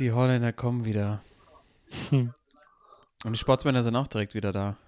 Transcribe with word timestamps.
Die 0.00 0.10
Holländer 0.12 0.52
kommen 0.54 0.84
wieder. 0.86 1.22
Hm. 2.08 2.32
Und 3.24 3.32
die 3.32 3.38
Sportsmänner 3.38 3.82
sind 3.82 3.96
auch 3.96 4.06
direkt 4.06 4.32
wieder 4.32 4.50
da. 4.50 4.78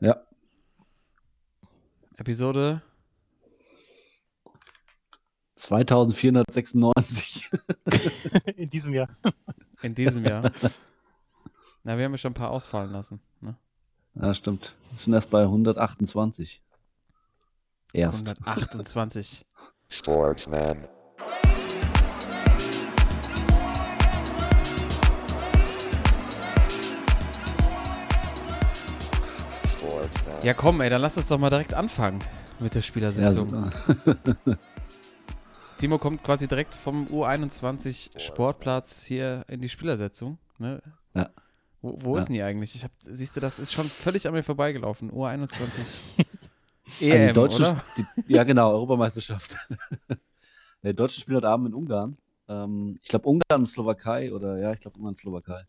Ja. 0.00 0.22
Episode 2.16 2.80
2496. 5.54 7.50
In 8.56 8.70
diesem 8.70 8.94
Jahr. 8.94 9.10
in 9.82 9.94
diesem 9.94 10.24
Jahr. 10.24 10.50
Na, 11.84 11.98
wir 11.98 12.06
haben 12.06 12.12
ja 12.12 12.18
schon 12.18 12.30
ein 12.30 12.34
paar 12.34 12.50
ausfallen 12.50 12.90
lassen. 12.90 13.20
Ne? 13.42 13.54
Ja, 14.14 14.32
stimmt. 14.32 14.74
Wir 14.92 14.98
sind 14.98 15.12
erst 15.12 15.28
bei 15.30 15.42
128. 15.42 16.62
Erst. 17.92 18.34
128. 18.46 19.44
Sportsman. 19.88 20.88
Ja, 30.42 30.54
komm, 30.54 30.80
ey, 30.80 30.88
dann 30.90 31.02
lass 31.02 31.16
uns 31.16 31.28
doch 31.28 31.38
mal 31.38 31.50
direkt 31.50 31.74
anfangen 31.74 32.20
mit 32.60 32.74
der 32.74 32.80
Ja, 32.80 32.86
Spielersitzung. 32.86 33.48
super. 33.72 34.58
Timo 35.78 35.98
kommt 35.98 36.22
quasi 36.24 36.48
direkt 36.48 36.74
vom 36.74 37.06
U21 37.06 38.18
Sportplatz 38.18 39.04
hier 39.04 39.44
in 39.48 39.60
die 39.60 39.68
Spielersetzung. 39.68 40.38
Ne? 40.58 40.80
Ja. 41.14 41.30
Wo, 41.82 41.96
wo 42.00 42.12
Ja. 42.14 42.18
ist 42.18 42.26
denn 42.28 42.34
die 42.34 42.42
eigentlich? 42.42 42.74
Ich 42.74 42.84
hab, 42.84 42.90
siehst 43.02 43.36
du, 43.36 43.40
das 43.40 43.58
ist 43.58 43.72
schon 43.72 43.88
völlig 43.88 44.26
an 44.26 44.32
mir 44.32 44.42
vorbeigelaufen. 44.42 45.10
U21 45.12 46.00
Ah, 46.20 46.90
die 47.00 47.10
EM, 47.10 47.34
deutsche, 47.34 47.56
oder? 47.62 47.84
Die, 48.26 48.32
ja, 48.32 48.44
genau, 48.44 48.70
Europameisterschaft. 48.72 49.58
Der 50.82 50.94
deutsche 50.94 51.20
spielt 51.20 51.36
heute 51.36 51.48
Abend 51.48 51.68
in 51.68 51.74
Ungarn. 51.74 52.16
Ähm, 52.48 52.98
ich 53.02 53.08
glaube, 53.10 53.28
Ungarn 53.28 53.60
und 53.60 53.66
Slowakei 53.66 54.32
oder 54.32 54.56
ja, 54.58 54.72
ich 54.72 54.80
glaube, 54.80 54.96
Ungarn 54.96 55.10
und 55.10 55.18
Slowakei. 55.18 55.64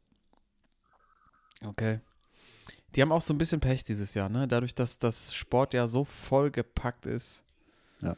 Okay. 1.65 1.99
Die 2.95 3.01
haben 3.01 3.12
auch 3.12 3.21
so 3.21 3.34
ein 3.34 3.37
bisschen 3.37 3.59
Pech 3.59 3.84
dieses 3.84 4.13
Jahr, 4.13 4.29
ne? 4.29 4.48
Dadurch, 4.48 4.73
dass 4.76 4.98
das 4.99 5.34
Sport 5.34 5.73
ja 5.73 5.87
so 5.87 6.04
vollgepackt 6.05 7.05
ist, 7.05 7.43
Ja. 8.01 8.15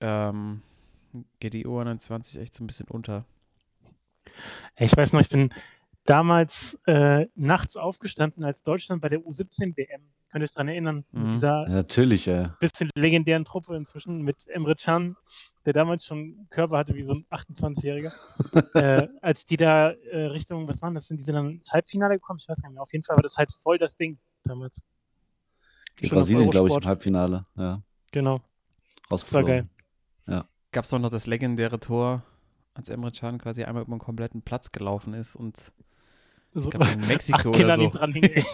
ähm, 0.00 0.62
geht 1.40 1.54
die 1.54 1.66
U21 1.66 2.38
echt 2.40 2.54
so 2.54 2.62
ein 2.62 2.66
bisschen 2.66 2.86
unter. 2.88 3.24
Ich 4.78 4.96
weiß 4.96 5.12
noch, 5.12 5.20
ich 5.20 5.28
bin 5.28 5.52
damals 6.04 6.80
äh, 6.86 7.26
nachts 7.34 7.76
aufgestanden, 7.76 8.44
als 8.44 8.62
Deutschland 8.62 9.02
bei 9.02 9.08
der 9.08 9.20
U17 9.20 9.76
WM, 9.76 10.02
könnt 10.32 10.42
ihr 10.42 10.44
euch 10.44 10.52
daran 10.54 10.68
erinnern, 10.68 11.04
Mhm. 11.12 11.22
mit 11.22 11.32
dieser 11.34 11.62
Ja, 11.68 11.74
natürlich, 11.74 12.26
äh. 12.26 12.48
bisschen 12.58 12.90
legendären 12.96 13.44
Truppe 13.44 13.76
inzwischen 13.76 14.22
mit 14.22 14.48
Emre 14.48 14.74
Can, 14.74 15.16
der 15.66 15.74
damals 15.74 16.04
schon 16.06 16.46
Körper 16.50 16.78
hatte 16.78 16.94
wie 16.94 17.04
so 17.04 17.12
ein 17.14 17.26
28-Jähriger. 17.30 18.12
äh, 18.74 19.08
als 19.20 19.44
die 19.44 19.56
da 19.58 19.90
äh, 19.90 20.24
Richtung, 20.26 20.66
was 20.66 20.80
waren 20.82 20.94
das, 20.94 21.06
sind 21.06 21.18
diese 21.18 21.32
dann 21.32 21.50
ins 21.50 21.70
Halbfinale 21.72 22.14
gekommen? 22.14 22.38
Ich 22.40 22.48
weiß 22.48 22.60
gar 22.62 22.68
nicht 22.70 22.74
mehr. 22.74 22.82
Auf 22.82 22.92
jeden 22.92 23.04
Fall 23.04 23.16
war 23.16 23.22
das 23.22 23.36
halt 23.36 23.52
voll 23.52 23.78
das 23.78 23.96
Ding 23.96 24.18
damals. 24.44 24.80
Gegen 25.96 26.08
Schon 26.08 26.16
Brasilien, 26.18 26.50
glaube 26.50 26.68
ich, 26.68 26.74
im. 26.76 26.84
Halbfinale. 26.84 27.46
Ja, 27.56 27.82
Genau. 28.10 28.40
rausgeflogen. 29.10 29.46
geil. 30.26 30.44
Gab 30.74 30.86
es 30.86 30.94
auch 30.94 30.98
noch 30.98 31.10
das 31.10 31.26
legendäre 31.26 31.78
Tor, 31.78 32.22
als 32.72 32.88
Emre 32.88 33.12
Can 33.12 33.36
quasi 33.36 33.62
einmal 33.64 33.82
über 33.82 33.94
den 33.94 33.98
kompletten 33.98 34.40
Platz 34.40 34.72
gelaufen 34.72 35.12
ist 35.12 35.36
und 35.36 35.70
So, 36.54 36.64
ich 36.64 36.70
glaube 36.70 36.86
in 36.90 37.00
acht 37.00 37.08
Mexiko 37.08 37.50
Kinder 37.50 37.74
oder 37.74 37.82
so. 37.84 37.90
dran 37.90 38.12
hingen. 38.12 38.30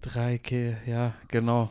Drei 0.00 0.38
Kill, 0.38 0.76
ja, 0.86 1.14
genau. 1.28 1.70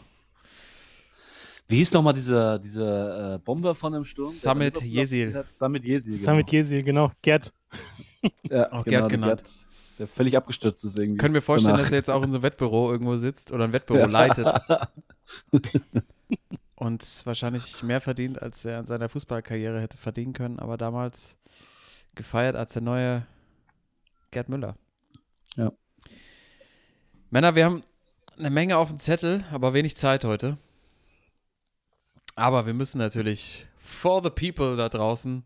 Wie 1.68 1.78
hieß 1.78 1.94
nochmal 1.94 2.14
diese, 2.14 2.60
diese 2.62 3.36
äh, 3.36 3.38
Bomber 3.44 3.74
von 3.76 3.94
dem 3.94 4.04
Sturm? 4.04 4.30
gespielt 4.30 5.36
hat? 5.36 5.50
Samit 5.50 5.86
Yesil, 5.86 6.18
genau. 6.18 6.26
Samit 6.26 6.52
Jesi, 6.52 6.84
genau. 6.84 7.12
Gerd. 7.22 7.54
ja, 8.50 8.72
Auch 8.72 8.84
genau, 8.84 8.86
Gerd 8.86 8.86
der 8.86 9.08
genannt. 9.08 9.44
Gerd, 9.44 9.50
der 10.00 10.08
völlig 10.08 10.38
abgestürzt 10.38 10.84
ist 10.84 10.98
irgendwie. 10.98 11.18
Können 11.18 11.34
wir 11.34 11.42
vorstellen, 11.42 11.74
danach. 11.74 11.84
dass 11.84 11.92
er 11.92 11.98
jetzt 11.98 12.10
auch 12.10 12.24
in 12.24 12.32
so 12.32 12.38
einem 12.38 12.44
Wettbüro 12.44 12.92
irgendwo 12.92 13.16
sitzt 13.18 13.52
oder 13.52 13.66
ein 13.66 13.74
Wettbüro 13.74 14.06
leitet 14.06 14.48
und 16.75 17.22
wahrscheinlich 17.25 17.84
mehr 17.84 18.02
verdient, 18.02 18.42
als 18.42 18.66
er 18.66 18.80
in 18.80 18.86
seiner 18.86 19.09
Fußballkarriere 19.09 19.80
hätte 19.80 19.98
verdienen 19.98 20.34
können, 20.34 20.59
aber 20.59 20.78
damals 20.78 21.38
gefeiert 22.16 22.56
als 22.56 22.74
der 22.74 22.81
neue 22.81 23.25
Gerd 24.31 24.50
Müller. 24.50 24.75
Ja. 25.56 25.72
Männer, 27.30 27.56
wir 27.56 27.66
haben 27.66 27.84
eine 28.38 28.50
Menge 28.50 28.78
auf 28.78 28.90
dem 28.90 29.00
Zettel, 29.00 29.46
aber 29.52 29.74
wenig 29.74 29.96
Zeit 29.96 30.24
heute. 30.24 30.58
Aber 32.36 32.66
wir 32.66 32.74
müssen 32.74 32.97
natürlich 32.97 33.68
for 33.78 34.24
the 34.24 34.30
people 34.30 34.78
da 34.78 34.90
draußen 34.90 35.44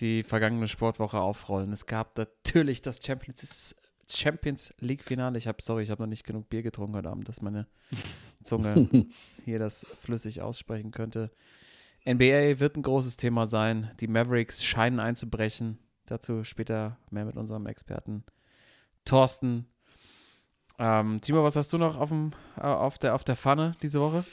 die 0.00 0.22
vergangene 0.22 0.66
Sportwoche 0.66 1.20
aufrollen. 1.20 1.72
Es 1.72 1.86
gab 1.86 2.18
natürlich 2.18 2.82
das 2.82 3.00
Champions, 3.04 3.76
Champions 4.08 4.74
League 4.80 5.04
Finale. 5.04 5.38
Ich 5.38 5.46
habe, 5.46 5.62
sorry, 5.62 5.84
ich 5.84 5.90
habe 5.90 6.02
noch 6.02 6.08
nicht 6.08 6.24
genug 6.24 6.48
Bier 6.48 6.62
getrunken 6.62 6.96
heute 6.96 7.10
Abend, 7.10 7.28
dass 7.28 7.42
meine 7.42 7.68
Zunge 8.42 8.88
hier 9.44 9.58
das 9.60 9.86
flüssig 10.00 10.42
aussprechen 10.42 10.90
könnte. 10.90 11.30
NBA 12.04 12.58
wird 12.58 12.76
ein 12.76 12.82
großes 12.82 13.16
Thema 13.16 13.46
sein. 13.46 13.92
Die 14.00 14.08
Mavericks 14.08 14.64
scheinen 14.64 14.98
einzubrechen. 14.98 15.78
Dazu 16.06 16.44
später 16.44 16.98
mehr 17.10 17.24
mit 17.24 17.36
unserem 17.36 17.66
Experten 17.66 18.24
Thorsten. 19.04 19.66
Ähm, 20.78 21.20
Timo, 21.20 21.44
was 21.44 21.56
hast 21.56 21.72
du 21.72 21.78
noch 21.78 21.96
auf, 21.96 22.08
dem, 22.08 22.32
äh, 22.56 22.62
auf, 22.62 22.98
der, 22.98 23.14
auf 23.14 23.24
der 23.24 23.36
Pfanne 23.36 23.72
diese 23.82 24.00
Woche? 24.00 24.24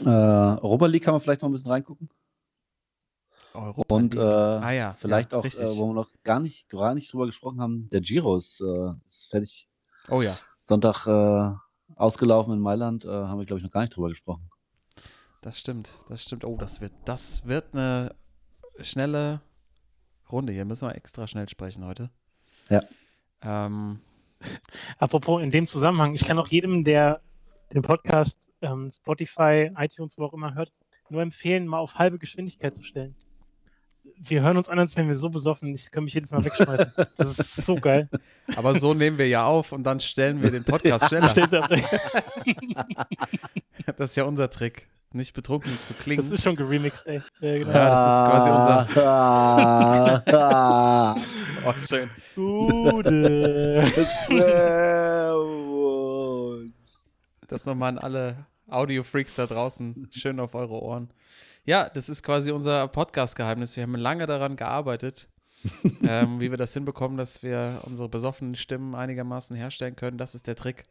Äh, 0.00 0.08
Europa 0.08 0.86
League 0.86 1.04
kann 1.04 1.14
man 1.14 1.20
vielleicht 1.20 1.42
noch 1.42 1.48
ein 1.48 1.52
bisschen 1.52 1.72
reingucken. 1.72 2.10
Europa 3.54 3.94
Und 3.94 4.14
äh, 4.14 4.20
ah 4.20 4.70
ja, 4.70 4.92
vielleicht 4.92 5.32
ja, 5.32 5.38
auch, 5.38 5.44
äh, 5.44 5.78
wo 5.78 5.88
wir 5.88 5.94
noch 5.94 6.10
gar 6.22 6.40
nicht, 6.40 6.68
gar 6.68 6.94
nicht 6.94 7.12
drüber 7.12 7.26
gesprochen 7.26 7.60
haben, 7.60 7.88
der 7.88 8.00
Giro 8.02 8.36
ist, 8.36 8.60
äh, 8.60 8.90
ist 9.06 9.30
fertig. 9.30 9.66
oh 10.08 10.20
ja, 10.20 10.36
Sonntag 10.58 11.06
äh, 11.06 11.56
ausgelaufen 11.96 12.52
in 12.52 12.60
Mailand, 12.60 13.04
äh, 13.04 13.08
haben 13.08 13.38
wir, 13.38 13.46
glaube 13.46 13.60
ich, 13.60 13.64
noch 13.64 13.72
gar 13.72 13.80
nicht 13.80 13.96
drüber 13.96 14.10
gesprochen. 14.10 14.48
das 15.40 15.58
stimmt. 15.58 15.98
Das 16.08 16.22
stimmt. 16.22 16.44
Oh, 16.44 16.56
das 16.58 16.80
wird, 16.80 16.92
das 17.06 17.46
wird 17.46 17.72
eine 17.72 18.14
schnelle 18.82 19.40
Runde. 20.30 20.52
Hier 20.52 20.64
müssen 20.64 20.88
wir 20.88 20.94
extra 20.94 21.26
schnell 21.26 21.48
sprechen 21.48 21.84
heute. 21.84 22.10
Ja. 22.68 22.80
Ähm, 23.42 24.00
Apropos 24.98 25.42
in 25.42 25.50
dem 25.50 25.66
Zusammenhang, 25.66 26.14
ich 26.14 26.24
kann 26.24 26.38
auch 26.38 26.48
jedem, 26.48 26.84
der 26.84 27.20
den 27.72 27.82
Podcast 27.82 28.38
ähm, 28.62 28.90
Spotify, 28.90 29.70
iTunes, 29.76 30.18
wo 30.18 30.24
auch 30.24 30.32
immer 30.32 30.54
hört, 30.54 30.72
nur 31.08 31.22
empfehlen, 31.22 31.66
mal 31.66 31.78
auf 31.78 31.96
halbe 31.96 32.18
Geschwindigkeit 32.18 32.74
zu 32.76 32.82
stellen. 32.82 33.14
Wir 34.18 34.42
hören 34.42 34.56
uns 34.56 34.68
an, 34.68 34.78
als 34.78 34.96
wären 34.96 35.08
wir 35.08 35.16
so 35.16 35.30
besoffen, 35.30 35.74
ich 35.74 35.90
kann 35.90 36.04
mich 36.04 36.14
jedes 36.14 36.30
Mal 36.30 36.44
wegschmeißen. 36.44 36.92
Das 37.16 37.38
ist 37.38 37.56
so 37.56 37.74
geil. 37.74 38.08
aber 38.54 38.78
so 38.78 38.94
nehmen 38.94 39.18
wir 39.18 39.26
ja 39.26 39.44
auf 39.46 39.72
und 39.72 39.82
dann 39.82 39.98
stellen 39.98 40.42
wir 40.42 40.50
den 40.50 40.64
Podcast 40.64 41.08
schneller. 41.08 41.34
Das 43.96 44.10
ist 44.10 44.16
ja 44.16 44.24
unser 44.24 44.48
Trick. 44.48 44.88
Nicht 45.16 45.32
betrunken 45.32 45.80
zu 45.80 45.94
Das 45.94 46.02
klingen. 46.02 46.30
ist 46.30 46.44
schon 46.44 46.56
geremixed, 46.56 47.06
ey. 47.06 47.22
Ja, 47.40 47.56
genau. 47.56 47.72
Ja, 47.72 47.88
das 47.88 48.12
ist 48.12 48.20
quasi 48.30 48.50
unser. 48.50 48.86
Oh, 51.66 51.72
schön. 51.80 52.10
Gute. 52.34 53.90
Das 57.48 57.64
nochmal 57.64 57.88
an 57.92 57.98
alle 57.98 58.44
Audio-Freaks 58.68 59.36
da 59.36 59.46
draußen. 59.46 60.08
Schön 60.12 60.38
auf 60.38 60.54
eure 60.54 60.82
Ohren. 60.82 61.08
Ja, 61.64 61.88
das 61.88 62.10
ist 62.10 62.22
quasi 62.22 62.52
unser 62.52 62.86
Podcast-Geheimnis. 62.86 63.74
Wir 63.76 63.84
haben 63.84 63.94
lange 63.96 64.26
daran 64.26 64.56
gearbeitet, 64.56 65.28
ähm, 66.06 66.40
wie 66.40 66.50
wir 66.50 66.58
das 66.58 66.74
hinbekommen, 66.74 67.16
dass 67.16 67.42
wir 67.42 67.80
unsere 67.84 68.10
besoffenen 68.10 68.54
Stimmen 68.54 68.94
einigermaßen 68.94 69.56
herstellen 69.56 69.96
können. 69.96 70.18
Das 70.18 70.34
ist 70.34 70.46
der 70.46 70.56
Trick 70.56 70.84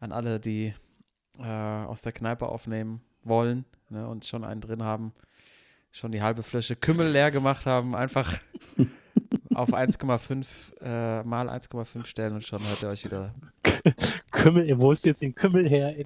an 0.00 0.10
alle, 0.10 0.40
die 0.40 0.74
äh, 1.38 1.44
aus 1.44 2.02
der 2.02 2.10
Kneipe 2.12 2.48
aufnehmen 2.48 3.02
wollen 3.22 3.64
ne, 3.88 4.06
und 4.08 4.26
schon 4.26 4.44
einen 4.44 4.60
drin 4.60 4.82
haben, 4.82 5.12
schon 5.90 6.12
die 6.12 6.22
halbe 6.22 6.42
Flasche 6.42 6.76
Kümmel 6.76 7.10
leer 7.10 7.30
gemacht 7.30 7.66
haben. 7.66 7.94
Einfach 7.94 8.38
auf 9.54 9.72
1,5 9.72 10.46
äh, 10.80 11.22
mal 11.24 11.48
1,5 11.48 12.06
stellen 12.06 12.34
und 12.34 12.44
schon 12.44 12.60
hört 12.66 12.82
ihr 12.82 12.88
euch 12.88 13.04
wieder 13.04 13.34
Kümmel, 14.30 14.78
wo 14.78 14.92
ist 14.92 15.04
jetzt 15.04 15.22
den 15.22 15.34
Kümmel 15.34 15.68
her? 15.68 15.94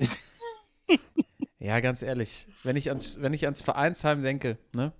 Ja, 1.61 1.81
ganz 1.81 2.03
ehrlich, 2.03 2.47
wenn 2.63 2.77
ich 2.77 2.91
ans, 2.91 3.23
wenn 3.23 3.33
ich 3.33 3.47
ans 3.47 3.63
Vereinsheim 3.63 4.23
denke, 4.23 4.59
ne? 4.75 4.93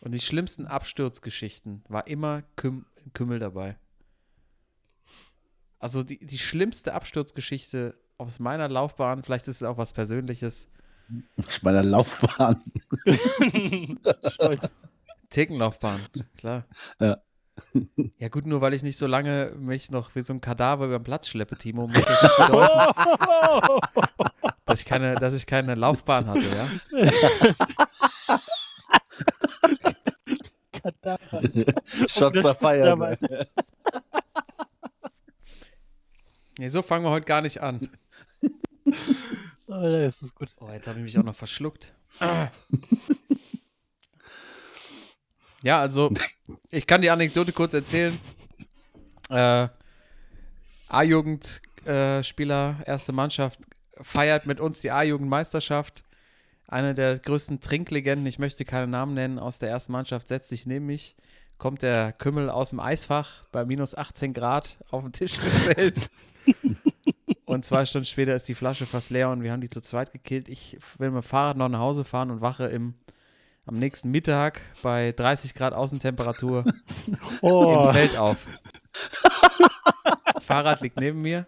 Und 0.00 0.12
die 0.12 0.20
schlimmsten 0.20 0.66
Absturzgeschichten 0.66 1.84
war 1.86 2.06
immer 2.06 2.44
Küm 2.56 2.86
Kümmel 3.12 3.38
dabei. 3.38 3.76
Also 5.78 6.02
die, 6.02 6.18
die 6.18 6.38
schlimmste 6.38 6.94
Absturzgeschichte 6.94 7.94
aus 8.16 8.38
meiner 8.38 8.70
Laufbahn, 8.70 9.22
vielleicht 9.22 9.48
ist 9.48 9.56
es 9.56 9.62
auch 9.64 9.76
was 9.76 9.92
Persönliches, 9.92 10.70
Aus 11.38 11.62
meiner 11.62 11.82
Laufbahn. 11.82 12.62
Thekenlaufbahn, 15.30 16.00
klar. 16.36 16.64
Ja. 17.00 17.18
Ja 18.18 18.28
gut, 18.28 18.46
nur 18.46 18.62
weil 18.62 18.72
ich 18.72 18.82
nicht 18.82 18.96
so 18.96 19.06
lange 19.06 19.52
mich 19.58 19.90
noch 19.90 20.14
wie 20.14 20.22
so 20.22 20.32
ein 20.32 20.40
Kadaver 20.40 20.86
über 20.86 20.98
den 20.98 21.04
Platz 21.04 21.28
schleppe, 21.28 21.56
Timo, 21.56 21.86
muss 21.86 22.02
das 22.02 22.22
nicht 22.22 22.36
bedeuten, 22.38 22.94
dass 24.64 24.80
ich 24.80 24.86
keine, 24.86 25.14
dass 25.14 25.34
ich 25.34 25.44
keine 25.46 25.74
Laufbahn 25.74 26.26
hatte, 26.26 26.40
ja? 26.40 26.68
daran. 31.02 31.64
Shots 32.06 32.42
damals. 32.60 33.20
Nee, 36.58 36.68
so 36.68 36.82
fangen 36.82 37.04
wir 37.04 37.10
heute 37.10 37.26
gar 37.26 37.40
nicht 37.40 37.60
an. 37.60 37.90
Oh, 39.74 39.80
das 39.82 40.20
ist 40.20 40.34
gut. 40.34 40.50
Oh, 40.60 40.70
jetzt 40.70 40.86
habe 40.86 40.98
ich 40.98 41.04
mich 41.04 41.18
auch 41.18 41.22
noch 41.22 41.34
verschluckt. 41.34 41.94
Ah. 42.20 42.48
Ja, 45.62 45.78
also, 45.80 46.12
ich 46.70 46.86
kann 46.86 47.02
die 47.02 47.10
Anekdote 47.10 47.52
kurz 47.52 47.72
erzählen. 47.72 48.18
Äh, 49.30 49.68
A-Jugend-Spieler, 50.88 52.82
erste 52.84 53.12
Mannschaft, 53.12 53.60
feiert 54.00 54.46
mit 54.46 54.60
uns 54.60 54.80
die 54.80 54.90
A-Jugend-Meisterschaft. 54.90 56.02
Eine 56.66 56.94
der 56.94 57.18
größten 57.18 57.60
Trinklegenden, 57.60 58.26
ich 58.26 58.38
möchte 58.38 58.64
keine 58.64 58.88
Namen 58.88 59.14
nennen, 59.14 59.38
aus 59.38 59.58
der 59.58 59.70
ersten 59.70 59.92
Mannschaft 59.92 60.28
setzt 60.28 60.48
sich 60.48 60.66
neben 60.66 60.86
mich. 60.86 61.16
Kommt 61.58 61.82
der 61.82 62.12
Kümmel 62.12 62.50
aus 62.50 62.70
dem 62.70 62.80
Eisfach 62.80 63.44
bei 63.52 63.64
minus 63.64 63.94
18 63.94 64.34
Grad 64.34 64.78
auf 64.90 65.02
den 65.02 65.12
Tisch 65.12 65.40
gestellt. 65.40 66.10
Und 67.52 67.64
zwei 67.64 67.84
Stunden 67.84 68.06
später 68.06 68.34
ist 68.34 68.48
die 68.48 68.54
Flasche 68.54 68.86
fast 68.86 69.10
leer 69.10 69.30
und 69.30 69.42
wir 69.42 69.52
haben 69.52 69.60
die 69.60 69.70
zu 69.70 69.80
zweit 69.80 70.12
gekillt. 70.12 70.48
Ich 70.48 70.78
will 70.98 71.10
mit 71.10 71.22
dem 71.22 71.26
Fahrrad 71.26 71.56
noch 71.56 71.68
nach 71.68 71.80
Hause 71.80 72.04
fahren 72.04 72.30
und 72.30 72.40
wache 72.40 72.66
im, 72.66 72.94
am 73.66 73.78
nächsten 73.78 74.10
Mittag 74.10 74.60
bei 74.82 75.12
30 75.12 75.54
Grad 75.54 75.74
Außentemperatur 75.74 76.64
Oh, 77.42 77.84
im 77.84 77.92
Feld 77.92 78.16
auf. 78.16 78.38
Fahrrad 80.42 80.80
liegt 80.80 80.98
neben 80.98 81.20
mir. 81.20 81.46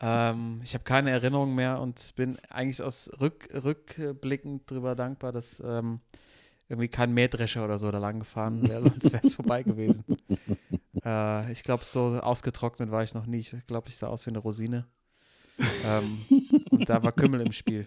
Ähm, 0.00 0.60
ich 0.64 0.72
habe 0.74 0.84
keine 0.84 1.10
Erinnerung 1.10 1.54
mehr 1.54 1.80
und 1.80 2.00
bin 2.16 2.38
eigentlich 2.48 2.82
aus 2.82 3.10
rück, 3.20 3.48
rückblickend 3.52 4.70
drüber 4.70 4.94
dankbar, 4.94 5.32
dass 5.32 5.62
ähm, 5.64 6.00
irgendwie 6.70 6.88
kein 6.88 7.12
Mähdrescher 7.12 7.64
oder 7.64 7.76
so 7.76 7.90
da 7.90 7.98
lang 7.98 8.20
gefahren 8.20 8.66
wäre, 8.66 8.82
sonst 8.88 9.12
wäre 9.12 9.26
es 9.26 9.34
vorbei 9.34 9.62
gewesen. 9.62 10.04
Äh, 11.10 11.52
ich 11.52 11.62
glaube, 11.62 11.84
so 11.84 12.20
ausgetrocknet 12.20 12.90
war 12.90 13.02
ich 13.02 13.14
noch 13.14 13.26
nie. 13.26 13.38
Ich 13.38 13.54
glaube, 13.66 13.88
ich 13.88 13.96
sah 13.96 14.08
aus 14.08 14.26
wie 14.26 14.30
eine 14.30 14.38
Rosine. 14.38 14.86
Ähm, 15.84 16.24
und 16.70 16.88
da 16.88 17.02
war 17.02 17.12
Kümmel 17.12 17.40
im 17.40 17.52
Spiel. 17.52 17.86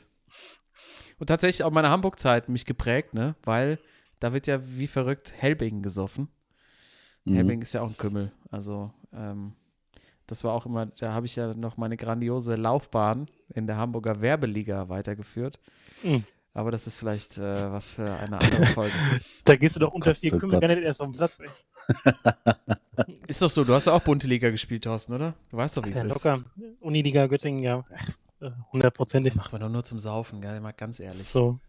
Und 1.20 1.28
tatsächlich 1.28 1.64
auch 1.64 1.72
meine 1.72 1.90
Hamburg-Zeit 1.90 2.50
mich 2.50 2.66
geprägt, 2.66 3.14
ne? 3.14 3.36
Weil 3.44 3.80
da 4.20 4.34
wird 4.34 4.48
ja 4.48 4.60
wie 4.78 4.88
verrückt 4.88 5.34
Helbing 5.36 5.81
gesoffen. 5.81 6.28
Mhm. 7.24 7.36
Helbing 7.36 7.62
ist 7.62 7.74
ja 7.74 7.81
auch 7.81 7.90
ein 7.90 7.98
Kümmel. 7.98 8.31
Also, 8.52 8.92
ähm, 9.14 9.54
das 10.28 10.44
war 10.44 10.54
auch 10.54 10.66
immer, 10.66 10.88
da 10.88 11.14
habe 11.14 11.25
ich 11.25 11.36
ja 11.36 11.54
noch 11.54 11.78
meine 11.78 11.98
grandiose 11.98 12.56
Laufbahn 12.56 13.28
in 13.50 13.68
der 13.68 13.78
Hamburger 13.78 14.22
Werbeliga 14.22 14.90
weitergeführt. 14.90 15.60
Mhm. 16.02 16.24
Aber 16.56 16.70
das 16.72 16.86
ist 16.86 17.00
vielleicht 17.00 17.38
äh, 17.38 17.72
was 17.72 17.96
für 17.96 18.12
eine 18.14 18.40
andere 18.40 18.66
Folge. 18.68 18.94
da 19.44 19.56
gehst 19.56 19.76
du 19.76 19.80
doch 19.80 19.92
unter 19.94 20.12
Gott, 20.12 20.20
vier 20.20 20.34
oh 20.36 20.38
Kümmel 20.38 20.60
gar 20.60 20.68
nicht 20.68 20.84
erst 20.84 21.02
auf 21.02 21.08
den 21.10 21.18
Platz. 21.18 21.40
Ey. 21.40 21.50
ist 23.28 23.42
doch 23.42 23.50
so, 23.50 23.64
du 23.64 23.74
hast 23.74 23.88
ja 23.88 23.94
auch 23.94 24.02
bunte 24.02 24.28
Liga 24.28 24.52
gespielt, 24.52 24.84
Thorsten, 24.84 25.14
oder? 25.14 25.34
Du 25.50 25.58
weißt 25.58 25.78
doch, 25.78 25.86
wie 25.86 25.90
es 25.90 25.98
Ja, 25.98 26.04
ist. 26.06 26.14
locker. 26.14 26.44
Uniliga 26.80 27.26
Göttingen, 27.28 27.64
ja. 27.64 27.84
Äh, 28.40 28.52
Hundertprozentig. 28.72 29.36
Machen 29.36 29.52
wir 29.54 29.60
doch 29.60 29.70
nur 29.70 29.84
zum 29.84 29.98
Saufen, 29.98 30.42
gell? 30.42 30.60
Mal 30.62 30.74
ganz 30.74 31.00
ehrlich. 31.00 31.28
So. 31.28 31.60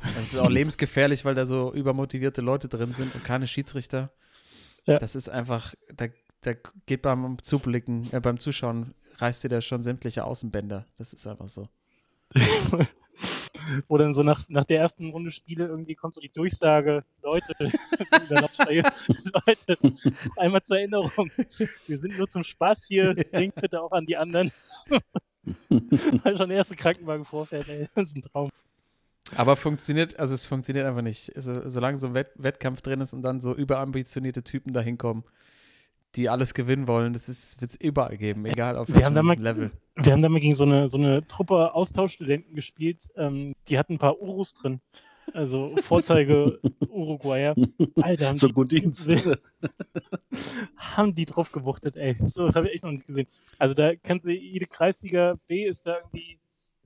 Das 0.00 0.32
ist 0.32 0.36
auch 0.36 0.50
lebensgefährlich, 0.50 1.24
weil 1.24 1.34
da 1.34 1.46
so 1.46 1.72
übermotivierte 1.72 2.42
Leute 2.42 2.68
drin 2.68 2.92
sind 2.92 3.14
und 3.14 3.24
keine 3.24 3.46
Schiedsrichter. 3.46 4.12
Ja. 4.84 4.98
Das 4.98 5.14
ist 5.14 5.30
einfach, 5.30 5.74
da, 5.94 6.06
da 6.42 6.52
geht 6.84 7.00
beim 7.00 7.38
Zublicken, 7.42 8.08
äh, 8.12 8.20
beim 8.20 8.38
Zuschauen, 8.38 8.94
reißt 9.16 9.44
dir 9.44 9.48
da 9.48 9.60
schon 9.62 9.82
sämtliche 9.82 10.24
Außenbänder. 10.24 10.86
Das 10.98 11.14
ist 11.14 11.26
einfach 11.26 11.48
so. 11.48 11.68
Wo 13.88 13.98
dann 13.98 14.14
so 14.14 14.22
nach, 14.22 14.48
nach 14.48 14.64
der 14.64 14.80
ersten 14.80 15.10
Runde 15.10 15.30
Spiele 15.30 15.66
irgendwie 15.66 15.94
kommt 15.94 16.14
so 16.14 16.20
die 16.20 16.30
Durchsage, 16.30 17.04
Leute, 17.22 17.54
Leute, 19.46 19.78
einmal 20.36 20.62
zur 20.62 20.78
Erinnerung, 20.78 21.30
wir 21.86 21.98
sind 21.98 22.18
nur 22.18 22.28
zum 22.28 22.44
Spaß 22.44 22.84
hier, 22.84 23.14
denkt 23.32 23.60
bitte 23.60 23.82
auch 23.82 23.92
an 23.92 24.06
die 24.06 24.16
anderen. 24.16 24.50
Weil 25.68 26.36
schon 26.36 26.48
der 26.48 26.58
erste 26.58 26.76
Krankenwagen 26.76 27.24
vorfährt, 27.24 27.68
ey, 27.68 27.88
das 27.94 28.04
ist 28.04 28.16
ein 28.16 28.22
Traum. 28.22 28.50
Aber 29.36 29.56
funktioniert, 29.56 30.18
also 30.18 30.34
es 30.34 30.46
funktioniert 30.46 30.86
einfach 30.86 31.02
nicht. 31.02 31.34
Also, 31.34 31.68
solange 31.68 31.98
so 31.98 32.08
ein 32.08 32.14
Wett 32.14 32.32
Wettkampf 32.36 32.82
drin 32.82 33.00
ist 33.00 33.14
und 33.14 33.22
dann 33.22 33.40
so 33.40 33.54
überambitionierte 33.54 34.42
Typen 34.42 34.72
da 34.72 34.80
hinkommen, 34.80 35.24
die 36.16 36.28
alles 36.28 36.54
gewinnen 36.54 36.86
wollen, 36.88 37.12
das 37.12 37.28
wird 37.60 37.70
es 37.70 37.76
überall 37.80 38.16
geben, 38.16 38.44
egal 38.46 38.76
auf 38.76 38.88
Wir 38.88 38.96
welchem 38.96 39.24
mal- 39.26 39.38
Level. 39.38 39.70
Wir 39.96 40.12
haben 40.12 40.22
da 40.22 40.28
mal 40.28 40.40
gegen 40.40 40.56
so 40.56 40.64
eine, 40.64 40.88
so 40.88 40.98
eine 40.98 41.26
Truppe 41.26 41.72
Austauschstudenten 41.74 42.54
gespielt, 42.54 43.08
ähm, 43.16 43.54
die 43.68 43.78
hatten 43.78 43.94
ein 43.94 43.98
paar 43.98 44.20
Urus 44.20 44.52
drin. 44.54 44.80
Also 45.32 45.74
Vorzeige 45.82 46.58
Uruguayer. 46.88 47.54
Alter, 48.02 48.28
haben 48.28 48.36
So 48.36 48.48
die, 48.48 48.52
gut 48.52 48.70
Dienst. 48.72 49.10
haben 50.76 51.14
die 51.14 51.24
drauf 51.24 51.50
gewuchtet, 51.52 51.96
ey. 51.96 52.16
So, 52.28 52.46
das 52.46 52.56
habe 52.56 52.68
ich 52.68 52.74
echt 52.74 52.84
noch 52.84 52.90
nicht 52.90 53.06
gesehen. 53.06 53.26
Also 53.58 53.74
da 53.74 53.94
kannst 53.96 54.26
du, 54.26 54.30
jede 54.32 54.66
Kreisliga 54.66 55.36
B 55.46 55.64
ist 55.64 55.86
da 55.86 55.96
irgendwie, 55.98 56.38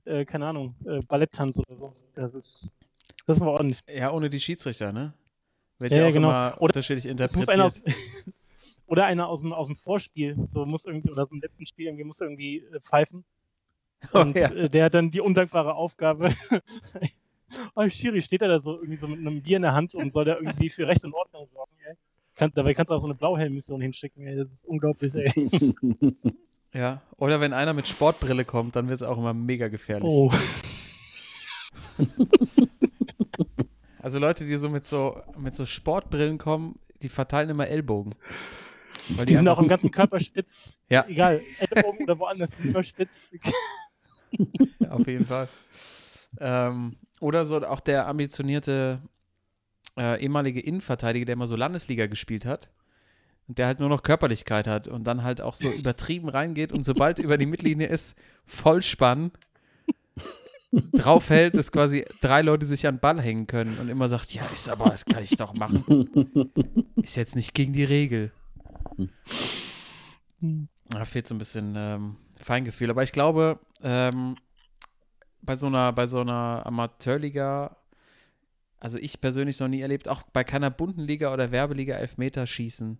äh, 0.05 0.25
keine 0.25 0.47
Ahnung, 0.47 0.75
äh, 0.85 1.01
Balletttanz 1.01 1.57
oder 1.59 1.75
so. 1.75 1.93
Das 2.15 2.33
ist, 2.33 2.71
das 3.25 3.39
war 3.39 3.49
ordentlich. 3.49 3.81
Ja, 3.93 4.11
ohne 4.11 4.29
die 4.29 4.39
Schiedsrichter, 4.39 4.91
ne? 4.93 5.13
Wird 5.79 5.91
Ja, 5.91 5.97
ja, 5.97 6.03
ja, 6.03 6.09
auch 6.09 6.13
genau. 6.13 6.29
immer 6.29 6.53
Oder 6.55 6.61
unterschiedlich 6.61 7.05
Es 7.05 7.35
muss 7.35 7.47
einer 7.47 7.65
aus, 7.65 7.77
interpretiert. 7.77 8.33
oder 8.89 9.05
einer 9.05 9.29
aus 9.29 9.41
dem, 9.41 9.53
aus 9.53 9.67
dem 9.67 9.75
Vorspiel, 9.75 10.35
so 10.47 10.65
muss 10.65 10.85
irgendwie, 10.85 11.11
oder 11.11 11.23
aus 11.23 11.29
dem 11.29 11.39
letzten 11.39 11.65
Spiel 11.65 11.85
irgendwie, 11.85 12.03
muss 12.03 12.19
irgendwie 12.19 12.57
äh, 12.57 12.79
pfeifen. 12.79 13.23
Oh, 14.13 14.21
Und 14.21 14.37
ja. 14.37 14.49
äh, 14.51 14.69
der 14.69 14.85
hat 14.85 14.93
dann 14.93 15.11
die 15.11 15.19
undankbare 15.19 15.75
Aufgabe. 15.75 16.29
oh, 17.75 17.89
Schiri, 17.89 18.21
steht 18.21 18.41
er 18.41 18.47
da 18.47 18.61
so 18.61 18.75
irgendwie 18.75 18.95
so 18.95 19.09
mit 19.09 19.19
einem 19.19 19.41
Bier 19.41 19.57
in 19.57 19.63
der 19.63 19.73
Hand 19.73 19.93
und 19.93 20.13
soll 20.13 20.23
da 20.23 20.35
irgendwie 20.35 20.69
für 20.69 20.87
Recht 20.87 21.03
und 21.03 21.13
Ordnung 21.13 21.45
sorgen, 21.47 21.73
ey. 21.85 21.95
Kann, 22.33 22.49
dabei 22.55 22.73
kannst 22.73 22.91
du 22.91 22.95
auch 22.95 23.01
so 23.01 23.07
eine 23.07 23.15
Blauhelm-Mission 23.15 23.81
hinschicken, 23.81 24.25
ey. 24.25 24.37
Das 24.37 24.53
ist 24.53 24.65
unglaublich, 24.65 25.13
ey. 25.15 25.33
Ja, 26.73 27.01
oder 27.17 27.41
wenn 27.41 27.51
einer 27.51 27.73
mit 27.73 27.89
Sportbrille 27.89 28.45
kommt, 28.45 28.77
dann 28.77 28.87
wird 28.87 29.01
es 29.01 29.03
auch 29.03 29.17
immer 29.17 29.33
mega 29.33 29.67
gefährlich. 29.67 30.07
Oh. 30.07 30.31
Also 34.01 34.17
Leute, 34.19 34.45
die 34.45 34.55
so 34.55 34.69
mit 34.69 34.87
so 34.87 35.21
mit 35.37 35.55
so 35.55 35.65
Sportbrillen 35.65 36.37
kommen, 36.37 36.79
die 37.01 37.09
verteilen 37.09 37.49
immer 37.49 37.67
Ellbogen. 37.67 38.15
Weil 39.09 39.25
Die 39.25 39.35
sind 39.35 39.47
auch 39.47 39.59
im 39.59 39.67
ganzen 39.67 39.91
Körper 39.91 40.19
spitz. 40.19 40.55
Ja. 40.89 41.05
Egal, 41.07 41.39
Ellbogen 41.59 42.03
oder 42.05 42.17
woanders, 42.17 42.49
die 42.51 42.63
sind 42.63 42.71
immer 42.71 42.83
spitz. 42.83 43.09
Ja, 44.79 44.91
auf 44.91 45.07
jeden 45.07 45.25
Fall. 45.25 45.47
Ähm, 46.39 46.97
oder 47.19 47.45
so 47.45 47.57
auch 47.65 47.79
der 47.79 48.07
ambitionierte 48.07 49.01
äh, 49.97 50.21
ehemalige 50.21 50.59
Innenverteidiger, 50.59 51.25
der 51.25 51.33
immer 51.33 51.47
so 51.47 51.55
Landesliga 51.55 52.05
gespielt 52.07 52.45
hat 52.45 52.69
und 53.47 53.57
der 53.57 53.65
halt 53.65 53.79
nur 53.79 53.89
noch 53.89 54.03
Körperlichkeit 54.03 54.67
hat 54.67 54.87
und 54.87 55.03
dann 55.05 55.23
halt 55.23 55.41
auch 55.41 55.55
so 55.55 55.69
übertrieben 55.79 56.29
reingeht 56.29 56.71
und 56.71 56.83
sobald 56.83 57.19
über 57.19 57.37
die 57.37 57.47
Mittellinie 57.47 57.87
ist, 57.87 58.15
Vollspann 58.45 59.31
draufhält, 60.93 61.57
dass 61.57 61.71
quasi 61.71 62.05
drei 62.21 62.41
Leute 62.41 62.65
sich 62.65 62.85
an 62.87 62.95
den 62.95 62.99
Ball 63.01 63.19
hängen 63.21 63.47
können 63.47 63.77
und 63.79 63.89
immer 63.89 64.07
sagt, 64.07 64.33
ja, 64.33 64.43
ist 64.53 64.69
aber, 64.69 64.95
kann 65.11 65.23
ich 65.23 65.31
doch 65.31 65.53
machen. 65.53 65.83
Ist 67.01 67.17
jetzt 67.17 67.35
nicht 67.35 67.53
gegen 67.53 67.73
die 67.73 67.83
Regel. 67.83 68.31
Da 70.89 71.05
fehlt 71.05 71.27
so 71.27 71.35
ein 71.35 71.39
bisschen 71.39 71.73
ähm, 71.75 72.17
Feingefühl. 72.41 72.89
Aber 72.89 73.03
ich 73.03 73.11
glaube, 73.11 73.59
ähm, 73.81 74.35
bei 75.41 75.55
so 75.55 75.67
einer, 75.67 75.93
bei 75.93 76.05
so 76.05 76.21
einer 76.21 76.65
Amateurliga, 76.65 77.77
also 78.79 78.97
ich 78.97 79.21
persönlich 79.21 79.59
noch 79.59 79.67
nie 79.67 79.81
erlebt, 79.81 80.07
auch 80.07 80.23
bei 80.23 80.43
keiner 80.43 80.69
bunten 80.69 81.01
Liga 81.01 81.33
oder 81.33 81.51
Werbeliga 81.51 81.95
Elfmeterschießen 81.95 82.97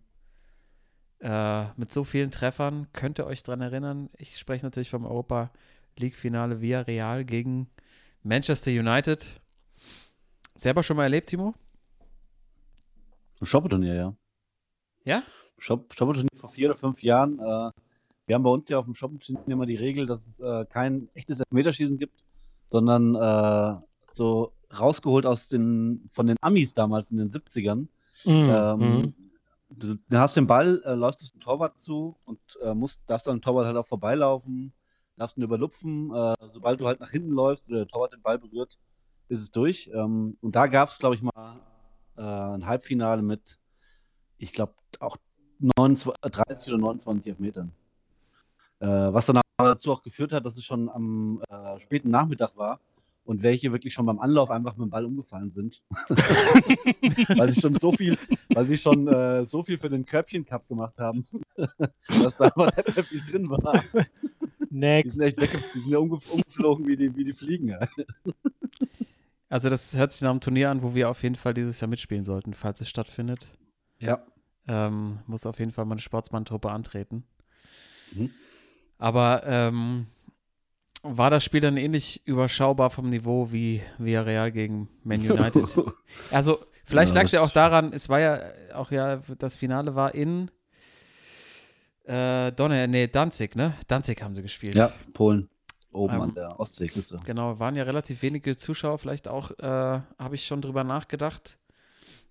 äh, 1.21 1.65
mit 1.75 1.91
so 1.91 2.03
vielen 2.03 2.31
Treffern. 2.31 2.87
Könnt 2.93 3.19
ihr 3.19 3.27
euch 3.27 3.43
dran 3.43 3.61
erinnern? 3.61 4.09
Ich 4.17 4.37
spreche 4.37 4.65
natürlich 4.65 4.89
vom 4.89 5.05
Europa 5.05 5.51
League-Finale 5.97 6.61
via 6.61 6.81
Real 6.81 7.25
gegen 7.25 7.69
Manchester 8.23 8.71
United. 8.71 9.39
Selber 10.55 10.83
schon 10.83 10.97
mal 10.97 11.03
erlebt, 11.03 11.29
Timo? 11.29 11.55
Shopperturnier, 13.41 13.95
ja. 13.95 14.15
Ja? 15.05 15.23
Shop 15.59 15.93
Shopperturnier 15.93 16.29
vor 16.35 16.49
vier 16.49 16.69
oder 16.69 16.77
fünf 16.77 17.03
Jahren. 17.03 17.39
Äh, 17.39 17.71
wir 18.25 18.35
haben 18.35 18.43
bei 18.43 18.49
uns 18.49 18.69
ja 18.69 18.77
auf 18.77 18.85
dem 18.85 18.93
Shopperturnier 18.93 19.47
immer 19.47 19.65
die 19.65 19.75
Regel, 19.75 20.05
dass 20.05 20.27
es 20.27 20.39
äh, 20.39 20.65
kein 20.65 21.09
echtes 21.15 21.39
Elfmeterschießen 21.39 21.97
gibt, 21.97 22.23
sondern 22.65 23.15
äh, 23.15 23.81
so 24.13 24.53
rausgeholt 24.77 25.25
aus 25.25 25.49
den, 25.49 26.05
von 26.11 26.27
den 26.27 26.37
Amis 26.41 26.73
damals 26.73 27.11
in 27.11 27.17
den 27.17 27.29
70ern. 27.29 27.87
Ähm, 28.25 28.77
Mhm. 28.77 29.13
du, 29.69 29.95
dann 30.09 30.21
hast 30.21 30.35
du 30.35 30.41
den 30.41 30.47
Ball, 30.47 30.81
äh, 30.85 30.93
läufst 30.93 31.23
auf 31.23 31.31
den 31.31 31.39
Torwart 31.39 31.79
zu 31.79 32.17
und 32.25 32.39
äh, 32.61 32.73
musst, 32.73 33.01
darfst 33.07 33.27
dann 33.27 33.37
den 33.37 33.41
Torwart 33.41 33.65
halt 33.65 33.77
auch 33.77 33.85
vorbeilaufen, 33.85 34.73
darfst 35.15 35.37
ihn 35.37 35.43
überlupfen. 35.43 36.13
Äh, 36.13 36.35
sobald 36.47 36.79
du 36.79 36.87
halt 36.87 36.99
nach 36.99 37.11
hinten 37.11 37.31
läufst 37.31 37.69
oder 37.69 37.79
der 37.79 37.87
Torwart 37.87 38.13
den 38.13 38.21
Ball 38.21 38.37
berührt, 38.39 38.77
ist 39.27 39.41
es 39.41 39.51
durch. 39.51 39.89
Ähm, 39.93 40.37
und 40.41 40.55
da 40.55 40.67
gab 40.67 40.89
es, 40.89 40.99
glaube 40.99 41.15
ich, 41.15 41.21
mal 41.21 41.59
äh, 42.17 42.21
ein 42.21 42.65
Halbfinale 42.67 43.21
mit, 43.21 43.57
ich 44.37 44.53
glaube, 44.53 44.73
auch 44.99 45.17
29, 45.59 46.21
30 46.21 46.67
oder 46.69 46.77
29 46.77 47.27
Elfmetern. 47.27 47.71
Äh, 48.79 48.87
was 48.87 49.25
dann 49.25 49.41
aber 49.57 49.69
dazu 49.69 49.91
auch 49.91 50.01
geführt 50.01 50.31
hat, 50.31 50.45
dass 50.45 50.57
es 50.57 50.63
schon 50.63 50.89
am 50.89 51.41
äh, 51.49 51.79
späten 51.79 52.09
Nachmittag 52.09 52.55
war 52.55 52.79
und 53.25 53.43
welche 53.43 53.71
wirklich 53.71 53.93
schon 53.93 54.05
beim 54.05 54.19
Anlauf 54.19 54.49
einfach 54.49 54.77
mit 54.77 54.87
dem 54.87 54.89
Ball 54.89 55.05
umgefallen 55.05 55.49
sind. 55.49 55.83
Weil 57.37 57.51
sie 57.51 57.61
schon 57.61 57.75
so 57.75 57.91
viel, 57.91 58.17
weil 58.49 58.65
sie 58.67 58.77
schon 58.77 59.07
äh, 59.07 59.45
so 59.45 59.61
viel 59.61 59.77
für 59.77 59.89
den 59.89 60.05
Körbchen-Cup 60.05 60.67
gemacht 60.67 60.97
haben, 60.99 61.27
dass 62.07 62.37
da 62.37 62.45
einfach 62.45 62.75
nicht 62.77 62.95
mehr 62.95 63.05
viel 63.05 63.21
drin 63.29 63.49
war. 63.49 63.83
Die 64.71 64.75
Next. 64.75 65.13
sind 65.15 65.23
echt 65.23 65.39
wegge 65.39 65.59
die 65.75 65.79
sind 65.79 65.91
ja 65.91 65.99
umgef 65.99 66.29
umgeflogen 66.31 66.87
wie 66.87 66.95
die, 66.95 67.15
wie 67.15 67.23
die 67.23 67.33
Fliegen. 67.33 67.75
Also 69.49 69.69
das 69.69 69.95
hört 69.95 70.11
sich 70.11 70.21
nach 70.21 70.31
einem 70.31 70.41
Turnier 70.41 70.69
an, 70.69 70.81
wo 70.83 70.95
wir 70.95 71.09
auf 71.09 71.21
jeden 71.21 71.35
Fall 71.35 71.53
dieses 71.53 71.79
Jahr 71.81 71.87
mitspielen 71.87 72.25
sollten, 72.25 72.53
falls 72.53 72.81
es 72.81 72.89
stattfindet. 72.89 73.53
ja. 73.99 74.23
Ähm, 74.69 75.19
muss 75.25 75.45
auf 75.47 75.57
jeden 75.59 75.71
Fall 75.71 75.85
mal 75.85 75.95
eine 75.95 76.01
Sportsmann-Truppe 76.01 76.69
antreten. 76.69 77.23
Mhm. 78.11 78.29
Aber 78.99 79.41
ähm, 79.45 80.07
war 81.01 81.29
das 81.29 81.43
Spiel 81.43 81.61
dann 81.61 81.77
ähnlich 81.77 82.21
überschaubar 82.27 82.89
vom 82.89 83.09
Niveau 83.09 83.51
wie 83.51 83.81
Villarreal 83.97 84.51
gegen 84.51 84.89
Man 85.03 85.19
United? 85.29 85.65
also 86.31 86.59
vielleicht 86.85 87.13
Ja, 87.13 87.21
lag 87.21 87.25
es 87.25 87.31
ja 87.31 87.41
auch 87.41 87.51
daran, 87.51 87.93
es 87.93 88.09
war 88.09 88.19
ja 88.19 88.41
auch 88.73 88.91
ja, 88.91 89.17
das 89.37 89.55
Finale 89.55 89.95
war 89.95 90.13
in 90.13 90.51
äh, 92.05 92.51
Donner, 92.51 92.87
nee, 92.87 93.07
Danzig, 93.07 93.55
ne? 93.55 93.75
Danzig 93.87 94.21
haben 94.21 94.35
sie 94.35 94.41
gespielt. 94.41 94.75
ja, 94.75 94.91
Polen. 95.13 95.49
Oben 95.91 96.15
Ähm, 96.15 96.21
an 96.21 96.33
der 96.35 96.59
Ostseeküste. 96.59 97.19
Genau, 97.25 97.59
waren 97.59 97.75
ja 97.75 97.83
relativ 97.83 98.21
wenige 98.21 98.55
Zuschauer, 98.57 98.97
vielleicht 98.99 99.27
auch, 99.27 99.51
äh, 99.59 99.63
habe 99.63 100.35
ich 100.35 100.45
schon 100.45 100.61
drüber 100.61 100.83
nachgedacht. 100.83 101.58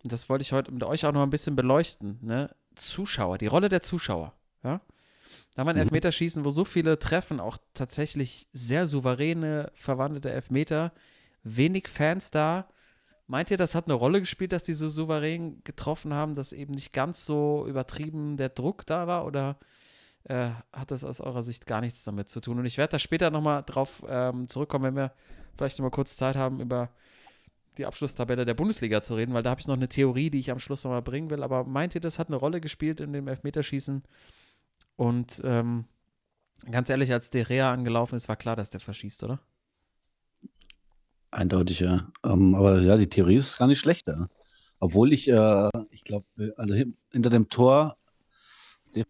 Und 0.02 0.12
das 0.12 0.28
wollte 0.28 0.42
ich 0.42 0.52
heute 0.52 0.70
mit 0.72 0.84
euch 0.84 1.04
auch 1.06 1.12
noch 1.12 1.22
ein 1.22 1.30
bisschen 1.30 1.56
beleuchten. 1.56 2.18
Ne? 2.22 2.54
Zuschauer, 2.74 3.38
die 3.38 3.46
Rolle 3.46 3.68
der 3.68 3.82
Zuschauer. 3.82 4.32
Ja? 4.62 4.80
Da 5.54 5.60
haben 5.60 5.66
wir 5.66 5.70
ein 5.70 5.76
Mhm. 5.76 5.82
Elfmeterschießen, 5.82 6.44
wo 6.44 6.50
so 6.50 6.64
viele 6.64 6.98
treffen, 6.98 7.40
auch 7.40 7.58
tatsächlich 7.74 8.48
sehr 8.52 8.86
souveräne, 8.86 9.72
verwandelte 9.74 10.30
Elfmeter, 10.30 10.92
wenig 11.42 11.88
Fans 11.88 12.30
da. 12.30 12.68
Meint 13.26 13.50
ihr, 13.50 13.56
das 13.56 13.74
hat 13.74 13.86
eine 13.86 13.94
Rolle 13.94 14.20
gespielt, 14.20 14.52
dass 14.52 14.62
die 14.62 14.72
so 14.72 14.88
souverän 14.88 15.62
getroffen 15.64 16.14
haben, 16.14 16.34
dass 16.34 16.52
eben 16.52 16.74
nicht 16.74 16.92
ganz 16.92 17.26
so 17.26 17.66
übertrieben 17.68 18.36
der 18.36 18.48
Druck 18.50 18.86
da 18.86 19.06
war? 19.06 19.26
Oder 19.26 19.58
äh, 20.24 20.50
hat 20.72 20.90
das 20.92 21.04
aus 21.04 21.20
eurer 21.20 21.42
Sicht 21.42 21.66
gar 21.66 21.80
nichts 21.80 22.04
damit 22.04 22.30
zu 22.30 22.40
tun? 22.40 22.58
Und 22.58 22.66
ich 22.66 22.78
werde 22.78 22.92
da 22.92 22.98
später 22.98 23.30
nochmal 23.30 23.64
drauf 23.64 24.02
ähm, 24.08 24.48
zurückkommen, 24.48 24.84
wenn 24.84 24.96
wir 24.96 25.12
vielleicht 25.56 25.78
nochmal 25.78 25.90
kurz 25.90 26.16
Zeit 26.16 26.36
haben, 26.36 26.60
über 26.60 26.90
die 27.78 27.86
Abschlusstabelle 27.86 28.44
der 28.44 28.54
Bundesliga 28.54 29.00
zu 29.00 29.14
reden, 29.14 29.32
weil 29.32 29.42
da 29.42 29.50
habe 29.50 29.60
ich 29.60 29.66
noch 29.66 29.76
eine 29.76 29.88
Theorie, 29.88 30.30
die 30.30 30.40
ich 30.40 30.50
am 30.50 30.58
Schluss 30.58 30.84
nochmal 30.84 31.02
bringen 31.02 31.30
will. 31.30 31.42
Aber 31.42 31.64
meint 31.64 31.94
ihr, 31.94 32.00
das 32.00 32.18
hat 32.18 32.28
eine 32.28 32.36
Rolle 32.36 32.60
gespielt 32.60 33.00
in 33.00 33.12
dem 33.12 33.28
Elfmeterschießen? 33.28 34.02
Und 34.96 35.40
ähm, 35.44 35.84
ganz 36.70 36.90
ehrlich, 36.90 37.12
als 37.12 37.30
De 37.30 37.42
Rea 37.42 37.72
angelaufen 37.72 38.16
ist, 38.16 38.28
war 38.28 38.36
klar, 38.36 38.56
dass 38.56 38.70
der 38.70 38.80
verschießt, 38.80 39.24
oder? 39.24 39.40
Eindeutig, 41.30 41.80
ja. 41.80 42.10
Ähm, 42.24 42.54
aber 42.54 42.80
ja, 42.80 42.96
die 42.96 43.08
Theorie 43.08 43.36
ist 43.36 43.58
gar 43.58 43.68
nicht 43.68 43.78
schlechter. 43.78 44.28
Obwohl 44.80 45.12
ich, 45.12 45.28
äh, 45.28 45.68
ich 45.90 46.04
glaube, 46.04 46.26
also 46.56 46.74
hin- 46.74 46.96
hinter 47.12 47.30
dem 47.30 47.48
Tor, 47.48 47.96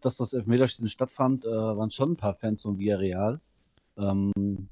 dass 0.01 0.17
das 0.17 0.33
Elfmeterschießen 0.33 0.89
stattfand, 0.89 1.45
äh, 1.45 1.49
waren 1.49 1.91
schon 1.91 2.13
ein 2.13 2.17
paar 2.17 2.35
Fans 2.35 2.63
von 2.63 2.79
Villarreal. 2.79 3.41
Ähm, 3.97 4.69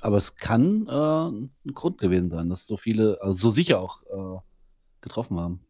aber 0.00 0.16
es 0.16 0.36
kann 0.36 0.86
äh, 0.88 1.28
ein 1.28 1.74
Grund 1.74 1.98
gewesen 1.98 2.30
sein, 2.30 2.48
dass 2.48 2.66
so 2.66 2.76
viele, 2.76 3.18
also 3.20 3.34
so 3.34 3.50
sicher 3.50 3.80
auch 3.80 4.02
äh, 4.04 4.40
getroffen 5.00 5.38
haben. 5.40 5.60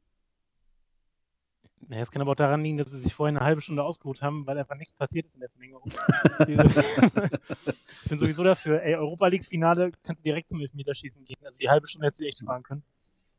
Naja, 1.86 2.02
es 2.02 2.10
kann 2.10 2.22
aber 2.22 2.32
auch 2.32 2.36
daran 2.36 2.62
liegen, 2.62 2.78
dass 2.78 2.90
sie 2.90 2.98
sich 2.98 3.12
vorher 3.14 3.36
eine 3.36 3.44
halbe 3.44 3.60
Stunde 3.60 3.82
ausgeruht 3.84 4.22
haben, 4.22 4.46
weil 4.46 4.58
einfach 4.58 4.76
nichts 4.76 4.94
passiert 4.94 5.26
ist 5.26 5.34
in 5.34 5.40
der 5.40 5.50
Verlängerung. 5.50 5.90
ich 6.48 8.08
bin 8.08 8.18
sowieso 8.18 8.42
dafür, 8.42 8.82
ey, 8.82 8.94
Europa 8.94 9.26
League-Finale 9.26 9.92
kannst 10.02 10.22
du 10.22 10.24
direkt 10.24 10.48
zum 10.48 10.60
Elfmeterschießen 10.60 11.24
gehen. 11.24 11.36
Also 11.44 11.58
die 11.58 11.68
halbe 11.68 11.86
Stunde 11.86 12.06
hättest 12.06 12.20
du 12.20 12.24
echt 12.24 12.40
sparen 12.40 12.62
können. 12.62 12.82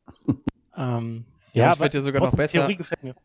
ähm, 0.78 1.26
Ja, 1.54 1.66
ja, 1.66 1.74
ich 1.74 1.80
werd 1.80 1.94
dir 1.96 2.02
sogar 2.02 2.22
noch 2.22 2.36
besser- 2.36 2.60
Theorie 2.60 2.76
gefällt 2.76 3.04
mir. 3.04 3.16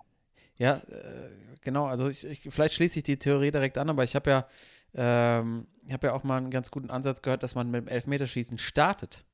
Ja, 0.56 0.76
äh, 0.76 1.30
genau. 1.60 1.86
Also 1.86 2.08
ich, 2.08 2.24
ich, 2.26 2.40
vielleicht 2.50 2.74
schließe 2.74 3.00
ich 3.00 3.02
die 3.02 3.18
Theorie 3.18 3.50
direkt 3.50 3.76
an, 3.78 3.90
aber 3.90 4.04
ich 4.04 4.14
habe 4.14 4.30
ja, 4.30 4.46
ähm, 4.94 5.66
ich 5.86 5.92
habe 5.92 6.08
ja 6.08 6.12
auch 6.12 6.24
mal 6.24 6.36
einen 6.36 6.50
ganz 6.50 6.70
guten 6.70 6.90
Ansatz 6.90 7.22
gehört, 7.22 7.42
dass 7.42 7.54
man 7.54 7.70
mit 7.70 7.82
dem 7.82 7.88
Elfmeterschießen 7.88 8.58
startet. 8.58 9.24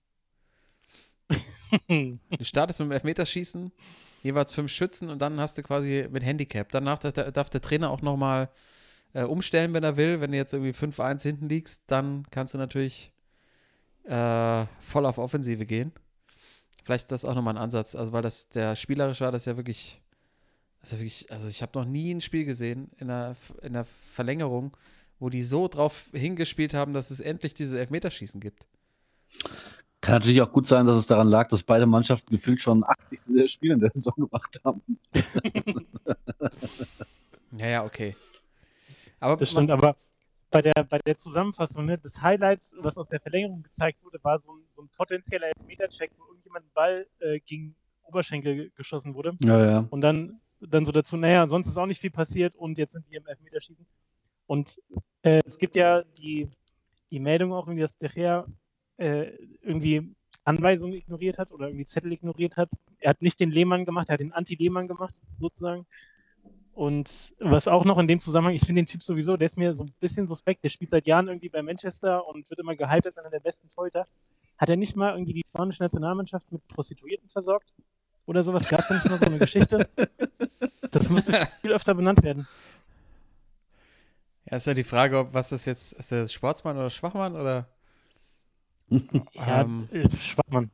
Du 1.91 2.45
startest 2.45 2.79
mit 2.79 2.89
dem 2.89 2.93
Elfmeterschießen, 2.93 3.73
jeweils 4.23 4.53
fünf 4.53 4.71
Schützen 4.71 5.11
und 5.11 5.21
dann 5.21 5.41
hast 5.41 5.59
du 5.59 5.63
quasi 5.63 6.07
mit 6.11 6.23
Handicap. 6.23 6.71
Danach 6.71 6.99
darf 7.01 7.51
der, 7.51 7.61
Trainer 7.61 7.91
auch 7.91 8.03
nochmal 8.03 8.51
äh, 9.13 9.25
umstellen, 9.25 9.75
wenn 9.75 9.83
er 9.83 9.97
will. 9.97 10.21
Wenn 10.21 10.31
du 10.31 10.37
jetzt 10.37 10.55
irgendwie 10.55 10.73
5-1 10.73 11.23
hinten 11.23 11.49
liegst, 11.49 11.83
dann 11.89 12.25
kannst 12.31 12.55
du 12.55 12.59
natürlich 12.59 13.13
äh, 14.05 14.67
voll 14.81 15.07
auf 15.07 15.19
Offensive 15.19 15.67
gehen. 15.67 15.93
Vielleicht 16.85 17.05
ist 17.05 17.13
das 17.13 17.25
auch 17.25 17.35
nochmal 17.35 17.55
ein 17.55 17.63
Ansatz, 17.63 17.97
also 17.97 18.13
weil 18.13 18.23
das 18.23 18.49
der 18.49 18.77
spielerisch 18.77 19.21
war, 19.21 19.33
das 19.33 19.45
ja 19.45 19.57
wirklich, 19.57 20.01
ja 20.85 20.93
wirklich, 20.93 21.31
also 21.33 21.49
ich 21.49 21.61
habe 21.61 21.77
noch 21.77 21.85
nie 21.85 22.15
ein 22.15 22.21
Spiel 22.21 22.45
gesehen 22.45 22.93
in 22.99 23.09
der, 23.09 23.35
in 23.63 23.73
der 23.73 23.85
Verlängerung, 23.85 24.77
wo 25.19 25.31
die 25.31 25.43
so 25.43 25.69
drauf 25.69 26.09
hingespielt 26.13 26.75
haben, 26.75 26.93
dass 26.93 27.11
es 27.11 27.21
endlich 27.21 27.55
dieses 27.55 27.75
Elfmeterschießen 27.75 28.41
gibt. 28.41 28.67
Kann 30.01 30.15
natürlich 30.17 30.41
auch 30.43 30.53
gut 30.53 30.67
sein, 30.67 30.87
dass 30.87 30.97
es 30.97 31.07
daran 31.07 31.29
lag, 31.29 31.49
dass 31.49 31.63
beide 31.63 31.87
Mannschaften 31.87 32.31
gefühlt 32.31 32.61
schon 32.61 32.85
80 32.85 33.51
Spiele 33.51 33.75
in 33.75 33.81
der 33.81 33.91
Saison 33.95 34.15
gemacht 34.17 34.61
haben. 34.65 34.83
Ja, 37.53 37.67
ja, 37.69 37.85
okay. 37.85 38.15
Aber 39.21 39.37
Das 39.37 39.51
stimmt, 39.51 39.71
aber 39.71 39.97
bei 40.51 40.63
der, 40.63 40.75
bei 40.89 40.99
der 40.99 41.17
Zusammenfassung, 41.17 41.87
ne, 41.87 41.97
das 41.99 42.21
Highlight, 42.21 42.73
was 42.81 42.97
aus 42.99 43.09
der 43.09 43.21
Verlängerung 43.21 43.63
gezeigt 43.63 44.03
wurde, 44.03 44.19
war 44.23 44.39
so 44.39 44.53
ein, 44.53 44.63
so 44.69 44.83
ein 44.83 44.89
potenzieller 44.97 45.47
Elfmeter-Check, 45.57 46.11
wo 46.19 46.25
irgendjemand 46.27 46.65
einen 46.65 46.73
Ball 46.75 47.07
äh, 47.21 47.41
gegen 47.41 47.75
Oberschenkel 48.03 48.55
ge- 48.55 48.71
geschossen 48.77 49.15
wurde. 49.15 49.37
Ja, 49.41 49.65
ja. 49.65 49.87
Und 49.91 50.03
dann, 50.03 50.41
dann 50.61 50.85
so 50.85 50.93
dazu, 50.93 51.17
naja, 51.17 51.49
sonst 51.49 51.67
ist 51.69 51.77
auch 51.77 51.87
nicht 51.87 52.01
viel 52.01 52.11
passiert 52.11 52.55
und 52.57 52.79
jetzt 52.79 52.93
sind 52.93 53.07
die 53.11 53.17
im 53.17 53.27
Elfmeterschießen. 53.27 53.87
Und 54.47 54.81
äh, 55.23 55.41
es 55.45 55.59
gibt 55.59 55.77
ja 55.77 56.03
die, 56.19 56.49
die 57.11 57.21
Meldung 57.21 57.53
auch, 57.53 57.67
irgendwie, 57.67 57.83
dass 57.83 57.99
De 57.99 58.09
Gea 58.09 58.47
äh, 58.97 59.33
irgendwie 59.63 60.15
Anweisungen 60.45 60.95
ignoriert 60.95 61.39
hat 61.39 61.51
oder 61.51 61.67
irgendwie 61.67 61.87
Zettel 61.87 62.13
ignoriert 62.13 62.57
hat. 62.57 62.71
Er 62.99 63.11
hat 63.11 63.23
nicht 63.23 63.41
den 63.41 63.51
Lehmann 63.51 63.85
gemacht, 63.85 64.09
er 64.09 64.15
hat 64.15 64.21
den 64.21 64.33
Anti-Lehmann 64.33 64.89
gemacht, 64.89 65.15
sozusagen. 65.35 65.87
Und 66.73 67.35
was 67.39 67.69
auch 67.69 67.85
noch 67.85 67.99
in 67.99 68.07
dem 68.07 68.21
Zusammenhang, 68.21 68.55
ich 68.55 68.65
finde 68.67 68.83
den 68.83 68.87
Typ 68.87 69.03
sowieso, 69.03 69.37
der 69.37 69.47
ist 69.47 69.57
mir 69.57 69.75
so 69.75 69.85
ein 69.85 69.95
bisschen 69.99 70.29
suspekt, 70.29 70.63
der 70.63 70.69
spielt 70.69 70.91
seit 70.91 71.07
Jahren 71.07 71.27
irgendwie 71.27 71.49
bei 71.49 71.63
Manchester 71.63 72.27
und 72.29 72.49
wird 72.51 72.61
immer 72.61 72.77
gehypt 72.77 73.07
als 73.07 73.17
einer 73.17 73.31
der 73.31 73.41
besten 73.41 73.69
Torhüter. 73.69 74.07
Hat 74.59 74.69
er 74.69 74.77
nicht 74.77 74.95
mal 74.95 75.13
irgendwie 75.13 75.33
die 75.33 75.45
spanische 75.49 75.83
Nationalmannschaft 75.83 76.53
mit 76.53 76.67
Prostituierten 76.69 77.29
versorgt? 77.29 77.73
Oder 78.27 78.43
sowas? 78.43 78.69
Gab 78.69 78.81
es 78.81 78.89
da 78.89 78.95
nicht 78.95 79.09
mal 79.09 79.19
so 79.19 79.25
eine 79.25 79.39
Geschichte? 79.39 79.89
Das 80.91 81.09
müsste 81.09 81.49
viel 81.63 81.73
öfter 81.73 81.95
benannt 81.95 82.23
werden. 82.23 82.47
Ja, 84.49 84.57
ist 84.57 84.67
ja 84.67 84.75
die 84.75 84.85
Frage, 84.85 85.19
ob 85.19 85.35
was 85.35 85.49
das 85.49 85.65
jetzt, 85.65 85.93
ist 85.95 86.11
der 86.13 86.29
Sportsmann 86.29 86.77
oder 86.77 86.91
Schwachmann 86.91 87.35
oder? 87.35 87.69
Ja, 89.35 89.63
Ähm. 89.63 89.89
äh, 89.91 90.09
Schwachmann. 90.17 90.71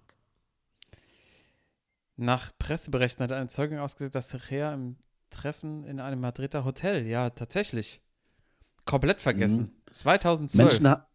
Nach 2.16 2.52
Presseberichten 2.58 3.24
hat 3.24 3.32
eine 3.32 3.48
Zeugin 3.48 3.78
ausgesagt, 3.78 4.14
dass 4.14 4.32
Herrera 4.34 4.74
im 4.74 4.96
Treffen 5.30 5.84
in 5.84 5.98
einem 5.98 6.20
Madrider 6.20 6.64
Hotel, 6.64 7.06
ja, 7.06 7.30
tatsächlich. 7.30 8.02
Komplett 8.84 9.20
vergessen. 9.20 9.72
2012. 9.90 10.64
Menschenha 10.64 11.06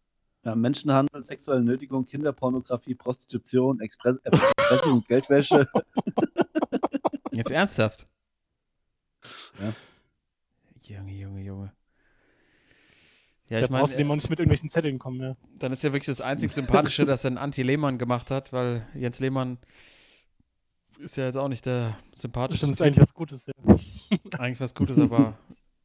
ja, 0.44 0.54
Menschenhandel, 0.54 1.22
sexuelle 1.22 1.62
Nötigung, 1.62 2.06
Kinderpornografie, 2.06 2.94
Prostitution, 2.94 3.80
Express 3.80 4.18
Erpressung 4.18 4.92
und 4.92 5.08
Geldwäsche. 5.08 5.68
Jetzt 7.32 7.50
ernsthaft. 7.50 8.06
Ja. 9.58 9.72
Junge, 10.96 11.12
Junge, 11.12 11.42
Junge. 11.42 11.72
Ja, 13.48 13.58
Da 13.60 13.64
ich 13.64 13.70
meine, 13.70 13.82
brauchst 13.82 13.94
du 13.94 13.98
dem 13.98 14.10
auch 14.10 14.14
nicht 14.14 14.28
mit 14.28 14.38
irgendwelchen 14.38 14.68
Zetteln 14.68 14.98
kommen, 14.98 15.20
ja. 15.20 15.36
dann 15.58 15.72
ist 15.72 15.82
ja 15.82 15.90
wirklich 15.92 16.06
das 16.06 16.20
einzig 16.20 16.52
Sympathische, 16.52 17.06
dass 17.06 17.24
er 17.24 17.28
einen 17.28 17.38
Anti-Lehmann 17.38 17.96
gemacht 17.98 18.30
hat, 18.30 18.52
weil 18.52 18.86
Jens 18.94 19.20
Lehmann 19.20 19.58
ist 20.98 21.16
ja 21.16 21.24
jetzt 21.26 21.36
auch 21.36 21.48
nicht 21.48 21.64
der 21.64 21.96
sympathischste. 22.12 22.66
Stimmt, 22.66 22.80
ist 22.80 22.82
eigentlich 22.82 23.00
was 23.02 23.14
Gutes, 23.14 23.46
ja. 23.46 23.52
Eigentlich 24.38 24.60
was 24.60 24.74
Gutes, 24.74 24.98
aber 24.98 25.38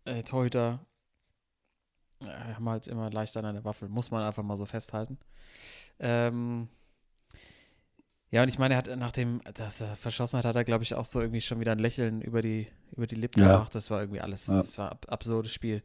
ey, 0.05 0.23
Torhüter 0.23 0.79
ja, 2.21 2.55
haben 2.55 2.69
halt 2.69 2.87
immer 2.87 3.09
leicht 3.11 3.35
an 3.37 3.53
der 3.53 3.63
Waffel. 3.63 3.89
Muss 3.89 4.11
man 4.11 4.23
einfach 4.23 4.43
mal 4.43 4.57
so 4.57 4.65
festhalten. 4.65 5.17
Ähm, 5.99 6.67
ja, 8.31 8.41
und 8.41 8.47
ich 8.49 8.57
meine, 8.57 8.73
er 8.73 8.77
hat 8.77 8.87
nach 8.97 9.11
dem, 9.11 9.41
dass 9.53 9.81
er 9.81 9.95
verschossen 9.95 10.39
hat, 10.39 10.45
hat 10.45 10.55
er, 10.55 10.63
glaube 10.63 10.83
ich, 10.83 10.95
auch 10.95 11.05
so 11.05 11.21
irgendwie 11.21 11.41
schon 11.41 11.59
wieder 11.59 11.73
ein 11.73 11.79
Lächeln 11.79 12.21
über 12.21 12.41
die, 12.41 12.67
über 12.95 13.05
die 13.07 13.15
Lippen 13.15 13.41
Ja. 13.41 13.57
gemacht. 13.57 13.75
Das 13.75 13.91
war 13.91 13.99
irgendwie 14.01 14.21
alles, 14.21 14.47
Ja. 14.47 14.55
das 14.55 14.77
war 14.77 14.91
ab 14.91 15.05
absurdes 15.09 15.53
Spiel. 15.53 15.83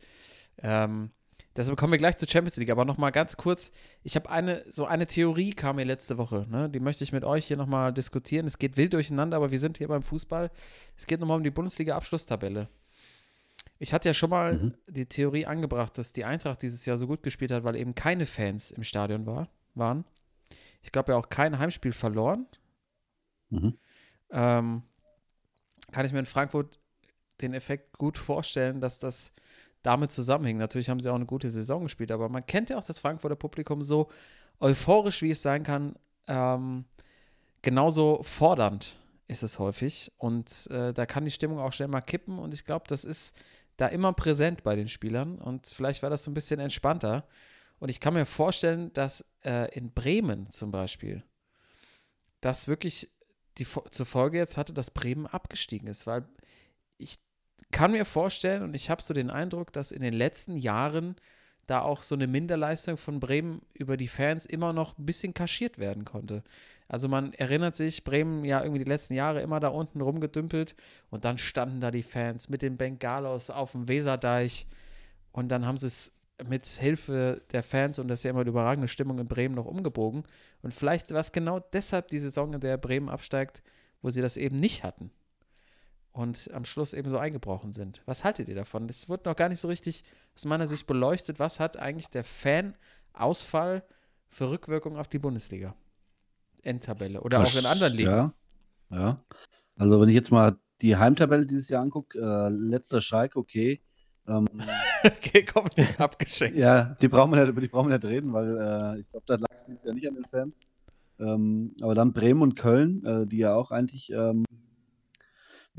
Ähm, 0.58 1.11
deshalb 1.58 1.78
kommen 1.78 1.92
wir 1.92 1.98
gleich 1.98 2.16
zur 2.16 2.28
Champions 2.28 2.56
League. 2.56 2.70
Aber 2.70 2.84
nochmal 2.86 3.12
ganz 3.12 3.36
kurz, 3.36 3.72
ich 4.02 4.16
habe 4.16 4.30
eine, 4.30 4.64
so 4.70 4.86
eine 4.86 5.06
Theorie 5.06 5.50
kam 5.50 5.76
mir 5.76 5.84
letzte 5.84 6.16
Woche, 6.16 6.46
ne? 6.48 6.70
die 6.70 6.80
möchte 6.80 7.04
ich 7.04 7.12
mit 7.12 7.24
euch 7.24 7.46
hier 7.46 7.56
nochmal 7.58 7.92
diskutieren. 7.92 8.46
Es 8.46 8.58
geht 8.58 8.76
wild 8.76 8.94
durcheinander, 8.94 9.36
aber 9.36 9.50
wir 9.50 9.58
sind 9.58 9.78
hier 9.78 9.88
beim 9.88 10.02
Fußball. 10.02 10.50
Es 10.96 11.06
geht 11.06 11.20
nochmal 11.20 11.36
um 11.36 11.44
die 11.44 11.50
Bundesliga-Abschlusstabelle. 11.50 12.68
Ich 13.78 13.92
hatte 13.92 14.08
ja 14.08 14.14
schon 14.14 14.30
mal 14.30 14.54
Mhm. 14.54 14.74
die 14.88 15.06
Theorie 15.06 15.46
angebracht, 15.46 15.98
dass 15.98 16.12
die 16.12 16.24
Eintracht 16.24 16.62
dieses 16.62 16.86
Jahr 16.86 16.96
so 16.96 17.06
gut 17.06 17.22
gespielt 17.22 17.52
hat, 17.52 17.64
weil 17.64 17.76
eben 17.76 17.94
keine 17.94 18.26
Fans 18.26 18.70
im 18.70 18.82
Stadion 18.82 19.26
war, 19.26 19.48
waren. 19.74 20.04
Ich 20.82 20.92
glaube, 20.92 21.12
ja 21.12 21.18
auch 21.18 21.28
kein 21.28 21.58
Heimspiel 21.58 21.92
verloren. 21.92 22.46
Mhm. 23.50 23.78
Ähm, 24.30 24.82
kann 25.92 26.06
ich 26.06 26.12
mir 26.12 26.18
in 26.18 26.26
Frankfurt 26.26 26.78
den 27.40 27.54
Effekt 27.54 27.98
gut 27.98 28.18
vorstellen, 28.18 28.80
dass 28.80 28.98
das 28.98 29.32
damit 29.82 30.11
zusammenhängt. 30.11 30.58
Natürlich 30.58 30.88
haben 30.88 31.00
sie 31.00 31.11
auch 31.11 31.16
eine 31.16 31.26
gute 31.26 31.50
Saison 31.50 31.85
gespielt, 31.85 32.11
aber 32.11 32.28
man 32.28 32.44
kennt 32.47 32.70
ja 32.70 32.78
auch 32.78 32.85
das 32.85 32.99
Frankfurter 32.99 33.37
Publikum 33.37 33.82
so 33.82 34.08
euphorisch, 34.61 35.23
wie 35.23 35.30
es 35.30 35.42
sein 35.42 35.62
kann, 35.62 35.94
ähm, 36.26 36.85
genauso 37.62 38.23
fordernd 38.23 38.99
ist 39.28 39.42
es 39.42 39.58
häufig. 39.58 40.12
Und 40.16 40.68
äh, 40.70 40.92
da 40.92 41.06
kann 41.06 41.25
die 41.25 41.30
Stimmung 41.30 41.58
auch 41.58 41.73
schnell 41.73 41.88
mal 41.88 42.00
kippen. 42.00 42.38
Und 42.38 42.54
ich 42.54 42.64
glaube, 42.64 42.87
das 42.88 43.04
ist 43.04 43.37
da 43.76 43.87
immer 43.87 44.12
präsent 44.12 44.62
bei 44.62 44.75
den 44.75 44.88
Spielern. 44.88 45.38
Und 45.38 45.66
vielleicht 45.66 46.02
war 46.02 46.11
das 46.11 46.25
so 46.25 46.30
ein 46.30 46.35
bisschen 46.35 46.61
entspannter. 46.61 47.26
Und 47.78 47.90
ich 47.90 48.00
kann 48.00 48.14
mir 48.14 48.26
vorstellen, 48.26 48.92
dass 48.92 49.25
äh, 49.44 49.73
in 49.76 49.92
Bremen 49.92 50.50
zum 50.50 50.70
Beispiel 50.70 51.23
das 52.40 52.68
wirklich 52.68 53.08
die 53.58 53.66
zur 53.90 54.06
Folge 54.06 54.38
jetzt 54.38 54.56
hatte, 54.56 54.73
dass 54.73 54.90
Bremen 54.90 55.26
abgestiegen 55.26 55.88
ist, 55.88 56.06
weil 56.06 56.28
ich 56.97 57.18
kann 57.70 57.92
mir 57.92 58.04
vorstellen 58.04 58.62
und 58.62 58.74
ich 58.74 58.90
habe 58.90 59.02
so 59.02 59.14
den 59.14 59.30
Eindruck, 59.30 59.72
dass 59.72 59.92
in 59.92 60.02
den 60.02 60.14
letzten 60.14 60.56
Jahren 60.56 61.16
da 61.66 61.82
auch 61.82 62.02
so 62.02 62.14
eine 62.14 62.26
Minderleistung 62.26 62.96
von 62.96 63.20
Bremen 63.20 63.60
über 63.74 63.96
die 63.96 64.08
Fans 64.08 64.46
immer 64.46 64.72
noch 64.72 64.96
ein 64.98 65.04
bisschen 65.04 65.34
kaschiert 65.34 65.78
werden 65.78 66.04
konnte. 66.04 66.42
Also 66.88 67.08
man 67.08 67.34
erinnert 67.34 67.76
sich, 67.76 68.04
Bremen 68.04 68.44
ja 68.44 68.62
irgendwie 68.62 68.82
die 68.82 68.90
letzten 68.90 69.12
Jahre 69.12 69.42
immer 69.42 69.60
da 69.60 69.68
unten 69.68 70.00
rumgedümpelt 70.00 70.74
und 71.10 71.26
dann 71.26 71.36
standen 71.36 71.80
da 71.80 71.90
die 71.90 72.02
Fans 72.02 72.48
mit 72.48 72.62
den 72.62 72.78
Bengalos 72.78 73.50
auf 73.50 73.72
dem 73.72 73.86
Weserdeich 73.86 74.66
und 75.32 75.50
dann 75.50 75.66
haben 75.66 75.76
sie 75.76 75.88
es 75.88 76.12
mit 76.46 76.66
Hilfe 76.66 77.42
der 77.52 77.62
Fans 77.62 77.98
und 77.98 78.08
das 78.08 78.20
ist 78.20 78.24
ja 78.24 78.30
immer 78.30 78.40
eine 78.40 78.50
überragende 78.50 78.88
Stimmung 78.88 79.18
in 79.18 79.28
Bremen 79.28 79.54
noch 79.54 79.66
umgebogen. 79.66 80.22
Und 80.62 80.72
vielleicht 80.72 81.12
war 81.12 81.20
es 81.20 81.32
genau 81.32 81.60
deshalb 81.60 82.08
die 82.08 82.18
Saison, 82.18 82.54
in 82.54 82.60
der 82.60 82.76
Bremen 82.78 83.08
absteigt, 83.08 83.62
wo 84.02 84.10
sie 84.10 84.22
das 84.22 84.36
eben 84.36 84.60
nicht 84.60 84.84
hatten. 84.84 85.10
Und 86.18 86.50
am 86.52 86.64
Schluss 86.64 86.94
eben 86.94 87.08
so 87.08 87.16
eingebrochen 87.16 87.72
sind. 87.72 88.02
Was 88.04 88.25
haltet 88.25 88.48
ihr 88.48 88.56
davon? 88.56 88.88
Das 88.88 89.08
wird 89.08 89.25
noch 89.25 89.37
gar 89.37 89.48
nicht 89.48 89.60
so 89.60 89.68
richtig 89.68 90.02
aus 90.34 90.46
meiner 90.46 90.66
Sicht 90.66 90.88
beleuchtet. 90.88 91.38
Was 91.38 91.60
hat 91.60 91.76
eigentlich 91.76 92.10
der 92.10 92.25
Fan-Ausfall 92.25 93.84
für 94.28 94.50
Rückwirkungen 94.50 94.98
auf 94.98 95.06
die 95.06 95.20
Bundesliga? 95.20 95.76
Endtabelle 96.62 97.20
oder 97.20 97.38
Das- 97.38 97.54
auch 97.56 97.60
in 97.60 97.66
anderen 97.66 97.92
Ligen. 97.94 98.10
Ja, 98.10 98.32
ja. 98.90 99.25
Also 99.76 100.00
wenn 100.00 100.08
ich 100.08 100.16
jetzt 100.16 100.32
mal 100.32 100.56
die 100.82 100.96
Heimtabelle 100.96 101.46
dieses 101.46 101.68
Jahr 101.68 101.82
angucke, 101.82 102.18
äh, 102.18 102.48
letzter 102.48 103.00
Schalke, 103.00 103.38
okay. 103.38 103.80
Ähm, 104.26 104.48
Okay, 105.04 105.44
komm, 105.44 105.68
abgeschenkt. 105.98 106.56
ja, 106.58 106.96
die 107.00 107.06
brauchen 107.06 107.30
wir 107.30 107.40
nicht, 107.40 107.50
über 107.50 107.60
die 107.60 107.68
brauchen 107.68 107.90
wir 107.90 107.96
nicht 107.98 108.08
reden, 108.08 108.32
weil 108.32 108.58
äh, 108.58 109.00
ich 109.00 109.08
glaube, 109.08 109.25
da 109.28 109.37
lag 109.37 109.46
es 109.54 109.66
dieses 109.66 109.84
Jahr 109.84 109.94
nicht 109.94 110.08
an 110.08 110.14
den 110.16 110.25
Fans. 110.25 110.66
Ähm, 111.20 111.76
aber 111.80 111.94
dann 111.94 112.12
Bremen 112.12 112.42
und 112.42 112.56
Köln, 112.56 113.04
äh, 113.06 113.25
die 113.26 113.38
ja 113.38 113.54
auch 113.54 113.70
eigentlich, 113.70 114.10
ähm, 114.10 114.44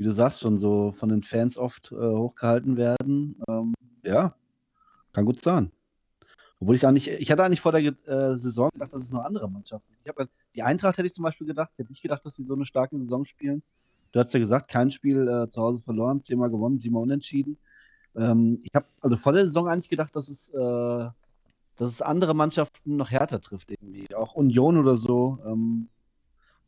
wie 0.00 0.04
du 0.04 0.12
sagst, 0.12 0.40
schon 0.40 0.56
so 0.56 0.92
von 0.92 1.10
den 1.10 1.22
Fans 1.22 1.58
oft 1.58 1.92
äh, 1.92 1.96
hochgehalten 1.96 2.78
werden. 2.78 3.36
Ähm, 3.46 3.74
ja, 4.02 4.34
kann 5.12 5.26
gut 5.26 5.42
sein. 5.42 5.70
Obwohl 6.58 6.74
ich 6.74 6.86
eigentlich, 6.86 7.08
ich 7.08 7.30
hatte 7.30 7.44
eigentlich 7.44 7.60
vor 7.60 7.72
der 7.72 7.82
äh, 7.82 8.34
Saison 8.34 8.70
gedacht, 8.72 8.94
dass 8.94 9.02
es 9.02 9.12
nur 9.12 9.26
andere 9.26 9.50
Mannschaften. 9.50 9.92
Ich 10.02 10.08
habe 10.08 10.26
die 10.54 10.62
Eintracht 10.62 10.96
hätte 10.96 11.06
ich 11.06 11.12
zum 11.12 11.24
Beispiel 11.24 11.46
gedacht. 11.46 11.68
Ich 11.74 11.80
hätte 11.80 11.90
nicht 11.90 12.00
gedacht, 12.00 12.24
dass 12.24 12.34
sie 12.34 12.44
so 12.44 12.54
eine 12.54 12.64
starke 12.64 12.98
Saison 12.98 13.26
spielen. 13.26 13.62
Du 14.12 14.20
hast 14.20 14.32
ja 14.32 14.40
gesagt, 14.40 14.68
kein 14.68 14.90
Spiel 14.90 15.28
äh, 15.28 15.50
zu 15.50 15.60
Hause 15.60 15.82
verloren, 15.82 16.22
zehnmal 16.22 16.48
gewonnen, 16.48 16.78
siebenmal 16.78 17.02
unentschieden. 17.02 17.58
Ähm, 18.16 18.58
ich 18.62 18.74
habe 18.74 18.86
also 19.02 19.16
vor 19.16 19.34
der 19.34 19.44
Saison 19.44 19.68
eigentlich 19.68 19.90
gedacht, 19.90 20.16
dass 20.16 20.30
es, 20.30 20.48
äh, 20.48 20.58
dass 21.76 21.90
es 21.90 22.00
andere 22.00 22.32
Mannschaften 22.32 22.96
noch 22.96 23.10
härter 23.10 23.42
trifft 23.42 23.70
irgendwie. 23.70 24.14
Auch 24.14 24.32
Union 24.32 24.78
oder 24.78 24.96
so, 24.96 25.40
ähm, 25.44 25.90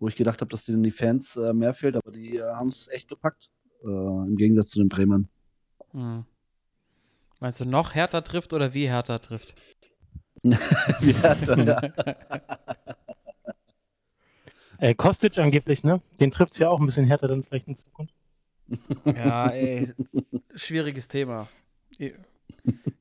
wo 0.02 0.08
ich 0.08 0.16
gedacht 0.16 0.40
habe, 0.40 0.48
dass 0.48 0.64
denen 0.64 0.82
die 0.82 0.90
Fans 0.90 1.36
äh, 1.36 1.52
mehr 1.52 1.72
fehlt, 1.72 1.94
aber 1.94 2.10
die 2.10 2.36
äh, 2.36 2.42
haben 2.42 2.66
es 2.66 2.88
echt 2.88 3.08
gepackt. 3.08 3.50
Äh, 3.84 3.86
Im 3.86 4.34
Gegensatz 4.36 4.70
zu 4.70 4.80
den 4.80 4.88
Bremern. 4.88 5.28
Hm. 5.92 6.24
Meinst 7.38 7.60
du, 7.60 7.64
noch 7.64 7.94
härter 7.94 8.24
trifft 8.24 8.52
oder 8.52 8.74
wie 8.74 8.88
härter 8.88 9.20
trifft? 9.20 9.54
Wie 10.42 11.12
härter, 11.12 11.58
ja. 11.64 11.80
Äh, 14.78 14.96
Kostic 14.96 15.38
angeblich, 15.38 15.84
ne? 15.84 16.02
Den 16.18 16.32
trifft 16.32 16.54
es 16.54 16.58
ja 16.58 16.68
auch 16.68 16.80
ein 16.80 16.86
bisschen 16.86 17.06
härter 17.06 17.28
dann 17.28 17.44
vielleicht 17.44 17.68
in 17.68 17.76
Zukunft. 17.76 18.16
Ja, 19.04 19.46
ey, 19.50 19.92
schwieriges 20.56 21.06
Thema. 21.06 21.46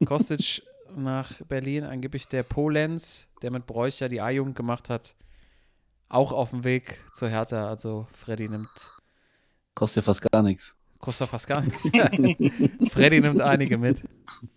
Kostic 0.06 0.62
nach 0.96 1.42
Berlin, 1.48 1.84
angeblich 1.84 2.28
der 2.28 2.44
Polenz, 2.44 3.32
der 3.42 3.50
mit 3.50 3.66
Bräucher 3.66 4.10
die 4.10 4.22
A-Jugend 4.22 4.56
gemacht 4.56 4.92
hat, 4.92 5.16
auch 6.14 6.32
auf 6.32 6.50
dem 6.52 6.64
Weg 6.64 7.00
zur 7.14 7.30
Hertha. 7.30 7.68
Also 7.68 8.08
Freddy 8.14 8.48
nimmt, 8.50 8.70
Kostet 9.76 10.04
ja 10.04 10.06
fast 10.06 10.22
gar 10.32 10.44
nichts. 10.44 10.76
kostet 11.00 11.30
fast 11.30 11.48
gar 11.48 11.62
nichts. 11.62 11.90
Freddy 12.92 13.22
nimmt 13.22 13.42
einige 13.42 13.78
mit. 13.78 14.04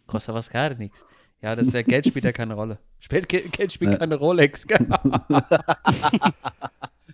Kostet 0.06 0.34
fast 0.34 0.50
gar 0.52 0.74
nichts. 0.74 1.04
Ja, 1.40 1.54
das 1.54 1.66
ist 1.68 1.74
ja, 1.74 1.82
Geld 1.82 2.06
spielt 2.06 2.24
ja 2.24 2.32
keine 2.32 2.54
Rolle. 2.54 2.78
Spielt, 3.00 3.28
Ge- 3.28 3.46
Geld 3.48 3.72
spielt 3.72 3.92
Ja. 3.92 3.98
keine 3.98 4.16
Rolex. 4.16 4.66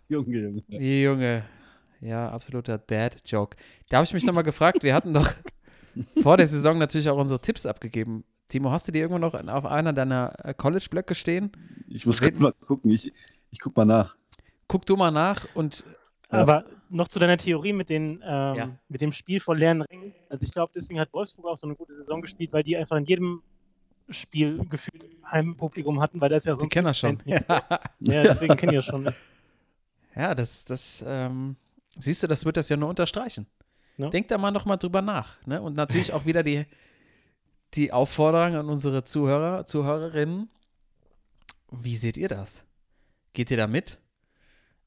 Junge, 0.09 0.39
Junge. 0.39 0.63
Junge. 1.03 1.45
Ja, 2.01 2.31
absoluter 2.31 2.79
Dad-Joke. 2.79 3.57
Da 3.89 3.99
habe 3.99 4.05
ich 4.05 4.15
mich 4.15 4.25
nochmal 4.25 4.45
gefragt, 4.45 4.83
wir 4.83 4.95
hatten 4.95 5.13
doch 5.13 5.29
vor 6.23 6.37
der 6.37 6.47
Saison 6.47 6.79
natürlich 6.79 7.09
auch 7.11 7.19
unsere 7.19 7.41
Tipps 7.41 7.67
abgegeben. 7.67 8.25
Timo, 8.49 8.71
hast 8.71 8.89
du 8.89 8.93
die 8.93 9.01
irgendwo 9.01 9.19
noch 9.19 9.35
auf 9.35 9.67
einer 9.67 9.93
deiner 9.93 10.33
äh, 10.45 10.55
College-Blöcke 10.55 11.15
stehen? 11.15 11.53
Ich 11.89 12.07
muss 12.07 12.21
mal 12.39 12.53
gucken. 12.67 12.91
Ich, 12.91 13.13
ich 13.51 13.61
guck 13.61 13.77
mal 13.77 13.85
nach. 13.85 14.17
Guck 14.71 14.87
du 14.87 14.95
mal 14.95 15.11
nach 15.11 15.49
und 15.55 15.85
Ja. 16.31 16.39
Aber 16.43 16.65
noch 16.91 17.09
zu 17.09 17.19
deiner 17.19 17.37
Theorie 17.37 17.73
mit, 17.73 17.89
den, 17.89 18.23
ähm, 18.25 18.55
Ja. 18.55 18.71
mit 18.89 19.01
dem 19.01 19.13
Spiel 19.13 19.41
vor 19.41 19.57
leeren 19.57 19.83
Rängen. 19.83 20.15
Also 20.29 20.45
ich 20.45 20.53
glaube, 20.53 20.71
deswegen 20.73 21.01
hat 21.01 21.13
Wolfsburg 21.13 21.47
auch 21.47 21.57
so 21.57 21.67
eine 21.67 21.75
gute 21.75 21.93
Saison 21.93 22.23
gespielt, 22.23 22.53
weil 22.53 22.63
die 22.63 22.77
einfach 22.77 22.97
in 22.97 23.05
jedem 23.05 23.43
Spiel 24.11 24.65
gefühlt 24.69 25.09
Heimpublikum 25.29 26.01
hatten, 26.01 26.21
weil 26.21 26.29
da 26.29 26.37
ist 26.37 26.47
ja 26.47 26.55
die 26.55 26.61
sonst 26.61 26.71
kennen 26.73 26.87
das 26.87 26.99
schon. 27.01 27.19
Los. 27.25 27.25
Ja, 27.99 28.23
deswegen 28.23 28.57
kennen 28.57 28.71
die 28.71 28.77
das 28.77 28.85
schon. 28.85 29.13
Ja, 30.15 30.37
das, 30.37 30.65
das, 30.65 31.05
ähm, 31.05 31.57
siehst 31.99 32.23
du, 32.23 32.29
das 32.29 32.45
wird 32.45 32.57
das 32.57 32.69
ja 32.69 32.77
nur 32.77 32.91
unterstreichen. 32.91 33.49
Ja. 33.97 34.09
Denk 34.09 34.29
da 34.29 34.39
mal 34.39 34.53
noch 34.53 34.67
mal 34.67 34.77
drüber 34.77 35.03
nach. 35.03 35.45
Ne? 35.47 35.61
Und 35.61 35.75
natürlich 35.75 36.13
auch 36.13 36.27
wieder 36.27 36.45
die, 36.45 36.65
die 37.75 37.93
Aufforderung 37.93 38.55
an 38.55 38.69
unsere 38.69 39.03
Zuhörer, 39.03 39.67
Zuhörerinnen. 39.67 40.49
Wie 41.73 41.97
seht 41.97 42.17
ihr 42.17 42.29
das? 42.29 42.65
Geht 43.33 43.51
ihr 43.51 43.57
da 43.57 43.67
mit? 43.67 43.99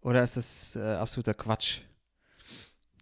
Oder 0.04 0.24
ist 0.24 0.38
es 0.38 0.76
äh, 0.76 0.82
absoluter 0.96 1.34
Quatsch, 1.34 1.80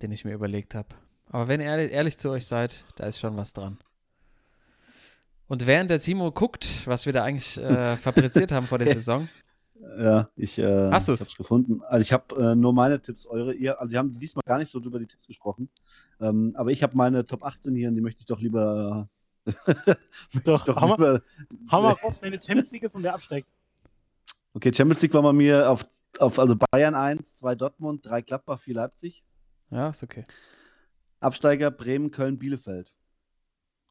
den 0.02 0.12
ich 0.12 0.24
mir 0.26 0.34
überlegt 0.34 0.76
habe? 0.76 0.90
Aber 1.30 1.48
wenn 1.48 1.60
ihr 1.62 1.68
ehrlich, 1.68 1.92
ehrlich 1.92 2.18
zu 2.18 2.30
euch 2.30 2.46
seid, 2.46 2.84
da 2.96 3.06
ist 3.06 3.20
schon 3.20 3.38
was 3.38 3.54
dran. 3.54 3.78
Und 5.48 5.66
während 5.68 5.90
der 5.90 6.00
Timo 6.00 6.32
guckt, 6.32 6.86
was 6.86 7.06
wir 7.06 7.14
da 7.14 7.24
eigentlich 7.24 7.58
äh, 7.58 7.96
fabriziert 7.98 8.52
haben 8.52 8.66
vor 8.68 8.78
der 8.78 8.94
Saison, 8.94 9.28
Ja, 10.00 10.30
ich 10.36 10.60
äh, 10.60 10.92
Hast 10.92 11.10
du's? 11.10 11.22
hab's 11.22 11.36
gefunden. 11.36 11.82
Also 11.84 12.04
ich 12.04 12.14
habe 12.14 12.36
äh, 12.52 12.56
nur 12.56 12.72
meine 12.74 13.02
Tipps, 13.02 13.26
eure, 13.26 13.54
ihr, 13.54 13.80
also 13.82 13.92
wir 13.92 14.00
haben 14.00 14.18
diesmal 14.18 14.44
gar 14.46 14.60
nicht 14.60 14.70
so 14.72 14.80
über 14.80 15.00
die 15.00 15.08
Tipps 15.08 15.28
gesprochen. 15.28 15.70
Ähm, 16.20 16.54
aber 16.56 16.70
ich 16.72 16.84
habe 16.84 16.96
meine 16.96 17.26
Top 17.26 17.44
18 17.44 17.76
hier 17.76 17.90
und 17.90 17.96
die 17.96 18.02
möchte 18.02 18.20
ich 18.22 18.28
doch 18.28 18.40
lieber. 18.40 19.10
Doch, 20.44 20.60
ich 20.60 20.66
doch 20.66 20.80
mal- 20.80 20.90
lieber 20.92 21.22
mal 21.66 21.94
raus, 21.94 22.22
wenn 22.22 22.32
eine 22.32 22.42
Champions 22.42 22.72
League 22.72 22.84
ist 22.84 22.94
und 22.94 23.02
der 23.02 23.16
absteigt. 23.16 23.48
Okay, 24.54 24.74
Champions 24.74 25.02
League 25.02 25.14
war 25.14 25.22
bei 25.22 25.34
mir 25.34 25.70
auf, 25.70 25.86
auf 26.20 26.40
also 26.40 26.56
Bayern 26.56 26.96
1, 26.96 27.38
2 27.38 27.56
Dortmund, 27.56 28.06
3 28.06 28.22
Gladbach, 28.22 28.60
4 28.60 28.76
Leipzig. 28.76 29.26
ja, 29.70 29.90
ist 29.90 30.04
okay. 30.04 30.26
Absteiger 31.20 31.70
Bremen, 31.70 32.12
Köln, 32.12 32.40
Bielefeld. 32.40 32.94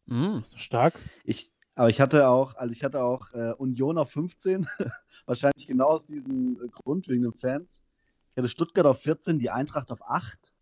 Mm. 0.06 0.38
Ist 0.40 0.54
doch 0.54 0.58
stark. 0.58 0.98
Ich, 1.24 1.52
aber 1.76 1.88
ich 1.88 2.00
hatte 2.00 2.28
auch, 2.28 2.54
also 2.56 2.72
ich 2.72 2.82
hatte 2.82 3.02
auch 3.02 3.32
äh, 3.32 3.52
Union 3.52 3.98
auf 3.98 4.10
15, 4.10 4.66
wahrscheinlich 5.26 5.66
genau 5.66 5.86
aus 5.86 6.06
diesem 6.06 6.58
Grund, 6.72 7.08
wegen 7.08 7.22
den 7.22 7.32
Fans. 7.32 7.84
Ich 8.32 8.38
hatte 8.38 8.48
Stuttgart 8.48 8.86
auf 8.86 9.00
14, 9.00 9.38
die 9.38 9.50
Eintracht 9.50 9.90
auf 9.92 10.02
8, 10.02 10.52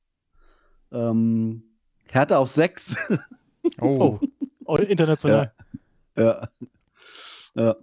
ähm, 0.93 1.63
Hertha 2.11 2.39
auf 2.39 2.49
6. 2.49 2.97
Oh. 3.81 4.19
Oh, 4.71 4.77
international. 4.77 5.55
ja. 6.15 6.47
ja. 7.55 7.77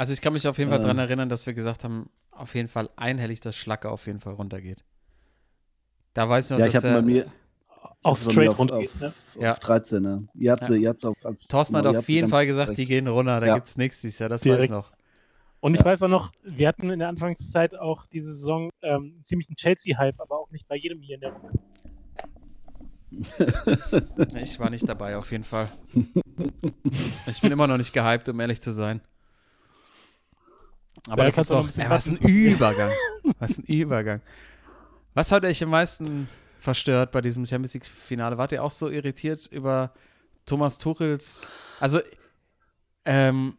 Also 0.00 0.14
ich 0.14 0.22
kann 0.22 0.32
mich 0.32 0.48
auf 0.48 0.56
jeden 0.56 0.70
Fall 0.70 0.78
Äh. 0.78 0.82
daran 0.82 0.96
erinnern, 0.98 1.28
dass 1.28 1.44
wir 1.44 1.52
gesagt 1.52 1.84
haben, 1.84 2.08
auf 2.30 2.54
jeden 2.54 2.68
Fall 2.68 2.88
einhellig, 2.96 3.40
dass 3.40 3.54
Schlacke 3.54 3.90
auf 3.90 4.06
jeden 4.06 4.18
Fall 4.18 4.32
runtergeht. 4.32 4.82
Da 6.14 6.26
weiß 6.26 6.46
ich 6.46 6.50
noch, 6.52 6.58
Ja, 6.58 6.66
ich 6.68 6.72
dass 6.72 6.84
habe 6.84 6.94
bei 6.94 7.02
mir 7.02 7.30
Auch 8.02 8.16
ich 8.16 8.26
hab 8.26 8.34
bei 8.34 8.40
mir 8.40 8.46
straight 8.46 8.48
auf, 8.48 8.58
runtergeht, 8.60 8.94
auf, 8.94 9.00
ne? 9.02 9.06
auf 9.08 9.42
Ja. 9.42 9.54
13, 9.56 10.02
ne? 10.02 10.26
Jatze, 10.32 10.78
Jatze 10.78 11.10
auf 11.10 11.16
als 11.22 11.48
Thorsten 11.48 11.76
hat 11.76 11.84
auf 11.86 11.96
Jatze 11.96 12.12
jeden 12.12 12.28
Fall 12.30 12.46
gesagt, 12.46 12.70
recht. 12.70 12.78
die 12.78 12.86
gehen 12.86 13.08
runter, 13.08 13.40
da 13.40 13.46
Ja. 13.48 13.54
gibt's 13.56 13.76
nichts 13.76 14.00
dieses 14.00 14.18
Jahr, 14.20 14.30
das 14.30 14.40
weiß 14.40 14.48
ich 14.48 14.54
Direkt. 14.56 14.70
noch. 14.70 14.90
Und 15.60 15.74
ich 15.74 15.80
Ja. 15.80 15.84
weiß 15.84 16.00
auch 16.04 16.08
noch, 16.08 16.32
wir 16.44 16.68
hatten 16.68 16.88
in 16.88 16.98
der 17.00 17.10
Anfangszeit 17.10 17.76
auch 17.76 18.06
diese 18.06 18.32
Saison 18.32 18.70
ähm, 18.80 19.20
ziemlich 19.22 19.50
einen 19.50 19.56
Chelsea-Hype, 19.56 20.18
aber 20.18 20.38
auch 20.40 20.50
nicht 20.50 20.66
bei 20.66 20.76
jedem 20.76 21.02
hier 21.02 21.16
in 21.16 21.20
der 21.20 21.32
Runde. 21.34 21.58
Ich 24.42 24.58
war 24.58 24.70
nicht 24.70 24.88
dabei, 24.88 25.18
auf 25.18 25.30
jeden 25.30 25.44
Fall. 25.44 25.68
Ich 27.26 27.42
bin 27.42 27.52
immer 27.52 27.66
noch 27.66 27.76
nicht 27.76 27.92
gehypt, 27.92 28.30
um 28.30 28.40
ehrlich 28.40 28.62
zu 28.62 28.70
sein. 28.72 29.02
Aber 31.08 31.24
das 31.24 31.38
ist 31.38 31.50
doch, 31.50 31.68
ey, 31.76 31.88
was 31.88 32.06
ein. 32.06 32.16
Übergang. 32.18 32.90
Was 33.38 33.58
ein 33.58 33.64
Übergang. 33.64 34.20
Was 35.14 35.30
hat 35.30 35.44
euch 35.44 35.62
am 35.62 35.70
meisten 35.70 36.28
verstört 36.60 37.10
bei 37.10 37.20
diesem 37.20 37.46
Champions 37.46 37.74
League-Finale. 37.74 38.38
Wart 38.38 38.52
ihr 38.52 38.62
auch 38.62 38.70
so 38.70 38.88
irritiert 38.88 39.46
über 39.46 39.92
Thomas 40.46 40.78
Tuchels? 40.78 41.42
Also, 41.80 42.00
ähm, 43.04 43.56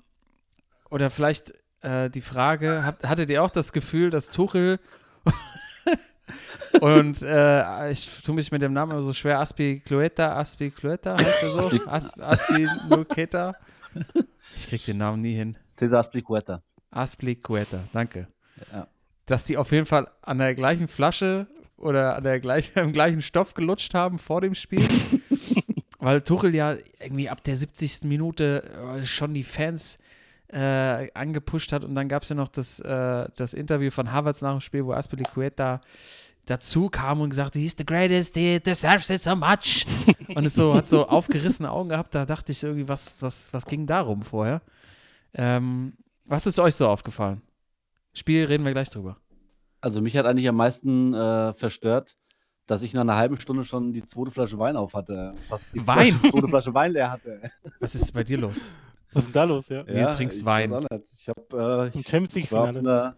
oder 0.89 1.09
vielleicht 1.09 1.53
äh, 1.81 2.09
die 2.09 2.21
Frage, 2.21 2.85
habt, 2.85 3.07
hattet 3.07 3.29
ihr 3.29 3.43
auch 3.43 3.51
das 3.51 3.73
Gefühl, 3.73 4.09
dass 4.09 4.29
Tuchel 4.29 4.79
und 6.81 7.21
äh, 7.21 7.91
ich 7.91 8.09
tue 8.23 8.35
mich 8.35 8.51
mit 8.51 8.61
dem 8.61 8.73
Namen 8.73 8.91
immer 8.93 9.01
so 9.01 9.13
schwer, 9.13 9.39
Aspi 9.39 9.81
Clueta, 9.83 10.37
Aspi 10.37 10.71
Clueta 10.71 11.17
heißt 11.17 11.43
er 11.43 11.49
so? 11.49 11.71
As, 11.87 12.19
Aspi 12.19 12.67
Luceta? 12.89 13.55
Ich 14.55 14.67
krieg 14.67 14.85
den 14.85 14.97
Namen 14.97 15.21
nie 15.21 15.33
hin. 15.33 15.51
Cesar 15.51 15.99
Aspliqueta. 15.99 16.63
Aspliqueta, 16.91 17.79
danke. 17.93 18.27
Ja. 18.71 18.87
Dass 19.25 19.45
die 19.45 19.57
auf 19.57 19.71
jeden 19.71 19.85
Fall 19.85 20.09
an 20.21 20.37
der 20.37 20.55
gleichen 20.55 20.87
Flasche 20.87 21.47
oder 21.77 22.15
an 22.15 22.23
der 22.23 22.39
gleichen, 22.39 22.79
am 22.79 22.93
gleichen 22.93 23.21
Stoff 23.21 23.53
gelutscht 23.53 23.93
haben 23.93 24.19
vor 24.19 24.41
dem 24.41 24.53
Spiel. 24.53 24.87
Weil 25.99 26.21
Tuchel 26.21 26.55
ja 26.55 26.75
irgendwie 26.99 27.29
ab 27.29 27.43
der 27.43 27.55
70. 27.55 28.03
Minute 28.03 28.63
äh, 28.63 29.05
schon 29.05 29.33
die 29.33 29.43
Fans 29.43 29.99
äh, 30.51 31.11
angepusht 31.13 31.71
hat 31.71 31.83
und 31.83 31.95
dann 31.95 32.09
gab 32.09 32.23
es 32.23 32.29
ja 32.29 32.35
noch 32.35 32.49
das, 32.49 32.79
äh, 32.79 33.29
das 33.35 33.53
Interview 33.53 33.91
von 33.91 34.11
Havertz 34.11 34.41
nach 34.41 34.51
dem 34.51 34.61
Spiel, 34.61 34.85
wo 34.85 34.93
Aspilicueta 34.93 35.79
dazu 36.45 36.89
kam 36.89 37.21
und 37.21 37.29
gesagt, 37.29 37.55
he's 37.55 37.75
the 37.77 37.85
greatest, 37.85 38.35
he 38.35 38.59
deserves 38.59 39.09
it 39.09 39.21
so 39.21 39.35
much. 39.35 39.85
und 40.35 40.45
es 40.45 40.55
so, 40.55 40.73
hat 40.73 40.89
so 40.89 41.07
aufgerissene 41.07 41.71
Augen 41.71 41.89
gehabt, 41.89 42.15
da 42.15 42.25
dachte 42.25 42.51
ich 42.51 42.63
irgendwie, 42.63 42.87
was, 42.87 43.21
was, 43.21 43.53
was 43.53 43.65
ging 43.65 43.85
darum 43.85 44.23
vorher? 44.23 44.61
Ähm, 45.33 45.93
was 46.31 46.47
ist 46.47 46.59
euch 46.59 46.75
so 46.75 46.87
aufgefallen? 46.87 47.41
Spiel 48.13 48.45
reden 48.45 48.63
wir 48.63 48.71
gleich 48.71 48.89
drüber. 48.89 49.17
Also 49.81 50.01
mich 50.01 50.15
hat 50.15 50.25
eigentlich 50.25 50.47
am 50.47 50.55
meisten 50.55 51.13
äh, 51.13 51.53
verstört, 51.53 52.17
dass 52.67 52.83
ich 52.83 52.93
nach 52.93 53.01
einer 53.01 53.17
halben 53.17 53.37
Stunde 53.39 53.65
schon 53.65 53.91
die 53.91 54.05
zweite 54.05 54.31
Flasche 54.31 54.57
Wein 54.57 54.77
auf 54.77 54.93
hatte. 54.93 55.33
Fast 55.47 55.73
die 55.73 55.85
Wein? 55.85 56.13
Flasche, 56.13 56.31
zweite 56.31 56.47
Flasche 56.47 56.73
Wein 56.73 56.93
leer 56.93 57.11
hatte. 57.11 57.41
Was 57.81 57.95
ist 57.95 58.13
bei 58.13 58.23
dir 58.23 58.37
los? 58.37 58.69
Was 59.11 59.23
ist 59.23 59.27
denn 59.27 59.33
da 59.33 59.43
los, 59.43 59.65
ja? 59.67 59.85
Wie, 59.85 59.93
du 59.93 60.11
trinkst 60.11 60.39
ich 60.39 60.45
Wein? 60.45 60.87
Ich, 61.13 61.27
hab, 61.27 61.53
äh, 61.53 61.87
ich, 61.89 62.07
Champions 62.07 62.35
ich, 62.37 62.51
war 62.51 62.69
einer, 62.69 63.15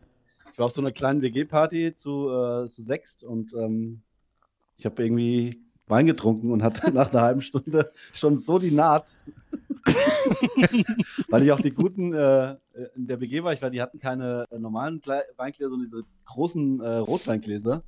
ich 0.51 0.57
war 0.57 0.65
auf 0.65 0.71
so 0.71 0.81
einer 0.81 0.91
kleinen 0.91 1.21
WG-Party 1.21 1.95
zu, 1.95 2.29
äh, 2.29 2.67
zu 2.67 2.81
sechst 2.81 3.23
und 3.23 3.53
ähm, 3.53 4.01
ich 4.75 4.85
habe 4.85 5.03
irgendwie 5.03 5.62
Wein 5.87 6.05
getrunken 6.05 6.51
und 6.51 6.63
hatte 6.63 6.91
nach 6.91 7.11
einer 7.11 7.21
halben 7.21 7.41
Stunde 7.41 7.91
schon 8.13 8.37
so 8.37 8.59
die 8.59 8.71
Naht. 8.71 9.15
weil 11.29 11.43
ich 11.43 11.51
auch 11.51 11.59
die 11.59 11.71
guten 11.71 12.13
äh, 12.13 12.55
in 12.95 13.07
der 13.07 13.19
WG 13.19 13.43
war, 13.43 13.51
ich 13.51 13.61
war, 13.61 13.69
die 13.69 13.81
hatten 13.81 13.99
keine 13.99 14.45
äh, 14.49 14.57
normalen 14.57 15.01
Gle 15.01 15.23
Weingläser, 15.35 15.69
sondern 15.69 15.89
diese 15.89 16.03
großen 16.25 16.79
äh, 16.79 16.89
Rotweingläser. 16.97 17.83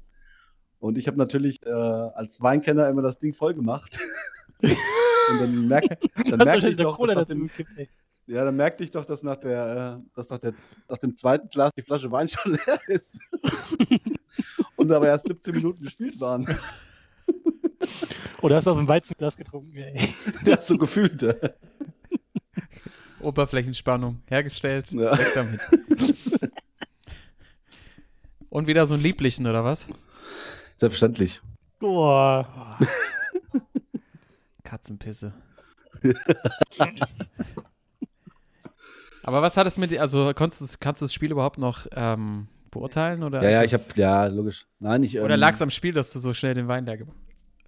Und 0.79 0.97
ich 0.97 1.07
habe 1.07 1.17
natürlich 1.17 1.65
äh, 1.65 1.69
als 1.69 2.41
Weinkenner 2.41 2.89
immer 2.89 3.01
das 3.01 3.17
Ding 3.17 3.33
voll 3.33 3.53
gemacht. 3.53 3.97
und 4.61 5.41
dann, 5.41 5.67
merk, 5.67 5.85
dann 6.29 6.39
merkte 6.39 6.67
ich 6.67 6.77
doch, 6.77 6.97
dass 6.97 7.15
nach 7.15 7.25
dem, 7.25 7.49
ja, 8.27 8.43
dann 8.43 8.55
merkte 8.55 8.83
ich 8.83 8.91
doch, 8.91 9.05
dass 9.05 9.23
nach, 9.23 9.37
der, 9.37 9.99
äh, 9.99 10.09
dass 10.15 10.29
nach, 10.29 10.39
der, 10.39 10.53
nach 10.89 10.97
dem 10.97 11.15
zweiten 11.15 11.47
Glas 11.49 11.71
die 11.77 11.83
Flasche 11.83 12.11
Wein 12.11 12.27
schon 12.27 12.53
leer 12.53 12.79
ist. 12.87 13.19
und 14.75 14.91
aber 14.91 15.07
erst 15.07 15.27
17 15.27 15.55
Minuten 15.55 15.83
gespielt 15.83 16.19
waren. 16.19 16.45
Oder 18.41 18.55
hast 18.57 18.67
du 18.67 18.71
aus 18.71 18.77
dem 18.77 18.87
Weizenglas 18.87 19.37
getrunken, 19.37 19.75
ey. 19.77 20.09
Der 20.45 20.53
hat 20.53 20.65
so 20.65 20.77
gefühlt. 20.77 21.23
Oberflächenspannung 23.19 24.21
hergestellt. 24.27 24.91
Ja. 24.91 25.17
Weg 25.17 25.33
damit. 25.33 25.59
Und 28.49 28.67
wieder 28.67 28.85
so 28.85 28.93
einen 28.93 29.03
lieblichen, 29.03 29.47
oder 29.47 29.63
was? 29.63 29.87
Selbstverständlich. 30.75 31.41
Boah. 31.79 32.77
Katzenpisse. 34.63 35.33
Aber 39.23 39.41
was 39.41 39.57
hat 39.57 39.65
es 39.67 39.77
mit 39.77 39.91
dir, 39.91 40.01
also 40.01 40.31
konntest, 40.35 40.61
du- 40.75 40.77
kannst 40.79 41.01
du 41.01 41.05
das 41.05 41.13
Spiel 41.13 41.31
überhaupt 41.31 41.57
noch 41.57 41.87
ähm, 41.93 42.47
beurteilen? 42.69 43.23
Oder 43.23 43.41
Ja, 43.43 43.49
ja, 43.49 43.63
ich 43.63 43.73
habe, 43.73 43.83
ja, 43.95 44.27
logisch. 44.27 44.67
Nein, 44.79 45.03
ich. 45.03 45.19
Oder 45.19 45.33
ähm, 45.33 45.39
lag 45.39 45.53
es 45.53 45.61
am 45.61 45.69
Spiel, 45.71 45.93
dass 45.93 46.13
du 46.13 46.19
so 46.19 46.33
schnell 46.33 46.53
den 46.53 46.67
Wein 46.67 46.85
leer 46.85 46.97
gemacht 46.97 47.17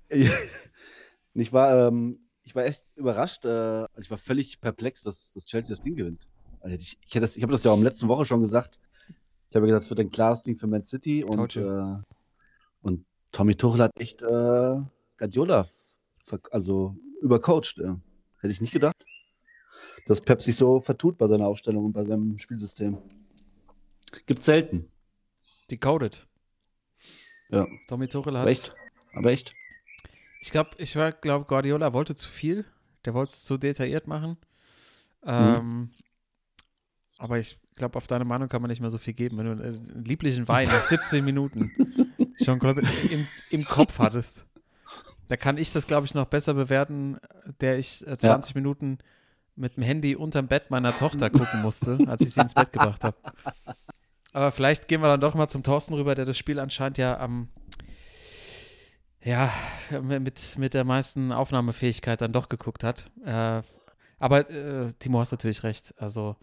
ich 1.33 1.53
war, 1.53 1.87
ähm, 1.87 2.19
ich 2.43 2.55
war 2.55 2.65
echt 2.65 2.85
überrascht. 2.95 3.45
Äh, 3.45 3.85
ich 3.99 4.09
war 4.09 4.17
völlig 4.17 4.59
perplex, 4.61 5.03
dass, 5.03 5.33
dass 5.33 5.45
Chelsea 5.45 5.75
das 5.75 5.83
Ding 5.83 5.95
gewinnt. 5.95 6.29
Also 6.61 6.75
ich 6.75 6.97
ich, 7.05 7.11
das- 7.21 7.35
ich 7.37 7.43
habe 7.43 7.51
das 7.51 7.63
ja 7.63 7.71
auch 7.71 7.75
in 7.77 7.81
der 7.83 7.91
letzten 7.91 8.07
Woche 8.07 8.25
schon 8.25 8.41
gesagt. 8.41 8.79
Ich 9.49 9.55
habe 9.55 9.65
gesagt, 9.65 9.83
es 9.83 9.89
wird 9.89 9.99
ein 10.01 10.09
klares 10.11 10.41
Ding 10.41 10.55
für 10.57 10.67
Man 10.67 10.83
City 10.83 11.23
und, 11.23 11.55
äh, 11.55 11.95
und 12.81 13.05
Tommy 13.31 13.55
Tuchel 13.55 13.81
hat 13.83 13.91
echt 13.99 14.21
äh, 14.23 14.77
Guardiola 15.17 15.65
also 16.51 16.97
übercoacht. 17.21 17.77
Äh. 17.79 17.93
Hätte 18.39 18.51
ich 18.51 18.61
nicht 18.61 18.73
gedacht, 18.73 19.05
dass 20.05 20.21
Pep 20.21 20.41
sich 20.41 20.55
so 20.55 20.81
vertut 20.81 21.17
bei 21.17 21.27
seiner 21.27 21.47
Aufstellung 21.47 21.85
und 21.85 21.93
bei 21.93 22.03
seinem 22.05 22.37
Spielsystem. 22.37 22.97
Gibt 24.25 24.43
selten. 24.43 24.91
Decoded. 25.71 26.27
Ja. 27.49 27.65
Tommy 27.87 28.07
Tuchel 28.07 28.33
hat. 28.33 28.41
Aber 28.41 28.51
echt. 28.51 28.75
Aber 29.13 29.31
echt. 29.31 29.53
Ich 30.39 30.51
glaube, 30.51 30.71
ich 30.77 30.93
glaube, 30.93 31.45
Guardiola 31.45 31.93
wollte 31.93 32.15
zu 32.15 32.29
viel. 32.29 32.65
Der 33.05 33.13
wollte 33.13 33.31
es 33.31 33.43
zu 33.43 33.57
detailliert 33.57 34.07
machen. 34.07 34.37
Mhm. 35.23 35.29
Ähm, 35.29 35.89
aber 37.17 37.39
ich 37.39 37.59
glaube, 37.75 37.97
auf 37.97 38.07
deine 38.07 38.25
Meinung 38.25 38.49
kann 38.49 38.61
man 38.61 38.69
nicht 38.69 38.81
mehr 38.81 38.89
so 38.89 38.97
viel 38.97 39.13
geben. 39.13 39.37
Wenn 39.37 39.45
du 39.45 39.63
einen 39.63 40.05
lieblichen 40.05 40.47
Wein 40.47 40.67
nach 40.67 40.83
17 40.83 41.23
Minuten 41.23 41.71
schon 42.43 42.59
im, 42.59 43.27
im 43.49 43.65
Kopf 43.65 43.99
hattest, 43.99 44.45
da 45.27 45.37
kann 45.37 45.57
ich 45.57 45.71
das, 45.71 45.87
glaube 45.87 46.05
ich, 46.05 46.13
noch 46.13 46.25
besser 46.25 46.53
bewerten, 46.53 47.17
der 47.59 47.77
ich 47.77 48.05
äh, 48.07 48.17
20 48.17 48.55
Minuten 48.55 48.99
mit 49.55 49.75
dem 49.75 49.83
Handy 49.83 50.15
unterm 50.15 50.47
Bett 50.47 50.69
meiner 50.69 50.91
Tochter 50.91 51.29
gucken 51.29 51.61
musste, 51.61 51.97
als 52.07 52.21
ich 52.21 52.33
sie 52.33 52.41
ins 52.41 52.53
Bett 52.53 52.71
gebracht 52.71 53.03
habe. 53.03 53.17
Aber 54.33 54.51
vielleicht 54.51 54.87
gehen 54.87 55.01
wir 55.01 55.07
dann 55.07 55.19
doch 55.19 55.33
mal 55.33 55.47
zum 55.47 55.63
Thorsten 55.63 55.95
rüber, 55.95 56.13
der 56.13 56.25
das 56.25 56.37
Spiel 56.37 56.59
anscheinend 56.59 56.99
ja 56.99 57.19
am 57.19 57.49
ja, 59.23 59.51
mit, 60.01 60.57
mit 60.57 60.73
der 60.73 60.83
meisten 60.83 61.31
Aufnahmefähigkeit 61.31 62.21
dann 62.21 62.33
doch 62.33 62.49
geguckt 62.49 62.83
hat. 62.83 63.09
Äh, 63.25 63.61
aber 64.19 64.49
äh, 64.49 64.93
Timo 64.99 65.19
hast 65.19 65.31
natürlich 65.31 65.63
recht. 65.63 65.93
Also 65.97 66.35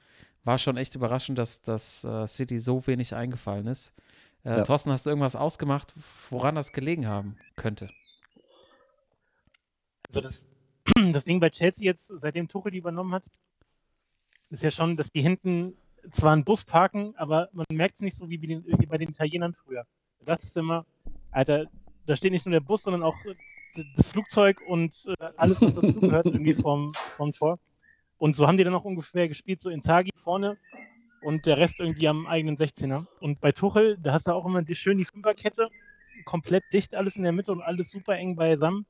war 0.44 0.58
schon 0.58 0.76
echt 0.76 0.94
überraschend, 0.94 1.38
dass 1.38 1.62
das 1.62 2.04
äh, 2.04 2.26
City 2.26 2.58
so 2.58 2.86
wenig 2.86 3.14
eingefallen 3.14 3.66
ist. 3.66 3.94
Äh, 4.44 4.58
Ja. 4.58 4.62
Thorsten, 4.62 4.90
hast 4.90 5.06
du 5.06 5.10
irgendwas 5.10 5.36
ausgemacht, 5.36 5.94
woran 6.30 6.54
das 6.54 6.72
gelegen 6.72 7.06
haben 7.06 7.36
könnte? 7.56 7.88
Also 10.08 10.20
das, 10.20 10.46
das 11.12 11.24
Ding 11.24 11.40
bei 11.40 11.50
Chelsea 11.50 11.84
jetzt, 11.84 12.12
seitdem 12.20 12.48
Tuchel 12.48 12.72
die 12.72 12.78
übernommen 12.78 13.14
hat, 13.14 13.30
ist 14.50 14.62
ja 14.62 14.70
schon, 14.70 14.96
dass 14.96 15.10
die 15.10 15.22
hinten 15.22 15.74
zwar 16.10 16.32
einen 16.32 16.44
Bus 16.44 16.64
parken, 16.64 17.14
aber 17.16 17.48
man 17.52 17.64
merkt 17.72 17.94
es 17.94 18.02
nicht 18.02 18.16
so 18.16 18.28
wie, 18.28 18.38
bei 18.38 18.46
den, 18.46 18.64
wie 18.66 18.86
bei 18.86 18.98
den 18.98 19.08
Italienern 19.08 19.54
früher. 19.54 19.86
Das 20.20 20.44
ist 20.44 20.56
immer, 20.56 20.84
Alter, 21.30 21.66
da 22.06 22.16
steht 22.16 22.32
nicht 22.32 22.46
nur 22.46 22.52
der 22.52 22.60
Bus, 22.60 22.82
sondern 22.82 23.02
auch 23.02 23.16
äh, 23.24 23.34
das 23.96 24.08
Flugzeug 24.08 24.60
und 24.66 24.94
äh, 25.06 25.24
alles, 25.36 25.60
was 25.62 25.74
dazugehört, 25.76 26.26
irgendwie 26.26 26.54
vom, 26.54 26.92
vom 27.16 27.32
Tor. 27.32 27.58
Und 28.18 28.36
so 28.36 28.46
haben 28.46 28.56
die 28.56 28.64
dann 28.64 28.74
auch 28.74 28.84
ungefähr 28.84 29.28
gespielt, 29.28 29.60
so 29.60 29.70
Inzaghi 29.70 30.10
vorne 30.22 30.56
und 31.22 31.46
der 31.46 31.58
Rest 31.58 31.80
irgendwie 31.80 32.08
am 32.08 32.26
eigenen 32.26 32.56
16er. 32.56 33.06
Und 33.20 33.40
bei 33.40 33.52
Tuchel, 33.52 33.98
da 33.98 34.12
hast 34.12 34.26
du 34.26 34.32
auch 34.32 34.46
immer 34.46 34.62
die, 34.62 34.74
schön 34.74 34.98
die 34.98 35.04
Fünferkette, 35.04 35.68
komplett 36.24 36.64
dicht 36.72 36.94
alles 36.94 37.16
in 37.16 37.24
der 37.24 37.32
Mitte 37.32 37.50
und 37.52 37.62
alles 37.62 37.90
super 37.90 38.16
eng 38.16 38.36
beisammen. 38.36 38.86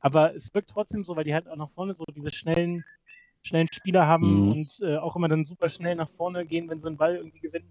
Aber 0.00 0.34
es 0.34 0.52
wirkt 0.54 0.70
trotzdem 0.70 1.04
so, 1.04 1.16
weil 1.16 1.24
die 1.24 1.34
halt 1.34 1.48
auch 1.48 1.56
nach 1.56 1.70
vorne 1.70 1.94
so 1.94 2.04
diese 2.14 2.32
schnellen, 2.32 2.84
schnellen 3.42 3.68
Spieler 3.72 4.06
haben 4.06 4.44
Mhm. 4.44 4.52
und 4.52 4.80
äh, 4.82 4.96
auch 4.98 5.16
immer 5.16 5.28
dann 5.28 5.44
super 5.44 5.68
schnell 5.68 5.96
nach 5.96 6.10
vorne 6.10 6.46
gehen, 6.46 6.68
wenn 6.68 6.78
sie 6.78 6.88
einen 6.88 6.98
Ball 6.98 7.16
irgendwie 7.16 7.40
gewinnen. 7.40 7.70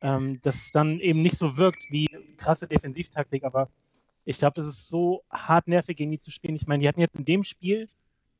Ähm, 0.00 0.40
das 0.42 0.70
dann 0.72 0.98
eben 0.98 1.22
nicht 1.22 1.36
so 1.36 1.56
wirkt 1.56 1.90
wie 1.90 2.06
krasse 2.36 2.66
Defensivtaktik, 2.66 3.44
aber 3.44 3.70
ich 4.24 4.38
glaube, 4.38 4.54
das 4.54 4.66
ist 4.66 4.88
so 4.88 5.22
hart 5.30 5.66
nervig, 5.68 5.96
gegen 5.96 6.10
die 6.10 6.20
zu 6.20 6.30
spielen. 6.30 6.54
Ich 6.56 6.66
meine, 6.66 6.80
die 6.82 6.88
hatten 6.88 7.00
jetzt 7.00 7.16
in 7.16 7.24
dem 7.24 7.44
Spiel, 7.44 7.88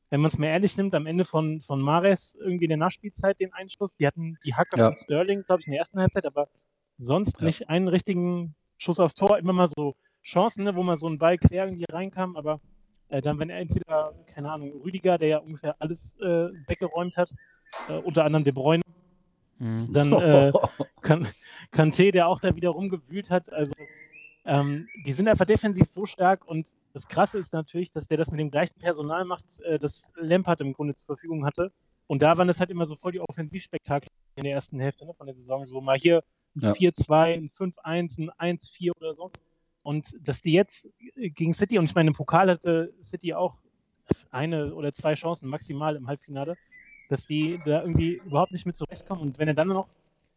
wenn 0.09 0.21
man 0.21 0.29
es 0.29 0.37
mir 0.37 0.47
ehrlich 0.49 0.77
nimmt, 0.77 0.93
am 0.95 1.05
Ende 1.07 1.25
von, 1.25 1.61
von 1.61 1.81
Mares 1.81 2.35
irgendwie 2.39 2.65
in 2.65 2.69
der 2.69 2.77
Nachspielzeit 2.77 3.39
den 3.39 3.51
Einschluss. 3.53 3.97
Die 3.97 4.05
hatten 4.07 4.37
die 4.45 4.53
Hacke 4.55 4.77
Ja. 4.77 4.87
von 4.87 4.95
Sterling, 4.95 5.43
glaube 5.43 5.61
ich, 5.61 5.67
in 5.67 5.71
der 5.71 5.79
ersten 5.79 5.99
Halbzeit, 5.99 6.25
aber 6.25 6.47
sonst 6.97 7.39
Ja. 7.39 7.45
nicht 7.47 7.69
einen 7.69 7.87
richtigen 7.87 8.55
Schuss 8.77 8.99
aufs 8.99 9.15
Tor. 9.15 9.37
Immer 9.39 9.53
mal 9.53 9.69
so 9.75 9.95
Chancen, 10.23 10.63
ne, 10.63 10.75
wo 10.75 10.83
man 10.83 10.97
so 10.97 11.07
einen 11.07 11.17
Ball 11.17 11.37
quer 11.37 11.65
irgendwie 11.65 11.85
reinkam, 11.89 12.37
aber 12.37 12.61
äh, 13.09 13.21
dann, 13.21 13.39
wenn 13.39 13.49
er 13.49 13.59
entweder, 13.59 14.13
keine 14.27 14.51
Ahnung, 14.51 14.71
Rüdiger, 14.83 15.17
der 15.17 15.27
ja 15.27 15.37
ungefähr 15.39 15.75
alles 15.79 16.17
äh, 16.21 16.49
weggeräumt 16.67 17.17
hat, 17.17 17.33
äh, 17.89 17.93
unter 17.93 18.23
anderem 18.23 18.43
De 18.43 18.53
Bruyne, 18.53 18.83
Mhm. 19.59 19.93
dann 19.93 20.11
äh, 20.21 20.51
kan 21.01 21.27
Kanté, 21.71 22.11
der 22.11 22.27
auch 22.27 22.39
da 22.39 22.55
wieder 22.55 22.69
rumgewühlt 22.69 23.29
hat. 23.29 23.51
Also 23.51 23.87
ähm, 24.45 24.87
die 25.05 25.13
sind 25.13 25.27
einfach 25.27 25.45
defensiv 25.45 25.85
so 25.87 26.05
stark 26.05 26.45
und 26.45 26.75
das 26.93 27.07
Krasse 27.07 27.37
ist 27.39 27.53
natürlich, 27.53 27.91
dass 27.91 28.07
der 28.07 28.17
das 28.17 28.31
mit 28.31 28.39
dem 28.39 28.51
gleichen 28.51 28.77
Personal 28.79 29.25
macht, 29.25 29.59
äh, 29.61 29.79
das 29.79 30.11
Lampard 30.15 30.61
im 30.61 30.73
Grunde 30.73 30.95
zur 30.95 31.05
Verfügung 31.05 31.45
hatte. 31.45 31.71
Und 32.07 32.21
da 32.21 32.37
waren 32.37 32.47
das 32.47 32.59
halt 32.59 32.69
immer 32.69 32.85
so 32.85 32.95
voll 32.95 33.13
die 33.13 33.21
Offensivspektakel 33.21 34.09
in 34.35 34.43
der 34.43 34.53
ersten 34.53 34.79
Hälfte 34.79 35.05
ne, 35.05 35.13
von 35.13 35.27
der 35.27 35.35
Saison. 35.35 35.65
So 35.65 35.79
mal 35.79 35.97
hier 35.97 36.23
ein 36.55 36.61
Ja. 36.61 36.71
4-2, 36.73 37.33
ein 37.33 37.49
5-1, 37.49 38.31
ein 38.37 38.57
1-4 38.57 38.91
oder 38.99 39.13
so. 39.13 39.31
Und 39.81 40.13
dass 40.19 40.41
die 40.41 40.51
jetzt 40.53 40.89
gegen 41.15 41.53
City, 41.53 41.77
und 41.77 41.85
ich 41.85 41.95
meine, 41.95 42.09
im 42.09 42.13
Pokal 42.13 42.49
hatte 42.49 42.93
City 43.01 43.33
auch 43.33 43.57
eine 44.31 44.73
oder 44.73 44.91
zwei 44.93 45.13
Chancen 45.13 45.47
maximal 45.49 45.95
im 45.95 46.07
Halbfinale, 46.07 46.55
dass 47.09 47.25
die 47.27 47.59
da 47.65 47.81
irgendwie 47.81 48.21
überhaupt 48.25 48.51
nicht 48.51 48.65
mit 48.65 48.75
zurechtkommen. 48.75 49.21
Und 49.21 49.39
wenn 49.39 49.47
er 49.47 49.53
dann 49.53 49.69
noch 49.69 49.87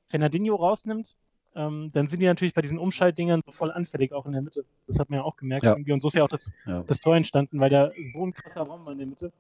Fernandinho 0.07 0.55
rausnimmt, 0.55 1.16
ähm, 1.57 1.90
dann 1.92 2.07
sind 2.09 2.21
die 2.21 2.27
natürlich 2.27 2.55
bei 2.55 2.62
diesen 2.62 2.79
Umschaltdingern 2.79 3.40
so 3.45 3.51
voll 3.53 3.73
anfällig, 3.73 4.12
auch 4.12 4.27
in 4.27 4.33
der 4.33 4.42
Mitte. 4.42 4.64
Das 4.87 4.99
hat 4.99 5.11
man 5.11 5.19
ja 5.21 5.25
auch 5.25 5.37
gemerkt. 5.37 5.64
Ja. 5.64 5.73
Irgendwie. 5.73 5.92
Und 5.92 6.01
so 6.01 6.09
ist 6.09 6.14
ja 6.14 6.23
auch 6.23 6.29
das, 6.29 6.53
Ja. 6.66 6.83
das 6.83 7.01
Tor 7.01 7.16
entstanden, 7.16 7.59
weil 7.61 7.71
da 7.71 7.90
so 8.12 8.25
ein 8.25 8.33
krasser 8.33 8.62
Raum 8.62 8.85
war 8.85 8.92
in 8.92 8.99
der 8.99 9.07
Mitte. 9.07 9.33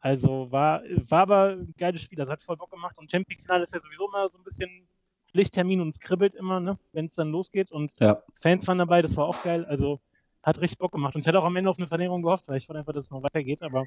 Also 0.00 0.50
war, 0.50 0.82
war 1.08 1.22
aber 1.22 1.48
ein 1.56 1.74
geiles 1.76 2.00
Spiel. 2.02 2.16
Das 2.18 2.28
hat 2.28 2.40
voll 2.42 2.56
Bock 2.56 2.70
gemacht. 2.70 2.96
Und 2.96 3.10
Champions 3.10 3.42
Finale 3.42 3.64
ist 3.64 3.74
ja 3.74 3.80
sowieso 3.80 4.08
immer 4.08 4.28
so 4.28 4.38
ein 4.38 4.44
bisschen 4.44 4.70
Lichttermin 5.32 5.80
und 5.80 5.88
es 5.88 6.00
kribbelt 6.00 6.34
immer, 6.34 6.58
ne, 6.60 6.78
wenn 6.92 7.04
es 7.06 7.14
dann 7.14 7.30
losgeht. 7.30 7.70
Und 7.70 7.92
Ja. 8.00 8.22
Fans 8.40 8.66
waren 8.68 8.78
dabei, 8.78 9.02
das 9.02 9.16
war 9.16 9.26
auch 9.26 9.42
geil. 9.42 9.64
Also 9.66 10.00
hat 10.42 10.60
richtig 10.60 10.78
Bock 10.78 10.92
gemacht. 10.92 11.14
Und 11.14 11.20
ich 11.20 11.28
hatte 11.28 11.38
auch 11.38 11.44
am 11.44 11.54
Ende 11.56 11.68
auf 11.68 11.78
eine 11.78 11.86
Verlängerung 11.86 12.22
gehofft, 12.22 12.48
weil 12.48 12.56
ich 12.56 12.68
wollte 12.68 12.78
einfach, 12.80 12.94
dass 12.94 13.04
es 13.06 13.10
noch 13.10 13.22
weitergeht. 13.22 13.62
Aber 13.62 13.84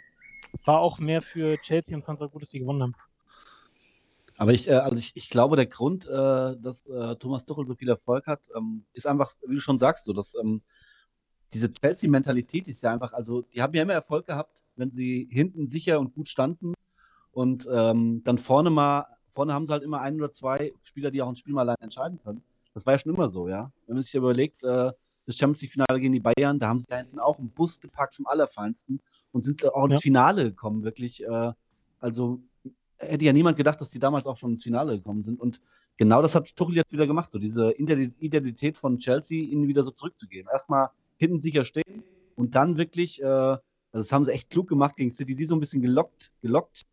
war 0.66 0.80
auch 0.80 1.00
mehr 1.00 1.22
für 1.24 1.58
Chelsea 1.58 1.98
und 1.98 2.04
fand 2.04 2.20
es 2.20 2.22
auch 2.22 2.32
gut, 2.32 2.44
dass 2.44 2.52
sie 2.52 2.60
gewonnen 2.60 2.84
haben. 2.84 2.96
Aber 4.38 4.52
ich, 4.54 4.68
äh, 4.68 4.74
also 4.74 4.98
ich, 4.98 5.12
ich 5.16 5.30
glaube, 5.30 5.56
der 5.56 5.68
Grund, 5.68 6.06
äh, 6.06 6.10
dass 6.58 6.86
äh, 6.88 7.16
Thomas 7.16 7.46
Tuchel 7.46 7.68
so 7.68 7.76
viel 7.76 7.90
Erfolg 7.90 8.28
hat, 8.28 8.50
ähm, 8.56 8.86
ist 8.94 9.08
einfach, 9.08 9.32
wie 9.48 9.56
du 9.56 9.62
schon 9.62 9.80
sagst, 9.80 10.06
so, 10.06 10.14
dass 10.14 10.36
ähm, 10.36 10.62
diese 11.54 11.72
Chelsea-Mentalität 11.72 12.68
ist 12.68 12.82
ja 12.82 12.92
einfach, 12.92 13.14
also 13.14 13.42
die 13.42 13.62
haben 13.62 13.74
ja 13.76 13.84
immer 13.84 13.94
Erfolg 13.94 14.26
gehabt, 14.26 14.64
wenn 14.76 14.90
sie 14.92 15.28
hinten 15.32 15.68
sicher 15.68 16.00
und 16.00 16.14
gut 16.16 16.28
standen 16.28 16.74
und 17.32 17.68
ähm, 17.72 18.22
dann 18.24 18.38
vorne 18.40 18.70
mal, 18.72 19.06
vorne 19.30 19.54
haben 19.54 19.66
sie 19.66 19.72
halt 19.72 19.84
immer 19.84 20.02
ein 20.02 20.16
oder 20.16 20.32
zwei 20.32 20.74
Spieler, 20.82 21.12
die 21.12 21.22
auch 21.22 21.30
ein 21.30 21.36
Spiel 21.36 21.54
mal 21.54 21.62
allein 21.62 21.78
entscheiden 21.80 22.20
können. 22.24 22.44
Das 22.74 22.86
war 22.88 22.94
ja 22.94 23.00
schon 23.00 23.14
immer 23.14 23.30
so, 23.30 23.48
ja. 23.48 23.72
Wenn 23.86 23.96
man 23.96 24.04
sich 24.04 24.16
überlegt, 24.16 24.64
äh, 24.64 24.92
das 25.26 25.38
Champions 25.38 25.62
League-Finale 25.62 26.00
gegen 26.00 26.14
die 26.14 26.20
Bayern, 26.20 26.58
da 26.58 26.68
haben 26.70 26.80
sie 26.80 26.88
ja 26.90 26.98
hinten 26.98 27.20
auch 27.20 27.38
einen 27.38 27.52
Bus 27.52 27.80
gepackt 27.80 28.16
vom 28.16 28.26
Allerfeinsten 28.26 29.00
und 29.32 29.44
sind 29.44 29.64
auch 29.74 29.86
ins 29.86 29.96
Ja. 29.96 30.00
Finale 30.02 30.46
gekommen, 30.46 30.84
wirklich. 30.84 31.24
Äh, 31.24 31.54
also 32.00 32.42
hätte 33.04 33.26
ja 33.26 33.34
niemand 33.34 33.58
gedacht, 33.58 33.80
dass 33.80 33.90
die 33.90 34.00
damals 34.00 34.26
auch 34.28 34.38
schon 34.38 34.52
ins 34.52 34.64
Finale 34.64 34.98
gekommen 34.98 35.22
sind. 35.22 35.40
Und 35.40 35.62
genau 35.98 36.22
das 36.22 36.36
hat 36.36 36.56
Tuchel 36.56 36.76
jetzt 36.76 36.92
wieder 36.92 37.08
gemacht, 37.08 37.32
so 37.32 37.40
diese 37.40 37.72
Identi- 37.72 38.14
Identität 38.20 38.78
von 38.78 38.98
Chelsea 39.00 39.44
ihnen 39.44 39.68
wieder 39.68 39.84
so 39.84 39.92
zurückzugeben. 39.92 40.50
Erstmal 40.52 40.90
hinten 41.18 41.40
sicher 41.40 41.66
stehen 41.66 42.04
und 42.36 42.56
dann 42.56 42.78
wirklich, 42.78 43.22
äh, 43.22 43.26
also 43.26 43.60
das 43.92 44.12
haben 44.12 44.24
sie 44.24 44.32
echt 44.32 44.50
klug 44.50 44.68
gemacht 44.68 44.96
gegen 44.96 45.12
City, 45.12 45.36
die 45.36 45.46
so 45.46 45.56
ein 45.56 45.60
bisschen 45.60 45.82
gelockt, 45.82 46.32
gelockt. 46.42 46.84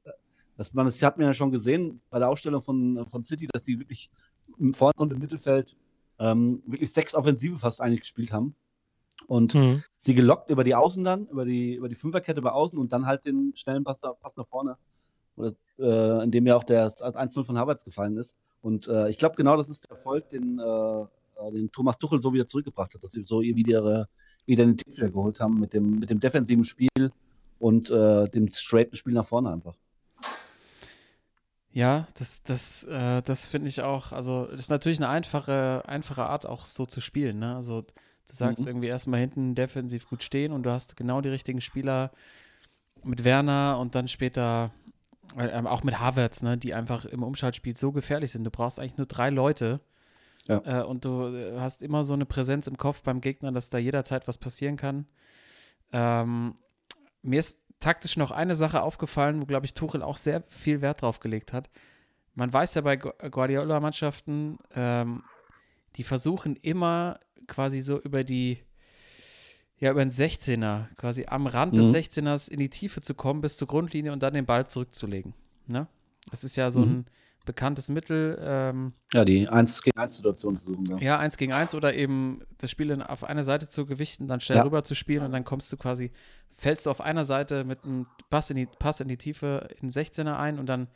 Das, 0.57 0.75
man, 0.75 0.87
das 0.87 1.03
hat 1.03 1.17
man 1.17 1.27
ja 1.27 1.35
schon 1.35 1.51
gesehen 1.51 2.03
bei 2.11 2.19
der 2.19 2.29
Ausstellung 2.29 2.61
von, 2.61 3.07
von 3.09 3.25
City, 3.25 3.49
dass 3.51 3.63
die 3.63 3.79
wirklich 3.79 4.11
im 4.59 4.75
Vorne 4.75 4.95
und 4.99 5.13
im 5.13 5.19
Mittelfeld 5.19 5.75
ähm, 6.19 6.63
wirklich 6.67 6.93
sechs 6.93 7.15
Offensive 7.15 7.59
fast 7.59 7.81
eigentlich 7.81 8.01
gespielt 8.01 8.33
haben. 8.33 8.55
Und 9.27 9.55
Mhm. 9.55 9.83
sie 9.97 10.15
gelockt 10.15 10.51
über 10.51 10.65
die 10.65 10.75
Außen 10.75 11.05
dann, 11.05 11.27
über 11.29 11.45
die, 11.45 11.75
über 11.75 11.89
die 11.89 11.95
Fünferkette 11.95 12.43
bei 12.43 12.51
Außen 12.51 12.79
und 12.79 12.93
dann 12.93 13.07
halt 13.07 13.25
den 13.25 13.53
schnellen 13.55 13.85
Pass, 13.85 14.03
Pass 14.21 14.37
nach 14.37 14.47
vorne. 14.47 14.77
Oder, 15.41 15.55
äh, 15.79 16.25
in 16.25 16.31
dem 16.31 16.47
ja 16.47 16.57
auch 16.57 16.65
der 16.65 16.83
als 16.83 17.03
1-0 17.03 17.45
von 17.45 17.59
Havertz 17.59 17.85
gefallen 17.85 18.17
ist. 18.17 18.37
Und 18.63 18.89
äh, 18.89 19.09
ich 19.09 19.19
glaube, 19.19 19.37
genau 19.37 19.57
das 19.57 19.69
ist 19.69 19.85
der 19.85 19.91
Erfolg, 19.91 20.29
den, 20.31 20.59
äh, 20.59 20.63
äh, 20.63 21.51
den 21.53 21.69
Thomas 21.69 21.97
Tuchel 21.99 22.21
so 22.21 22.33
wieder 22.33 22.47
zurückgebracht 22.47 22.95
hat, 22.95 23.03
dass 23.03 23.13
sie 23.13 23.23
so 23.23 23.41
wieder 23.41 23.71
ihre 23.81 24.09
Identität 24.47 24.97
wieder 24.97 25.11
geholt 25.11 25.41
haben 25.41 25.59
mit 25.59 25.73
dem, 25.73 25.99
mit 25.99 26.11
dem 26.11 26.21
defensiven 26.21 26.65
Spiel 26.65 27.11
und 27.59 27.91
äh, 27.91 28.29
dem 28.29 28.49
straighten 28.49 28.97
Spiel 28.97 29.15
nach 29.15 29.27
vorne 29.27 29.51
einfach. 29.51 29.75
Ja, 31.73 32.07
das, 32.19 32.43
das, 32.43 32.83
äh, 32.85 33.23
das 33.23 33.47
finde 33.47 33.69
ich 33.69 33.81
auch, 33.83 34.11
also 34.13 34.47
das 34.47 34.63
ist 34.63 34.71
natürlich 34.71 34.99
eine 34.99 35.09
einfache, 35.09 35.85
einfache 35.87 36.25
Art, 36.25 36.45
auch 36.45 36.65
so 36.65 36.85
zu 36.85 37.01
spielen. 37.01 37.39
Ne? 37.39 37.55
Also 37.55 37.83
du 37.83 37.87
sagst 38.27 38.61
Mhm. 38.61 38.67
irgendwie 38.67 38.89
erstmal 38.89 39.21
hinten 39.21 39.55
defensiv 39.55 40.09
gut 40.09 40.25
stehen 40.25 40.53
und 40.53 40.65
du 40.65 40.71
hast 40.71 40.97
genau 40.97 41.21
die 41.21 41.29
richtigen 41.29 41.61
Spieler 41.61 42.11
mit 43.05 43.23
Werner 43.25 43.79
und 43.81 43.95
dann 43.95 44.09
später 44.09 44.73
ähm, 45.39 45.67
auch 45.67 45.83
mit 45.85 45.99
Havertz, 46.01 46.43
ne, 46.43 46.57
die 46.57 46.75
einfach 46.75 47.05
im 47.05 47.23
Umschaltspiel 47.23 47.77
so 47.77 47.93
gefährlich 47.93 48.33
sind. 48.33 48.45
Du 48.45 48.51
brauchst 48.51 48.79
eigentlich 48.79 48.97
nur 48.97 49.07
drei 49.07 49.31
Leute 49.31 49.81
Ja. 50.49 50.81
äh, 50.81 50.85
und 50.85 51.05
du 51.05 51.29
äh, 51.29 51.61
hast 51.61 51.83
immer 51.83 52.05
so 52.05 52.15
eine 52.15 52.27
Präsenz 52.27 52.67
im 52.67 52.77
Kopf 52.77 53.03
beim 53.03 53.21
Gegner, 53.21 53.53
dass 53.53 53.69
da 53.69 53.79
jederzeit 53.79 54.27
was 54.27 54.39
passieren 54.39 54.77
kann. 54.77 55.07
Ähm, 55.93 56.57
mir 57.23 57.39
ist 57.39 57.61
taktisch 57.81 58.17
noch 58.17 58.31
eine 58.31 58.55
Sache 58.55 58.83
aufgefallen, 58.83 59.41
wo, 59.41 59.47
glaube 59.47 59.67
ich, 59.67 59.75
Tuchel 59.75 60.03
auch 60.03 60.17
sehr 60.17 60.43
viel 60.49 60.81
Wert 60.81 61.03
drauf 61.03 61.21
gelegt 61.21 61.53
hat. 61.53 61.71
Man 62.35 62.53
weiß 62.53 62.75
ja 62.75 62.83
bei 62.83 62.97
Gu- 62.97 63.13
Guardiola-Mannschaften, 63.31 64.59
ähm, 64.75 65.23
die 65.97 66.05
versuchen 66.05 66.57
immer 66.57 67.19
quasi 67.47 67.81
so 67.81 68.01
über 68.01 68.23
die, 68.23 68.63
ja, 69.81 69.91
über 69.91 70.05
den 70.05 70.11
16er, 70.13 70.87
quasi 70.97 71.25
am 71.27 71.47
Rand 71.47 71.77
des 71.79 71.89
Mhm. 71.89 71.95
16ers 71.97 72.49
in 72.51 72.59
die 72.61 72.69
Tiefe 72.69 73.01
zu 73.01 73.15
kommen 73.15 73.41
bis 73.41 73.57
zur 73.57 73.67
Grundlinie 73.67 74.13
und 74.13 74.23
dann 74.23 74.35
den 74.35 74.47
Ball 74.47 74.67
zurückzulegen. 74.69 75.35
Ne? 75.67 75.87
Das 76.31 76.45
ist 76.45 76.57
ja 76.57 76.71
so 76.71 76.81
Mhm. 76.81 76.91
ein 76.91 77.05
bekanntes 77.47 77.89
Mittel. 77.89 78.39
Ähm, 78.43 78.93
Ja, 79.15 79.25
die 79.25 79.49
1 79.49 79.83
gegen 79.83 79.97
1 79.99 80.17
Situation 80.19 80.57
zu 80.57 80.73
suchen. 80.75 80.85
Ja. 80.87 80.99
ja, 80.99 81.19
eins 81.19 81.37
gegen 81.39 81.55
eins 81.55 81.75
oder 81.75 81.95
eben 81.95 82.43
das 82.59 82.71
Spiel 82.71 82.91
in, 82.91 83.03
auf 83.03 83.25
eine 83.25 83.43
Seite 83.43 83.69
zu 83.69 83.87
gewichten, 83.87 84.29
dann 84.29 84.41
schnell 84.43 84.59
Ja. 84.59 84.65
rüber 84.65 84.85
zu 84.85 84.95
spielen 84.95 85.25
und 85.25 85.33
dann 85.33 85.45
kommst 85.45 85.73
du 85.73 85.77
quasi, 85.79 86.13
fällst 86.57 86.85
du 86.85 86.91
auf 86.91 87.01
einer 87.01 87.25
Seite 87.25 87.65
mit 87.65 87.83
einem 87.85 88.07
Pass 88.29 88.51
in 88.51 88.57
die, 88.57 88.67
Pass 88.67 89.01
in 89.01 89.09
die 89.09 89.17
Tiefe 89.17 89.67
in 89.81 89.89
den 89.89 89.93
16er 89.93 90.37
ein 90.39 90.59
und 90.59 90.67
dann 90.67 90.89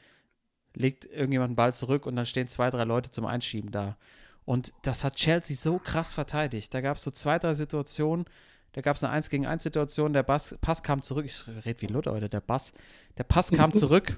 legt 0.74 1.06
irgendjemand 1.06 1.50
einen 1.50 1.56
Ball 1.56 1.72
zurück 1.72 2.04
und 2.04 2.16
dann 2.16 2.26
stehen 2.26 2.48
zwei, 2.48 2.68
drei 2.70 2.84
Leute 2.84 3.10
zum 3.10 3.24
Einschieben 3.24 3.70
da. 3.70 3.96
Und 4.44 4.72
das 4.82 5.04
hat 5.04 5.14
Chelsea 5.16 5.56
so 5.56 5.78
krass 5.78 6.12
verteidigt. 6.12 6.74
Da 6.74 6.82
gab 6.82 6.98
es 6.98 7.04
so 7.04 7.10
zwei, 7.10 7.38
drei 7.38 7.54
Situationen, 7.54 8.26
da 8.74 8.80
gab 8.80 8.96
es 8.96 9.04
eine 9.04 9.12
1 9.12 9.30
gegen 9.30 9.46
1 9.46 9.62
Situation, 9.62 10.12
der 10.12 10.24
Bass, 10.24 10.56
Pass 10.60 10.82
kam 10.82 11.00
zurück, 11.00 11.24
ich 11.26 11.44
rede 11.64 11.80
wie 11.80 11.86
Luther 11.86 12.12
heute, 12.12 12.28
der 12.28 12.40
Bass, 12.40 12.72
der 13.16 13.22
Pass 13.22 13.50
kam 13.50 13.72
zurück 13.74 14.16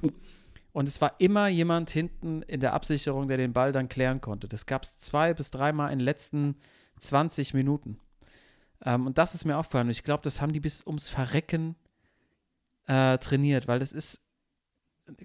und 0.73 0.89
es 0.89 1.01
war 1.03 1.15
immer 1.19 1.49
jemand 1.49 1.91
hinten 1.91 2.41
in 2.43 2.61
der 2.61 2.73
Absicherung, 2.73 3.29
der 3.29 3.37
den 3.37 3.53
Ball 3.53 3.73
dann 3.73 3.91
klären 3.91 4.23
konnte. 4.23 4.49
Das 4.49 4.65
gab 4.65 4.83
es 4.83 4.97
zwei 4.97 5.35
bis 5.35 5.51
dreimal 5.51 5.93
in 5.93 5.99
den 5.99 6.05
letzten 6.07 6.57
20 7.01 7.53
Minuten. 7.53 8.01
Ähm, 8.83 9.07
und 9.07 9.19
das 9.19 9.35
ist 9.35 9.45
mir 9.45 9.59
aufgefallen. 9.59 9.89
Und 9.89 9.93
ich 9.93 10.05
glaube, 10.05 10.23
das 10.23 10.41
haben 10.41 10.55
die 10.55 10.61
bis 10.61 10.87
ums 10.87 11.11
Verrecken 11.11 11.77
äh, 12.87 13.19
trainiert, 13.19 13.69
weil 13.69 13.79
das 13.79 13.93
ist, 13.93 14.23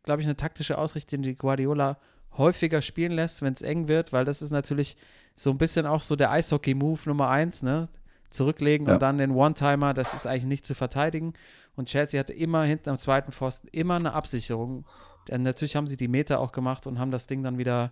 glaube 0.03 0.21
ich, 0.21 0.27
eine 0.27 0.35
taktische 0.37 0.77
Ausrichtung, 0.77 1.21
die 1.21 1.35
Guardiola 1.35 1.99
häufiger 2.37 2.81
spielen 2.81 3.13
lässt, 3.13 3.41
wenn 3.41 3.53
es 3.53 3.61
eng 3.61 3.87
wird, 3.87 4.11
weil 4.11 4.25
das 4.25 4.41
ist 4.41 4.51
natürlich 4.51 4.97
so 5.35 5.51
ein 5.51 5.57
bisschen 5.57 5.85
auch 5.85 6.01
so 6.01 6.15
der 6.17 6.31
Eishockey-Move 6.31 7.01
Nummer 7.05 7.29
eins, 7.29 7.63
ne? 7.63 7.87
Zurücklegen 8.31 8.87
Ja. 8.87 8.93
und 8.93 9.01
dann 9.01 9.17
den 9.17 9.31
One-Timer, 9.31 9.93
das 9.93 10.13
ist 10.13 10.25
eigentlich 10.25 10.45
nicht 10.45 10.65
zu 10.65 10.73
verteidigen. 10.73 11.33
Und 11.75 11.87
Chelsea 11.89 12.19
hatte 12.19 12.33
immer 12.33 12.63
hinten 12.63 12.89
am 12.89 12.97
zweiten 12.97 13.31
Pfosten 13.31 13.67
immer 13.71 13.95
eine 13.95 14.13
Absicherung. 14.13 14.85
Denn 15.27 15.43
natürlich 15.43 15.75
haben 15.75 15.87
sie 15.87 15.97
die 15.97 16.07
Meter 16.07 16.39
auch 16.39 16.51
gemacht 16.51 16.87
und 16.87 16.97
haben 16.99 17.11
das 17.11 17.27
Ding 17.27 17.43
dann 17.43 17.57
wieder 17.57 17.91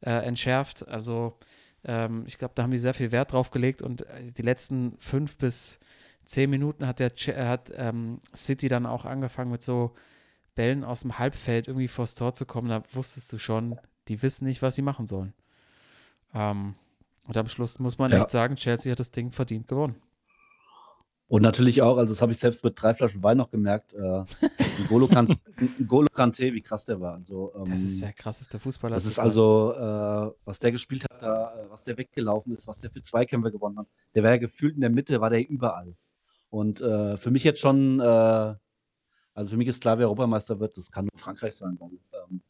äh, 0.00 0.10
entschärft. 0.26 0.86
Also 0.88 1.38
ähm, 1.84 2.24
ich 2.26 2.38
glaube, 2.38 2.52
da 2.56 2.62
haben 2.64 2.70
die 2.70 2.78
sehr 2.78 2.94
viel 2.94 3.12
Wert 3.12 3.32
drauf 3.32 3.50
gelegt 3.50 3.82
und 3.82 4.02
äh, 4.02 4.32
die 4.36 4.42
letzten 4.42 4.96
fünf 4.98 5.36
bis 5.36 5.78
zehn 6.24 6.48
Minuten 6.50 6.86
hat 6.86 7.00
der 7.00 7.12
äh, 7.28 7.46
hat 7.46 7.72
ähm, 7.76 8.18
City 8.34 8.68
dann 8.68 8.86
auch 8.86 9.04
angefangen 9.04 9.50
mit 9.50 9.62
so 9.62 9.94
Bällen 10.54 10.84
aus 10.84 11.02
dem 11.02 11.18
Halbfeld 11.18 11.68
irgendwie 11.68 11.88
vors 11.88 12.14
Tor 12.14 12.34
zu 12.34 12.46
kommen. 12.46 12.68
Da 12.68 12.82
wusstest 12.92 13.32
du 13.32 13.38
schon, 13.38 13.78
die 14.08 14.22
wissen 14.22 14.46
nicht, 14.46 14.62
was 14.62 14.74
sie 14.74 14.82
machen 14.82 15.06
sollen. 15.06 15.34
Ähm, 16.34 16.74
und 17.26 17.36
am 17.36 17.48
Schluss 17.48 17.78
muss 17.78 17.98
man 17.98 18.10
Ja. 18.12 18.18
echt 18.20 18.30
sagen, 18.30 18.56
Chelsea 18.56 18.92
hat 18.92 19.00
das 19.00 19.10
Ding 19.10 19.30
verdient 19.32 19.68
gewonnen. 19.68 19.96
Und 21.26 21.40
natürlich 21.42 21.80
auch, 21.80 21.96
also 21.96 22.12
das 22.12 22.20
habe 22.20 22.32
ich 22.32 22.38
selbst 22.38 22.62
mit 22.64 22.80
drei 22.80 22.92
Flaschen 22.94 23.22
Wein 23.22 23.38
noch 23.38 23.50
gemerkt, 23.50 23.94
äh, 23.94 23.98
N'Golo 23.98 25.08
Kan- 25.08 25.26
N'Golo 25.80 26.06
Kante, 26.12 26.52
wie 26.52 26.60
krass 26.60 26.84
der 26.84 27.00
war. 27.00 27.14
Also, 27.14 27.50
ähm, 27.56 27.70
Das 27.70 27.80
ist 27.80 28.02
der 28.02 28.12
krasseste 28.12 28.58
Fußballer. 28.58 28.94
Das 28.94 29.06
ist 29.06 29.18
also, 29.18 29.72
äh, 29.74 30.30
was 30.44 30.58
der 30.58 30.70
gespielt 30.72 31.04
hat, 31.10 31.22
da, 31.22 31.54
äh, 31.58 31.70
was 31.70 31.82
der 31.84 31.96
weggelaufen 31.96 32.52
ist, 32.54 32.66
was 32.68 32.78
der 32.80 32.90
für 32.90 33.00
Zweikämpfe 33.02 33.50
gewonnen 33.50 33.78
hat. 33.78 33.86
Der 34.14 34.22
war 34.22 34.30
ja 34.30 34.36
gefühlt 34.36 34.74
in 34.74 34.82
der 34.82 34.90
Mitte, 34.90 35.18
war 35.20 35.30
der 35.30 35.48
überall. 35.48 35.96
Und 36.50 36.82
äh, 36.82 37.16
für 37.16 37.30
mich 37.30 37.42
jetzt 37.42 37.60
schon, 37.60 38.00
äh, 38.00 38.04
also 38.04 39.50
für 39.50 39.56
mich 39.56 39.68
ist 39.68 39.80
klar, 39.80 39.98
wer 39.98 40.06
Europameister 40.06 40.60
wird, 40.60 40.76
das 40.76 40.90
kann 40.90 41.06
nur 41.06 41.18
Frankreich 41.18 41.54
sein. 41.56 41.78
Ähm, 41.80 42.42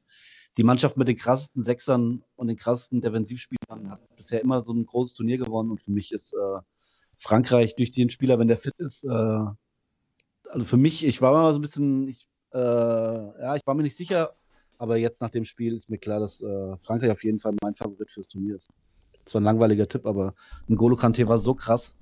die 0.56 0.64
Mannschaft 0.64 0.96
mit 0.98 1.08
den 1.08 1.16
krassesten 1.16 1.62
Sechsern 1.62 2.22
und 2.36 2.48
den 2.48 2.56
krassesten 2.56 3.00
Defensivspielern 3.00 3.63
hat 3.90 4.00
bisher 4.16 4.40
immer 4.40 4.62
so 4.62 4.72
ein 4.72 4.86
großes 4.86 5.14
Turnier 5.14 5.38
gewonnen. 5.38 5.70
Und 5.70 5.80
für 5.80 5.92
mich 5.92 6.12
ist 6.12 6.32
äh, 6.34 6.60
Frankreich 7.18 7.76
durch 7.76 7.90
den 7.90 8.10
Spieler, 8.10 8.38
wenn 8.38 8.48
der 8.48 8.58
fit 8.58 8.74
ist, 8.78 9.04
äh, 9.04 9.44
also 10.54 10.64
für 10.64 10.76
mich, 10.76 11.04
ich 11.04 11.20
war 11.20 11.32
immer 11.32 11.52
so 11.52 11.58
ein 11.58 11.62
bisschen, 11.62 12.08
ich, 12.08 12.28
äh, 12.52 12.58
ja, 12.58 13.56
ich 13.56 13.62
war 13.66 13.74
mir 13.74 13.82
nicht 13.82 13.96
sicher, 13.96 14.34
aber 14.78 14.96
jetzt 14.96 15.20
nach 15.20 15.30
dem 15.30 15.44
Spiel 15.44 15.74
ist 15.74 15.90
mir 15.90 15.98
klar, 15.98 16.20
dass 16.20 16.42
äh, 16.42 16.76
Frankreich 16.76 17.10
auf 17.10 17.24
jeden 17.24 17.38
Fall 17.38 17.54
mein 17.62 17.74
Favorit 17.74 18.10
fürs 18.10 18.28
Turnier 18.28 18.54
ist. 18.54 18.68
Das 19.24 19.34
war 19.34 19.40
ein 19.40 19.44
langweiliger 19.44 19.88
Tipp, 19.88 20.06
aber 20.06 20.34
ein 20.68 20.76
Golo 20.76 20.96
Kante 20.96 21.26
war 21.26 21.38
so 21.38 21.54
krass. 21.54 21.96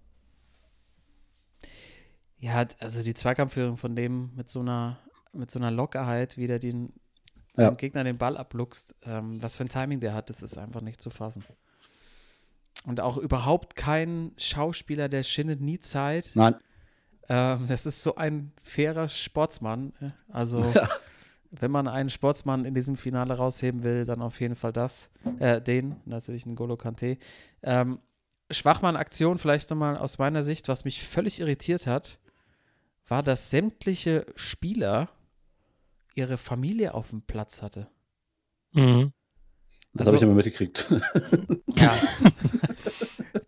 Ja, 2.38 2.66
also 2.80 3.02
die 3.02 3.14
Zweikampfführung 3.14 3.76
von 3.76 3.94
dem 3.94 4.34
mit 4.34 4.50
so 4.50 4.60
einer, 4.60 4.98
mit 5.32 5.50
so 5.50 5.58
einer 5.58 5.70
Lockerheit, 5.70 6.36
wie 6.36 6.48
der 6.48 6.58
den 6.58 6.92
Ja. 7.56 7.70
Gegner 7.70 8.04
den 8.04 8.18
Ball 8.18 8.36
abluchst, 8.36 8.94
ähm, 9.04 9.42
was 9.42 9.56
für 9.56 9.64
ein 9.64 9.68
Timing 9.68 10.00
der 10.00 10.14
hat, 10.14 10.30
das 10.30 10.42
ist 10.42 10.56
einfach 10.56 10.80
nicht 10.80 11.00
zu 11.00 11.10
fassen. 11.10 11.44
Und 12.86 13.00
auch 13.00 13.16
überhaupt 13.16 13.76
kein 13.76 14.32
Schauspieler, 14.38 15.08
der 15.08 15.22
schindet 15.22 15.60
nie 15.60 15.78
Zeit. 15.78 16.30
Nein. 16.34 16.56
Ähm, 17.28 17.66
das 17.68 17.86
ist 17.86 18.02
so 18.02 18.16
ein 18.16 18.52
fairer 18.62 19.08
Sportsmann. 19.08 19.92
Also, 20.28 20.64
wenn 21.50 21.70
man 21.70 21.86
einen 21.86 22.10
Sportsmann 22.10 22.64
in 22.64 22.74
diesem 22.74 22.96
Finale 22.96 23.34
rausheben 23.34 23.84
will, 23.84 24.04
dann 24.04 24.22
auf 24.22 24.40
jeden 24.40 24.56
Fall 24.56 24.72
das. 24.72 25.10
Äh, 25.38 25.60
den, 25.60 25.96
natürlich 26.06 26.46
ein 26.46 26.56
Golo 26.56 26.76
Kante. 26.76 27.18
Ähm, 27.62 27.98
Schwachmann-Aktion 28.50 29.38
vielleicht 29.38 29.70
nochmal 29.70 29.96
aus 29.96 30.18
meiner 30.18 30.42
Sicht, 30.42 30.68
was 30.68 30.84
mich 30.84 31.02
völlig 31.02 31.40
irritiert 31.40 31.86
hat, 31.86 32.18
war, 33.06 33.22
dass 33.22 33.50
sämtliche 33.50 34.26
Spieler 34.36 35.08
ihre 36.14 36.36
Familie 36.38 36.94
auf 36.94 37.10
dem 37.10 37.22
Platz 37.22 37.62
hatte. 37.62 37.88
Mhm. 38.72 39.12
Das 39.94 40.06
Also- 40.06 40.08
habe 40.08 40.16
ich 40.16 40.22
immer 40.22 40.34
mitgekriegt. 40.34 40.88
Ja. 41.76 41.96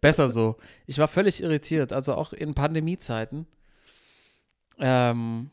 Besser 0.01 0.29
so. 0.29 0.57
Ich 0.87 0.99
war 0.99 1.09
völlig 1.09 1.43
irritiert, 1.43 1.93
also 1.93 2.15
auch 2.15 2.33
in 2.33 2.55
Pandemiezeiten. 2.55 3.47
Ähm, 4.79 5.51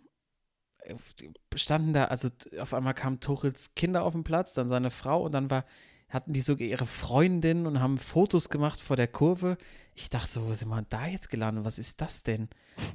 standen 1.55 1.93
da, 1.93 2.05
also 2.05 2.29
auf 2.59 2.73
einmal 2.73 2.93
kamen 2.93 3.19
Tuchels 3.19 3.75
Kinder 3.75 4.03
auf 4.03 4.13
den 4.13 4.23
Platz, 4.23 4.53
dann 4.53 4.67
seine 4.67 4.89
Frau 4.91 5.23
und 5.23 5.31
dann 5.33 5.49
war, 5.51 5.65
hatten 6.09 6.33
die 6.33 6.41
sogar 6.41 6.67
ihre 6.67 6.85
Freundin 6.85 7.65
und 7.67 7.79
haben 7.79 7.97
Fotos 7.97 8.49
gemacht 8.49 8.81
vor 8.81 8.95
der 8.95 9.07
Kurve. 9.07 9.57
Ich 9.95 10.09
dachte 10.09 10.31
so, 10.31 10.47
wo 10.47 10.53
sind 10.53 10.69
wir 10.69 10.81
da 10.89 11.05
jetzt 11.07 11.29
gelandet? 11.29 11.63
Was 11.65 11.77
ist 11.79 12.01
das 12.01 12.23
denn? 12.23 12.49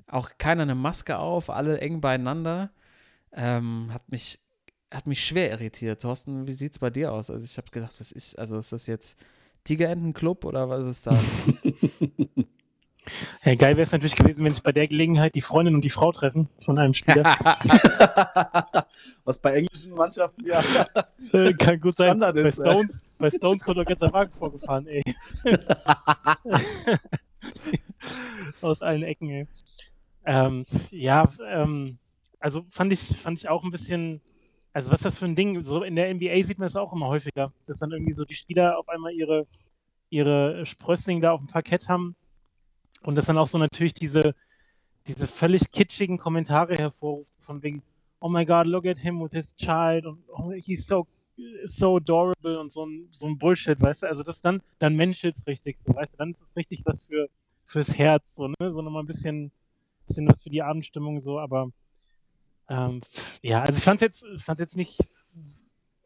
Auch 0.08 0.30
keiner 0.38 0.62
eine 0.62 0.74
Maske 0.74 1.18
auf, 1.18 1.48
alle 1.48 1.80
eng 1.80 2.00
beieinander. 2.00 2.70
Ähm, 3.32 3.90
hat 3.92 4.08
mich 4.10 4.38
hat 4.92 5.06
mich 5.06 5.24
schwer 5.24 5.50
irritiert. 5.50 6.02
Thorsten, 6.02 6.46
wie 6.46 6.52
sieht's 6.52 6.78
bei 6.78 6.90
dir 6.90 7.12
aus? 7.12 7.30
Also 7.30 7.44
ich 7.44 7.56
habe 7.56 7.70
gedacht, 7.70 7.94
was 7.98 8.12
ist, 8.12 8.38
also 8.38 8.56
ist 8.56 8.72
das 8.72 8.86
jetzt 8.86 9.18
Tigerentenclub 9.64 10.44
oder 10.44 10.68
was 10.68 10.84
ist 10.84 11.06
da? 11.06 11.18
Ja, 13.44 13.54
geil 13.54 13.76
wäre 13.76 13.86
es 13.86 13.92
natürlich 13.92 14.16
gewesen, 14.16 14.44
wenn 14.44 14.52
sich 14.52 14.62
bei 14.62 14.72
der 14.72 14.88
Gelegenheit 14.88 15.34
die 15.34 15.40
Freundin 15.40 15.74
und 15.74 15.82
die 15.82 15.90
Frau 15.90 16.10
treffen 16.12 16.48
von 16.60 16.78
einem 16.78 16.92
Spieler. 16.94 17.22
Was 19.24 19.38
bei 19.38 19.54
englischen 19.54 19.92
Mannschaften 19.94 20.44
ja. 20.44 20.60
Äh, 21.32 21.52
Kann 21.54 21.80
gut 21.80 21.96
sein. 21.96 22.08
Standard 22.08 22.34
bei, 22.34 22.40
ist, 22.42 22.58
äh. 22.58 22.70
Stones, 22.70 23.00
bei 23.18 23.30
Stones 23.30 23.62
kommt 23.62 23.78
doch 23.78 23.84
ganz 23.84 24.00
der 24.00 24.12
Wagen 24.12 24.32
vorgefahren, 24.32 24.88
ey. 24.88 25.02
Aus 28.60 28.82
allen 28.82 29.02
Ecken, 29.04 29.30
ey. 29.30 29.46
Ähm, 30.24 30.66
ja, 30.90 31.28
ähm, 31.48 31.98
also 32.46 32.64
fand 32.70 32.92
ich, 32.92 33.00
fand 33.00 33.40
ich 33.40 33.48
auch 33.48 33.64
ein 33.64 33.72
bisschen, 33.72 34.20
also 34.72 34.92
was 34.92 35.00
ist 35.00 35.04
das 35.04 35.18
für 35.18 35.24
ein 35.24 35.34
Ding? 35.34 35.60
So 35.62 35.82
in 35.82 35.96
der 35.96 36.14
NBA 36.14 36.44
sieht 36.44 36.60
man 36.60 36.66
das 36.66 36.76
auch 36.76 36.92
immer 36.92 37.08
häufiger, 37.08 37.52
dass 37.66 37.80
dann 37.80 37.90
irgendwie 37.90 38.12
so 38.12 38.24
die 38.24 38.36
Spieler 38.36 38.78
auf 38.78 38.88
einmal 38.88 39.12
ihre, 39.12 39.48
ihre 40.10 40.64
Sprösslinge 40.64 41.22
da 41.22 41.32
auf 41.32 41.40
dem 41.40 41.48
Parkett 41.48 41.88
haben 41.88 42.14
und 43.02 43.16
das 43.16 43.26
dann 43.26 43.36
auch 43.36 43.48
so 43.48 43.58
natürlich 43.58 43.94
diese, 43.94 44.36
diese 45.08 45.26
völlig 45.26 45.72
kitschigen 45.72 46.18
Kommentare 46.18 46.76
hervorruft, 46.76 47.32
von 47.40 47.64
wegen, 47.64 47.82
oh 48.20 48.28
my 48.28 48.46
god, 48.46 48.66
look 48.66 48.86
at 48.86 48.98
him 48.98 49.20
with 49.20 49.32
his 49.32 49.56
child 49.56 50.06
und 50.06 50.22
oh, 50.28 50.52
he's 50.52 50.86
so 50.86 51.08
so 51.64 51.96
adorable 51.96 52.60
und 52.60 52.72
so 52.72 52.86
ein, 52.86 53.08
so 53.10 53.26
ein 53.26 53.36
Bullshit, 53.38 53.80
weißt 53.80 54.04
du? 54.04 54.06
Also 54.06 54.22
das 54.22 54.40
dann, 54.40 54.62
dann 54.78 54.94
menschelt's 54.94 55.44
richtig, 55.48 55.78
so, 55.80 55.92
weißt 55.92 56.14
du? 56.14 56.18
Dann 56.18 56.30
ist 56.30 56.42
es 56.42 56.54
richtig 56.54 56.86
was 56.86 57.06
für 57.06 57.28
fürs 57.64 57.98
Herz, 57.98 58.36
so, 58.36 58.46
ne? 58.46 58.72
So 58.72 58.82
nochmal 58.82 59.02
ein 59.02 59.06
bisschen, 59.06 59.50
bisschen 60.06 60.28
was 60.28 60.42
für 60.42 60.50
die 60.50 60.62
Abendstimmung, 60.62 61.20
so, 61.20 61.40
aber 61.40 61.72
ähm, 62.68 63.00
ja, 63.42 63.62
also 63.62 63.78
ich 63.78 63.84
fand's 63.84 64.02
jetzt, 64.02 64.26
fand's 64.42 64.60
jetzt 64.60 64.76
nicht 64.76 64.98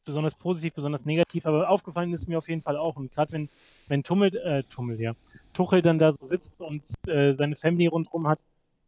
besonders 0.05 0.35
positiv, 0.35 0.75
besonders 0.75 1.05
negativ, 1.05 1.47
aber 1.47 1.69
aufgefallen 1.69 2.13
ist 2.13 2.29
mir 2.29 2.39
auf 2.39 2.49
jeden 2.49 2.63
Fall 2.63 2.77
auch. 2.77 2.97
Und 2.97 3.13
gerade 3.13 3.33
wenn, 3.33 3.49
wenn 3.89 4.03
Tummel, 4.03 4.35
äh, 4.37 4.63
Tummel, 4.65 5.01
ja, 5.01 5.15
Tuchel 5.53 5.83
dann 5.83 5.99
da 5.99 6.13
so 6.13 6.25
sitzt 6.27 6.61
und 6.61 6.83
äh, 7.07 7.33
seine 7.35 7.57
Family 7.57 7.87
rundherum 7.87 8.27
hat, 8.27 8.43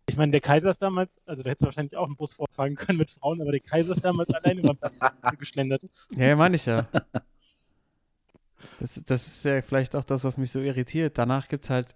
ich 0.08 0.16
meine, 0.16 0.32
der 0.32 0.40
Kaiser 0.40 0.70
ist 0.70 0.82
damals, 0.82 1.20
also 1.26 1.42
da 1.42 1.50
hättest 1.50 1.62
du 1.62 1.66
wahrscheinlich 1.66 1.96
auch 1.96 2.06
einen 2.06 2.16
Bus 2.16 2.34
vorfahren 2.34 2.74
können 2.74 2.98
mit 2.98 3.10
Frauen, 3.10 3.40
aber 3.40 3.52
der 3.52 3.60
Kaiser 3.60 3.94
ist 3.94 4.04
damals 4.04 4.30
alleine 4.34 4.60
über 4.60 4.74
den 4.74 4.78
Platz 4.78 5.00
geschlendert. 5.38 5.86
Ja, 6.16 6.26
ja, 6.26 6.36
meine 6.36 6.56
ich 6.56 6.66
ja. 6.66 6.86
Das, 8.80 9.00
das 9.06 9.26
ist 9.26 9.44
ja 9.44 9.62
vielleicht 9.62 9.94
auch 9.94 10.04
das, 10.04 10.24
was 10.24 10.38
mich 10.38 10.50
so 10.50 10.60
irritiert. 10.60 11.18
Danach 11.18 11.48
gibt 11.48 11.64
es 11.64 11.70
halt 11.70 11.94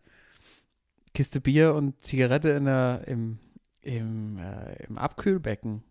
Kiste 1.14 1.40
Bier 1.40 1.74
und 1.74 2.04
Zigarette 2.04 2.50
in 2.50 2.66
der, 2.66 3.02
im, 3.06 3.38
im, 3.86 4.38
äh, 4.38 4.84
im 4.84 4.98
Abkühlbecken. 4.98 5.82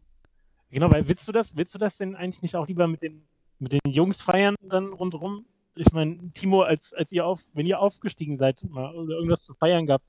Genau, 0.69 0.91
weil 0.91 1.07
willst 1.07 1.27
du 1.27 1.31
das, 1.31 1.55
willst 1.55 1.73
du 1.73 1.79
das 1.79 1.97
denn 1.97 2.15
eigentlich 2.15 2.41
nicht 2.41 2.55
auch 2.55 2.67
lieber 2.67 2.87
mit 2.87 3.01
den, 3.01 3.25
mit 3.59 3.71
den 3.71 3.79
Jungs 3.87 4.21
feiern 4.21 4.55
dann 4.61 4.91
rundherum? 4.91 5.45
Ich 5.75 5.91
meine, 5.93 6.31
Timo, 6.33 6.61
als, 6.63 6.93
als 6.93 7.11
ihr 7.11 7.25
auf, 7.25 7.41
wenn 7.53 7.65
ihr 7.65 7.79
aufgestiegen 7.79 8.37
seid 8.37 8.63
mal, 8.69 8.93
oder 8.93 9.15
irgendwas 9.15 9.43
zu 9.43 9.53
feiern 9.53 9.85
gab 9.85 10.01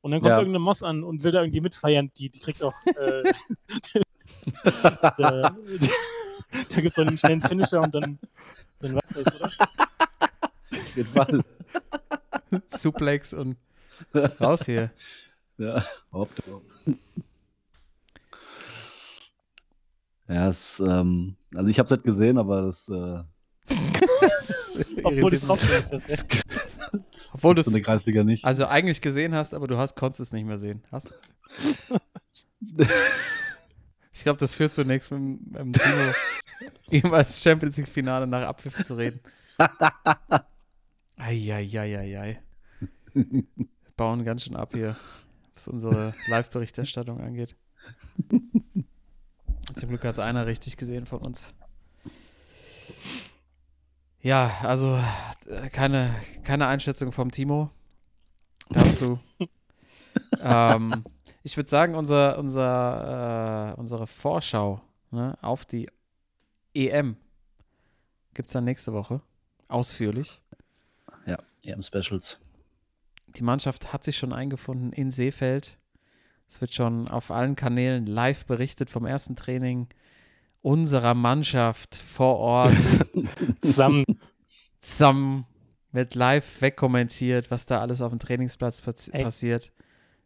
und 0.00 0.10
dann 0.12 0.20
kommt 0.20 0.30
Ja. 0.30 0.38
irgendeine 0.38 0.60
Moss 0.64 0.82
an 0.82 1.04
und 1.04 1.22
will 1.22 1.32
da 1.32 1.42
irgendwie 1.42 1.60
mitfeiern, 1.60 2.10
die, 2.16 2.30
die 2.30 2.40
kriegt 2.40 2.62
auch 2.62 2.74
äh, 2.86 3.32
da, 4.64 5.54
da 6.68 6.80
gibt 6.80 6.88
es 6.88 6.94
dann 6.94 7.08
einen 7.08 7.18
schnellen 7.18 7.42
Finisher 7.42 7.80
und 7.80 7.94
dann, 7.94 8.18
dann 8.80 8.94
was 8.94 9.06
das, 9.08 9.36
oder? 9.36 9.50
Auf 10.80 10.96
jeden 10.96 11.08
Fall. 11.08 11.44
Suplex 12.68 13.34
und 13.34 13.56
raus 14.40 14.64
hier. 14.66 14.90
Ja, 15.58 15.84
Optimum. 16.10 16.62
Ja, 20.28 20.48
es, 20.48 20.80
ähm, 20.80 21.36
also 21.54 21.68
ich 21.68 21.78
habe 21.78 21.86
es 21.86 21.90
nicht 21.90 22.04
gesehen, 22.04 22.38
aber 22.38 22.62
das 22.62 22.88
äh, 22.88 23.22
Obwohl 25.02 25.32
Irritierend. 25.32 25.32
es 25.32 25.40
drauf. 25.42 25.60
Obwohl 27.32 27.54
du 27.54 27.60
es 27.60 27.82
Kreisliga 27.82 28.22
nicht. 28.24 28.44
also 28.44 28.66
eigentlich 28.66 29.00
gesehen 29.00 29.34
hast, 29.34 29.54
aber 29.54 29.66
du 29.66 29.76
hast, 29.76 29.96
konntest 29.96 30.20
es 30.20 30.32
nicht 30.32 30.46
mehr 30.46 30.58
sehen. 30.58 30.82
Hast? 30.92 31.10
Ich 34.16 34.22
glaube, 34.22 34.38
das 34.38 34.54
führt 34.54 34.72
zunächst 34.72 35.10
mit, 35.10 35.20
dem- 35.20 35.38
mit 35.50 35.60
dem 35.60 35.72
Timo 35.72 36.12
jemals 36.90 37.42
Champions 37.42 37.76
League 37.76 37.88
Finale 37.88 38.26
nach 38.28 38.46
Abpfiff 38.46 38.82
zu 38.84 38.94
reden. 38.94 39.20
Eieieiei. 41.16 42.40
Bauen 43.96 44.22
ganz 44.22 44.44
schön 44.44 44.56
ab 44.56 44.70
hier, 44.72 44.96
was 45.54 45.68
unsere 45.68 46.14
Live-Berichterstattung 46.28 47.20
angeht. 47.20 47.56
Zum 49.74 49.88
Glück 49.88 50.04
hat 50.04 50.12
es 50.12 50.18
einer 50.18 50.46
richtig 50.46 50.76
gesehen 50.76 51.06
von 51.06 51.20
uns. 51.20 51.54
Ja, 54.20 54.58
also 54.62 54.98
äh, 55.46 55.68
keine, 55.68 56.14
keine 56.44 56.66
Einschätzung 56.66 57.12
vom 57.12 57.30
Timo 57.30 57.70
dazu. 58.70 59.18
ähm, 60.40 61.04
ich 61.42 61.56
würde 61.56 61.68
sagen, 61.68 61.94
unser, 61.94 62.38
unser, 62.38 63.74
äh, 63.74 63.78
unsere 63.78 64.06
Vorschau 64.06 64.80
ne, 65.10 65.36
auf 65.42 65.64
die 65.64 65.90
EM 66.74 67.16
gibt 68.32 68.48
es 68.48 68.54
dann 68.54 68.64
nächste 68.64 68.92
Woche. 68.92 69.20
Ausführlich. 69.68 70.40
Ja, 71.26 71.38
EM 71.62 71.82
Specials. 71.82 72.38
Die 73.28 73.42
Mannschaft 73.42 73.92
hat 73.92 74.04
sich 74.04 74.16
schon 74.16 74.32
eingefunden 74.32 74.92
in 74.92 75.10
Seefeld. 75.10 75.78
Es 76.54 76.60
wird 76.60 76.72
schon 76.72 77.08
auf 77.08 77.32
allen 77.32 77.56
Kanälen 77.56 78.06
live 78.06 78.46
berichtet 78.46 78.88
vom 78.88 79.06
ersten 79.06 79.34
Training 79.34 79.88
unserer 80.62 81.12
Mannschaft 81.12 81.96
vor 81.96 82.36
Ort. 82.36 82.76
Zusammen. 83.60 84.04
zusammen 84.80 85.46
wird 85.90 86.14
live 86.14 86.60
wegkommentiert, 86.60 87.50
was 87.50 87.66
da 87.66 87.80
alles 87.80 88.00
auf 88.00 88.10
dem 88.12 88.20
Trainingsplatz 88.20 88.82
pass 88.82 89.08
Ey. 89.08 89.24
passiert. 89.24 89.72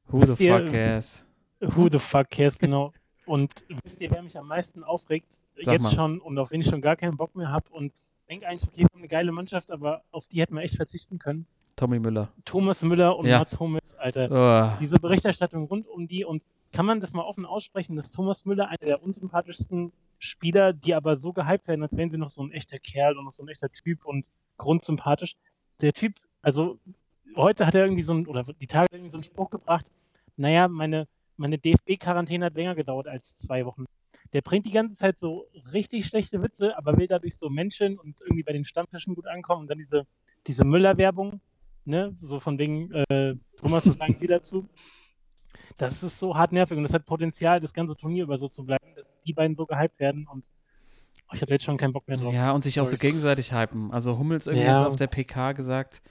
Who 0.09 0.21
Wisst 0.21 0.37
the 0.37 0.45
ihr, 0.45 0.59
fuck 0.59 0.71
cares? 0.71 1.25
Who 1.61 1.89
the 1.91 1.99
fuck 1.99 2.29
cares, 2.29 2.59
genau. 2.59 2.93
Und 3.25 3.65
wisst 3.83 3.99
ihr, 4.03 4.11
wer 4.11 4.21
mich 4.21 4.37
am 4.37 4.49
meisten 4.49 4.85
aufregt? 4.85 5.35
Sag 5.63 5.73
jetzt 5.73 5.83
mal. 5.83 5.93
schon 5.93 6.21
und 6.21 6.39
auf 6.39 6.51
wen 6.51 6.61
ich 6.61 6.69
schon 6.69 6.83
gar 6.83 6.97
keinen 6.97 7.17
Bock 7.17 7.37
mehr 7.37 7.51
habe 7.51 7.71
und 7.71 7.95
denke 8.29 8.47
eigentlich, 8.47 8.69
okay, 8.69 8.83
wir 8.83 8.89
haben 8.93 8.99
eine 8.99 9.09
geile 9.09 9.33
Mannschaft, 9.33 9.71
aber 9.71 10.03
auf 10.11 10.27
die 10.27 10.43
hätten 10.43 10.57
wir 10.57 10.61
echt 10.61 10.77
verzichten 10.77 11.19
können. 11.19 11.47
Tommy 11.79 11.99
Müller. 11.99 12.29
Thomas 12.45 12.83
Müller 12.83 13.17
und 13.17 13.27
Ja. 13.27 13.39
Mats 13.39 13.59
Hummels, 13.59 13.95
Alter. 13.95 14.75
Oh, 14.77 14.79
Diese 14.81 14.99
Berichterstattung 14.99 15.65
rund 15.67 15.87
um 15.89 16.09
die 16.09 16.25
und 16.25 16.45
kann 16.73 16.85
man 16.85 17.01
das 17.01 17.13
mal 17.13 17.23
offen 17.23 17.47
aussprechen, 17.47 17.97
dass 17.97 18.11
Thomas 18.11 18.45
Müller 18.45 18.69
einer 18.69 18.79
der 18.79 19.03
unsympathischsten 19.03 19.93
Spieler, 20.19 20.73
die 20.73 20.95
aber 20.95 21.17
so 21.17 21.33
gehypt 21.33 21.69
werden, 21.69 21.83
als 21.83 21.97
wären 21.97 22.11
sie 22.11 22.19
noch 22.19 22.29
so 22.29 22.43
ein 22.43 22.51
echter 22.53 22.79
Kerl 22.79 23.17
und 23.17 23.25
noch 23.25 23.33
so 23.33 23.43
ein 23.45 23.49
echter 23.49 23.71
Typ 23.71 24.05
und 24.05 24.27
grundsympathisch. 24.59 25.37
Der 25.81 25.93
Typ, 25.93 26.15
also 26.43 26.79
heute 27.37 27.65
hat 27.67 27.75
er 27.75 27.85
irgendwie 27.85 28.03
so 28.03 28.13
ein, 28.13 28.27
oder 28.27 28.43
die 28.45 28.67
Tage 28.67 28.89
irgendwie 28.91 29.11
so 29.11 29.17
einen 29.17 29.25
Spruch 29.25 29.49
gebracht, 29.49 29.87
naja, 30.37 30.69
meine, 30.69 31.07
meine 31.37 31.59
DFB-Quarantäne 31.59 32.47
hat 32.47 32.55
länger 32.55 32.75
gedauert 32.75 33.07
als 33.07 33.37
zwei 33.37 33.65
Wochen. 33.65 33.85
Der 34.33 34.43
bringt 34.43 34.67
die 34.67 34.73
ganze 34.73 34.97
Zeit 34.97 35.19
so 35.19 35.47
richtig 35.73 36.07
schlechte 36.07 36.43
Witze, 36.43 36.77
aber 36.77 36.99
will 36.99 37.07
dadurch 37.07 37.37
so 37.37 37.49
Menschen 37.49 37.99
und 37.99 38.21
irgendwie 38.21 38.43
bei 38.43 38.53
den 38.53 38.65
Stammtischen 38.65 39.15
gut 39.15 39.27
ankommen 39.27 39.63
und 39.63 39.69
dann 39.69 39.79
diese, 39.79 40.07
diese 40.47 40.65
Müller-Werbung, 40.67 41.41
ne, 41.89 42.17
so 42.21 42.39
von 42.41 42.59
wegen, 42.59 42.93
äh, 42.93 43.35
Thomas, 43.57 43.87
was 43.87 43.95
sagen 43.97 44.15
Sie 44.15 44.27
dazu? 44.29 44.69
Das 45.77 46.03
ist 46.03 46.19
so 46.19 46.37
hart 46.37 46.53
nervig 46.53 46.77
und 46.77 46.83
das 46.85 46.93
hat 46.93 47.07
Potenzial, 47.07 47.61
das 47.61 47.73
ganze 47.73 47.97
Turnier 47.97 48.25
über 48.25 48.37
so 48.39 48.49
zu 48.49 48.65
bleiben, 48.65 48.95
dass 48.97 49.19
die 49.21 49.33
beiden 49.33 49.57
so 49.57 49.67
gehypt 49.67 49.99
werden 50.01 50.27
und 50.29 50.45
oh, 51.29 51.35
ich 51.35 51.43
habe 51.43 51.53
jetzt 51.53 51.65
schon 51.65 51.77
keinen 51.77 51.93
Bock 51.93 52.07
mehr 52.09 52.17
drauf. 52.17 52.33
ja, 52.35 52.53
und 52.53 52.63
sich 52.63 52.81
auch 52.81 52.87
so 52.87 52.97
gegenseitig 52.97 53.53
hypen. 53.53 53.91
Also 53.93 54.19
Hummels 54.19 54.47
irgendwie 54.47 54.67
Ja. 54.67 54.77
jetzt 54.77 54.87
auf 54.87 54.97
der 54.97 55.07
PK 55.09 55.53
gesagt, 55.53 56.03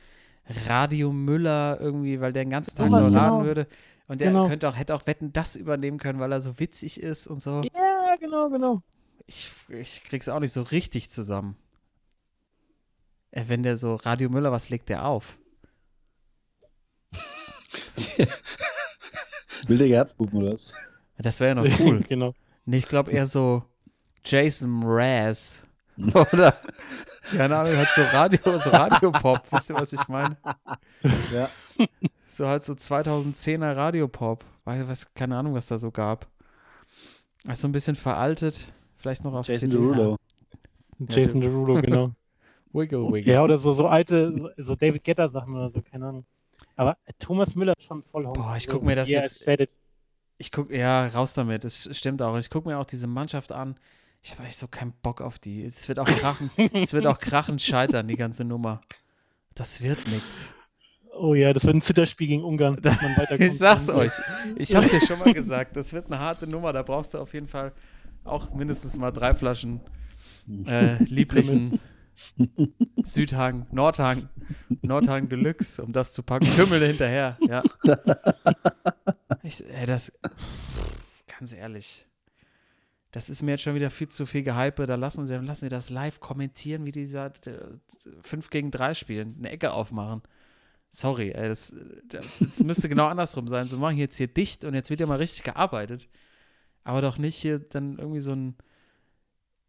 Radio 0.67 1.11
Müller 1.11 1.77
irgendwie, 1.81 2.19
weil 2.21 2.31
der 2.33 2.43
den 2.45 2.49
ganzen 2.51 2.75
Tag 2.75 2.89
nur 2.89 2.99
raten 3.01 3.11
genau. 3.13 3.43
würde. 3.43 3.67
Und 4.07 4.21
der 4.21 4.29
Genau. 4.31 4.47
könnte 4.47 4.69
auch, 4.69 4.77
hätte 4.77 4.95
auch 4.95 5.05
Wetten 5.05 5.33
das 5.33 5.57
übernehmen 5.57 5.97
können, 5.99 6.19
weil 6.19 6.31
er 6.31 6.39
so 6.39 6.59
witzig 6.59 7.01
ist 7.01 7.27
und 7.27 7.41
so. 7.41 7.61
Ja, 7.73 8.15
genau, 8.19 8.49
genau. 8.49 8.81
Ich, 9.25 9.51
ich 9.67 10.03
krieg's 10.05 10.29
auch 10.29 10.39
nicht 10.39 10.53
so 10.53 10.61
richtig 10.61 11.09
zusammen. 11.09 11.57
Äh, 13.31 13.43
Wenn 13.47 13.63
der 13.63 13.75
so 13.75 13.95
Radio 13.95 14.29
Müller, 14.29 14.53
was 14.53 14.69
legt 14.69 14.87
der 14.87 15.05
auf? 15.05 15.37
Wilde 19.67 19.85
Herzbuben 19.85 20.39
oder 20.39 20.53
was? 20.53 20.73
Das 21.17 21.39
wäre 21.39 21.55
ja 21.55 21.63
noch 21.63 21.79
cool. 21.79 22.01
genau. 22.07 22.33
Nee, 22.65 22.77
ich 22.77 22.87
glaube 22.87 23.11
eher 23.11 23.25
so 23.25 23.63
Jason 24.23 24.69
Mraz. 24.69 25.63
Oder, 25.97 26.53
keine 27.35 27.57
Ahnung, 27.57 27.75
halt 27.75 27.87
so 27.87 28.01
Radio, 28.15 28.39
so 28.43 28.69
Radiopop. 28.69 29.41
Wisst 29.49 29.69
ihr, 29.71 29.75
was 29.75 29.93
ich 29.93 30.07
meine? 30.07 30.37
Ja. 31.33 31.49
So 32.29 32.47
halt 32.47 32.63
so 32.63 32.73
2010er 32.73 33.75
Radiopop. 33.75 34.45
Weiß, 34.65 34.87
was, 34.87 35.11
keine 35.15 35.37
Ahnung, 35.37 35.55
was 35.55 35.65
da 35.65 35.79
so 35.79 35.89
gab. 35.89 36.27
Also 37.47 37.67
ein 37.67 37.71
bisschen 37.71 37.95
veraltet. 37.95 38.71
Vielleicht 38.97 39.23
noch 39.23 39.33
auf 39.33 39.47
Jason 39.47 39.71
CD. 39.71 39.81
Derulo. 39.81 40.17
Jason 41.09 41.41
Derulo, 41.41 41.81
genau. 41.81 42.11
Wiggle, 42.73 43.11
wiggle. 43.11 43.33
ja, 43.33 43.43
oder 43.43 43.57
so, 43.57 43.71
so 43.71 43.87
alte, 43.87 44.35
so, 44.37 44.49
so 44.57 44.75
David 44.75 45.03
Guetta 45.03 45.29
Sachen 45.29 45.55
oder 45.55 45.69
so, 45.69 45.81
keine 45.81 46.07
Ahnung. 46.07 46.25
Aber 46.75 46.97
Thomas 47.19 47.55
Müller 47.55 47.73
ist 47.77 47.85
schon 47.85 48.03
voll 48.03 48.23
Boah, 48.23 48.55
ich 48.55 48.63
so, 48.63 48.73
guck 48.73 48.83
mir 48.83 48.95
das 48.95 49.09
jetzt-. 49.09 49.47
Ich 50.37 50.51
guck, 50.51 50.71
ja, 50.71 51.07
raus 51.07 51.33
damit. 51.33 51.63
Das 51.63 51.89
stimmt 51.97 52.21
auch. 52.21 52.37
Ich 52.37 52.49
gucke 52.49 52.69
mir 52.69 52.77
auch 52.77 52.85
diese 52.85 53.07
Mannschaft 53.07 53.51
an. 53.51 53.75
Ich 54.21 54.31
habe 54.33 54.43
echt 54.43 54.57
so 54.57 54.67
keinen 54.67 54.93
Bock 55.01 55.21
auf 55.21 55.39
die. 55.39 55.63
Es 55.63 55.87
wird 55.87 55.99
auch 55.99 56.05
krachen. 56.05 56.51
es 56.73 56.93
wird 56.93 57.07
auch 57.07 57.19
krachen 57.19 57.59
scheitern, 57.59 58.07
die 58.07 58.17
ganze 58.17 58.43
Nummer. 58.43 58.81
Das 59.55 59.81
wird 59.81 60.07
nix. 60.09 60.53
Oh 61.19 61.33
ja, 61.33 61.51
das 61.51 61.65
wird 61.65 61.75
ein 61.75 61.81
Zitterspiel 61.81 62.27
gegen 62.27 62.43
Ungarn, 62.43 62.75
dass 62.81 63.01
man 63.01 63.17
weiterkommt. 63.17 63.41
Ich 63.41 63.57
sag's 63.57 63.89
euch. 63.89 64.11
Ich 64.57 64.75
hab's 64.75 64.91
dir 64.91 65.01
schon 65.01 65.19
mal 65.19 65.33
gesagt. 65.33 65.75
Das 65.75 65.93
wird 65.93 66.07
eine 66.07 66.19
harte 66.19 66.45
Nummer. 66.45 66.73
Da 66.73 66.83
brauchst 66.83 67.13
du 67.13 67.17
auf 67.17 67.33
jeden 67.33 67.47
Fall 67.47 67.73
auch 68.23 68.53
mindestens 68.53 68.97
mal 68.97 69.11
drei 69.11 69.33
Flaschen 69.33 69.81
äh, 70.67 71.01
lieblichen 71.03 71.79
Südhang, 73.03 73.67
Nordhang, 73.71 74.29
Nordhang 74.81 75.29
Deluxe, 75.29 75.83
um 75.83 75.91
das 75.93 76.13
zu 76.13 76.23
packen. 76.23 76.47
Kümmel 76.55 76.85
hinterher, 76.85 77.37
ja. 77.41 77.61
Ich, 79.43 79.63
ey, 79.69 79.85
das, 79.85 80.11
ganz 81.27 81.53
ehrlich, 81.53 82.05
das 83.11 83.29
ist 83.29 83.41
mir 83.41 83.51
jetzt 83.51 83.63
schon 83.63 83.75
wieder 83.75 83.89
viel 83.89 84.09
zu 84.09 84.25
viel 84.25 84.43
Gehype. 84.43 84.85
Da 84.85 84.95
lassen 84.95 85.25
sie, 85.25 85.35
lassen 85.37 85.65
sie 85.65 85.69
das 85.69 85.89
live 85.89 86.19
kommentieren, 86.19 86.85
wie 86.85 86.91
die 86.91 87.09
da 87.09 87.31
5 88.21 88.49
gegen 88.49 88.71
3 88.71 88.93
spielen, 88.93 89.35
eine 89.39 89.49
Ecke 89.49 89.71
aufmachen. 89.71 90.21
Sorry, 90.89 91.31
ey, 91.31 91.49
das, 91.49 91.75
das 92.07 92.59
müsste 92.63 92.89
genau 92.89 93.07
andersrum 93.07 93.47
sein. 93.47 93.67
So 93.67 93.77
machen 93.77 93.97
jetzt 93.97 94.17
hier 94.17 94.27
dicht 94.27 94.65
und 94.65 94.73
jetzt 94.73 94.89
wird 94.89 94.99
ja 94.99 95.05
mal 95.05 95.17
richtig 95.17 95.43
gearbeitet. 95.43 96.09
Aber 96.83 97.01
doch 97.01 97.17
nicht 97.17 97.35
hier 97.35 97.59
dann 97.59 97.97
irgendwie 97.97 98.19
so 98.19 98.33
ein 98.33 98.55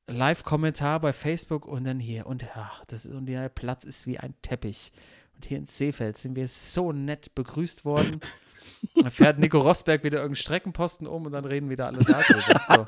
Live-Kommentar 0.08 1.00
bei 1.00 1.12
Facebook 1.12 1.66
und 1.66 1.84
dann 1.84 2.00
hier 2.00 2.26
und 2.26 2.44
ach, 2.54 2.84
das 2.86 3.04
ist, 3.04 3.14
und 3.14 3.26
der 3.26 3.48
Platz 3.48 3.84
ist 3.84 4.06
wie 4.06 4.18
ein 4.18 4.34
Teppich. 4.42 4.92
Und 5.34 5.46
hier 5.46 5.58
in 5.58 5.66
Seefeld 5.66 6.16
sind 6.16 6.34
wir 6.34 6.48
so 6.48 6.92
nett 6.92 7.34
begrüßt 7.34 7.84
worden. 7.84 8.20
Dann 8.94 9.10
fährt 9.10 9.38
Nico 9.38 9.58
Rosberg 9.58 10.04
wieder 10.04 10.18
irgendeinen 10.18 10.36
Streckenposten 10.36 11.06
um 11.06 11.26
und 11.26 11.32
dann 11.32 11.44
reden 11.44 11.68
wieder 11.70 11.86
alle 11.86 11.98
darüber. 11.98 12.60
So. 12.68 12.86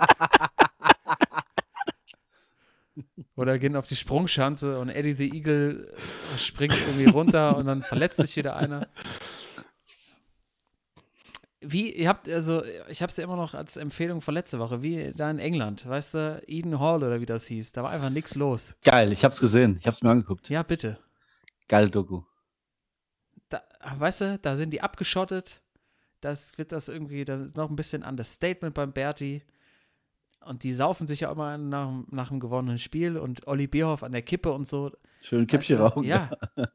Oder 3.35 3.59
gehen 3.59 3.75
auf 3.77 3.87
die 3.87 3.97
Sprungschanze 3.97 4.79
und 4.79 4.89
Eddie 4.89 5.14
the 5.14 5.37
Eagle 5.37 5.93
springt 6.37 6.77
irgendwie 6.87 7.07
runter 7.11 7.57
und 7.57 7.66
dann 7.66 7.83
verletzt 7.83 8.18
sich 8.18 8.37
wieder 8.37 8.57
einer. 8.57 8.87
Wie, 11.63 11.93
ihr 11.93 12.09
habt, 12.09 12.29
also, 12.29 12.65
ich 12.89 13.03
habe 13.03 13.11
es 13.11 13.17
ja 13.19 13.25
immer 13.25 13.37
noch 13.37 13.53
als 13.53 13.77
Empfehlung 13.77 14.23
von 14.23 14.33
letzte 14.33 14.59
Woche, 14.59 14.83
wie 14.83 15.13
da 15.15 15.31
in 15.31 15.39
England, 15.39 15.87
weißt 15.87 16.15
du, 16.15 16.43
Eden 16.47 16.81
Hall 16.81 17.03
oder 17.03 17.21
wie 17.21 17.27
das 17.27 17.47
hieß, 17.47 17.73
da 17.73 17.83
war 17.83 17.91
einfach 17.91 18.09
nichts 18.09 18.35
los. 18.35 18.77
Geil, 18.83 19.13
ich 19.13 19.25
hab's 19.25 19.41
gesehen. 19.41 19.77
Ich 19.79 19.87
hab's 19.87 20.03
mir 20.03 20.11
angeguckt. 20.11 20.49
Ja, 20.49 20.63
bitte. 20.63 20.99
Geile 21.69 21.91
Doku. 21.91 22.23
Da, 23.51 23.63
weißt 23.95 24.21
du, 24.23 24.39
da 24.41 24.57
sind 24.57 24.71
die 24.71 24.81
abgeschottet, 24.81 25.61
das 26.21 26.57
wird 26.57 26.73
das 26.73 26.89
irgendwie, 26.89 27.25
das 27.25 27.43
ist 27.43 27.57
noch 27.57 27.69
ein 27.69 27.77
bisschen 27.77 28.05
Understatement 28.05 28.75
beim 28.75 28.93
Berti. 28.93 29.43
Und 30.45 30.65
die 30.65 30.73
saufen 30.73 31.07
sich 31.07 31.21
ja 31.21 31.31
immer 31.31 31.59
nach, 31.59 32.05
nach 32.11 32.29
dem 32.29 32.41
gewonnenen 32.41 32.79
Spiel 32.79 33.19
und 33.19 33.47
Olli 33.47 33.67
Bierhoff 33.67 34.03
an 34.03 34.13
der 34.13 34.23
Kippe 34.23 34.53
und 34.53 34.67
so. 34.67 34.91
Schön 35.21 35.47
Kippchen 35.47 35.79
Weißt 35.79 35.97
du, 35.97 35.99
rauchen. 35.99 36.09
Ja. 36.09 36.31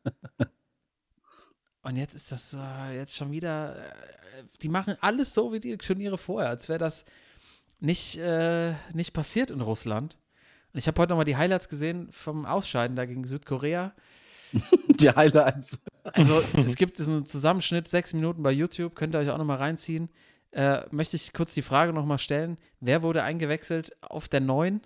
Und 1.86 1.98
jetzt 1.98 2.16
ist 2.16 2.32
das 2.32 2.56
äh, 2.56 2.96
jetzt 2.96 3.16
schon 3.16 3.32
wieder, 3.32 3.76
äh, 3.76 4.44
die 4.64 4.70
machen 4.70 4.96
alles 5.02 5.36
so 5.36 5.54
wie 5.54 5.60
die 5.60 5.78
Turniere 5.78 6.18
vorher, 6.18 6.50
als 6.50 6.68
wäre 6.68 6.80
das 6.80 7.06
nicht, 7.80 8.18
äh, 8.18 8.74
nicht 8.94 9.14
passiert 9.14 9.52
in 9.52 9.62
Russland. 9.62 10.18
Und 10.74 10.80
ich 10.80 10.88
habe 10.88 11.00
heute 11.00 11.12
nochmal 11.12 11.26
die 11.26 11.38
Highlights 11.38 11.70
gesehen 11.70 12.12
vom 12.12 12.48
Ausscheiden 12.48 12.96
da 12.96 13.06
gegen 13.06 13.26
Südkorea. 13.26 13.94
Die 15.00 15.10
Highlights. 15.10 15.84
Also 16.04 16.42
es 16.64 16.76
gibt 16.76 16.98
diesen 16.98 17.26
Zusammenschnitt, 17.26 17.88
sechs 17.88 18.14
Minuten 18.14 18.42
bei 18.42 18.52
YouTube, 18.52 18.96
könnt 18.96 19.14
ihr 19.14 19.20
euch 19.20 19.30
auch 19.30 19.38
nochmal 19.38 19.58
reinziehen. 19.58 20.10
Äh, 20.52 20.86
möchte 20.92 21.18
ich 21.18 21.34
kurz 21.34 21.54
die 21.54 21.62
Frage 21.62 21.92
nochmal 21.94 22.20
stellen, 22.20 22.58
wer 22.80 23.04
wurde 23.04 23.24
eingewechselt 23.24 23.92
auf 24.02 24.30
der 24.30 24.40
9, 24.40 24.82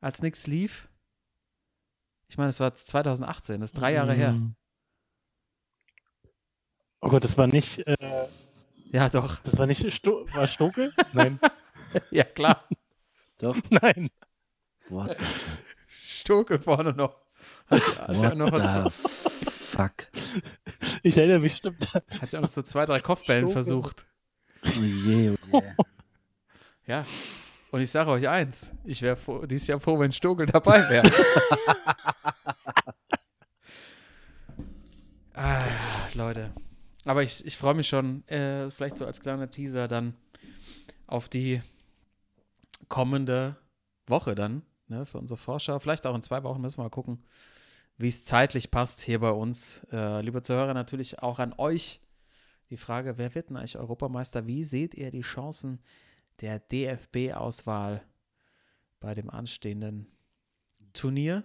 als 0.00 0.20
nichts 0.22 0.46
lief? 0.46 0.88
Ich 2.28 2.36
meine, 2.36 2.50
es 2.50 2.60
war 2.60 2.74
2018, 2.74 3.60
das 3.60 3.70
ist 3.70 3.80
drei 3.80 3.94
Jahre 3.94 4.12
her. 4.12 4.38
Oh 7.00 7.08
Gott, 7.08 7.24
das 7.24 7.38
war 7.38 7.46
nicht, 7.46 7.86
äh, 7.86 7.96
Ja, 8.92 9.08
doch. 9.08 9.38
das 9.40 9.56
war 9.58 9.66
nicht, 9.66 9.90
Sto 9.92 10.26
war 10.32 10.46
Stokel? 10.46 10.92
Nein, 11.12 11.38
Ja, 12.10 12.24
klar. 12.24 12.64
Doch. 13.38 13.56
nein. 13.70 14.10
What 14.90 15.16
the, 15.18 15.24
Stokel 15.88 16.58
vorne 16.60 16.92
noch. 16.92 17.16
Sie, 17.70 18.26
auch 18.26 18.34
noch, 18.34 18.52
what 18.52 18.68
so, 18.68 18.82
the 18.84 18.90
fuck? 18.90 20.08
Ich 21.02 21.16
erinnere 21.16 21.38
mich, 21.40 21.56
stimmt. 21.56 21.92
hat 21.94 22.30
sie 22.30 22.36
auch 22.36 22.42
noch 22.42 22.48
so 22.48 22.62
zwei, 22.62 22.84
drei 22.84 23.00
Kopfbällen 23.00 23.44
Stokel. 23.48 23.52
versucht. 23.52 24.06
Oh 24.66 24.82
je, 24.82 25.34
oh 25.52 25.62
je. 25.62 25.84
Ja. 26.86 27.04
Und 27.70 27.80
ich 27.80 27.90
sage 27.90 28.10
euch 28.10 28.28
eins, 28.28 28.72
ich 28.84 29.00
wäre 29.00 29.16
dieses 29.46 29.68
Jahr 29.68 29.80
froh, 29.80 29.98
wenn 29.98 30.12
Stokel 30.12 30.46
dabei 30.46 30.88
wäre. 30.90 31.10
ah, 35.34 35.58
Leute. 36.14 36.52
Aber 37.10 37.24
ich, 37.24 37.44
ich 37.44 37.58
freue 37.58 37.74
mich 37.74 37.88
schon, 37.88 38.24
äh, 38.28 38.70
vielleicht 38.70 38.96
so 38.96 39.04
als 39.04 39.20
kleiner 39.20 39.50
Teaser 39.50 39.88
dann 39.88 40.14
auf 41.08 41.28
die 41.28 41.60
kommende 42.88 43.56
Woche 44.06 44.36
dann, 44.36 44.62
ne, 44.86 45.04
für 45.04 45.18
unsere 45.18 45.36
Vorschau. 45.36 45.80
Vielleicht 45.80 46.06
auch 46.06 46.14
in 46.14 46.22
zwei 46.22 46.44
Wochen 46.44 46.60
müssen 46.60 46.78
wir 46.78 46.84
mal 46.84 46.90
gucken, 46.90 47.24
wie 47.96 48.06
es 48.06 48.24
zeitlich 48.24 48.70
passt 48.70 49.00
hier 49.00 49.18
bei 49.18 49.32
uns. 49.32 49.84
Äh, 49.90 50.20
liebe 50.20 50.44
Zuhörer, 50.44 50.72
natürlich 50.72 51.18
auch 51.18 51.40
an 51.40 51.52
euch 51.58 52.00
die 52.70 52.76
Frage, 52.76 53.18
wer 53.18 53.34
wird 53.34 53.50
denn 53.50 53.56
eigentlich 53.56 53.76
Europameister? 53.76 54.46
Wie 54.46 54.62
seht 54.62 54.94
ihr 54.94 55.10
die 55.10 55.22
Chancen 55.22 55.80
der 56.40 56.60
DFB-Auswahl 56.60 58.04
bei 59.00 59.14
dem 59.14 59.30
anstehenden 59.30 60.06
Turnier? 60.92 61.42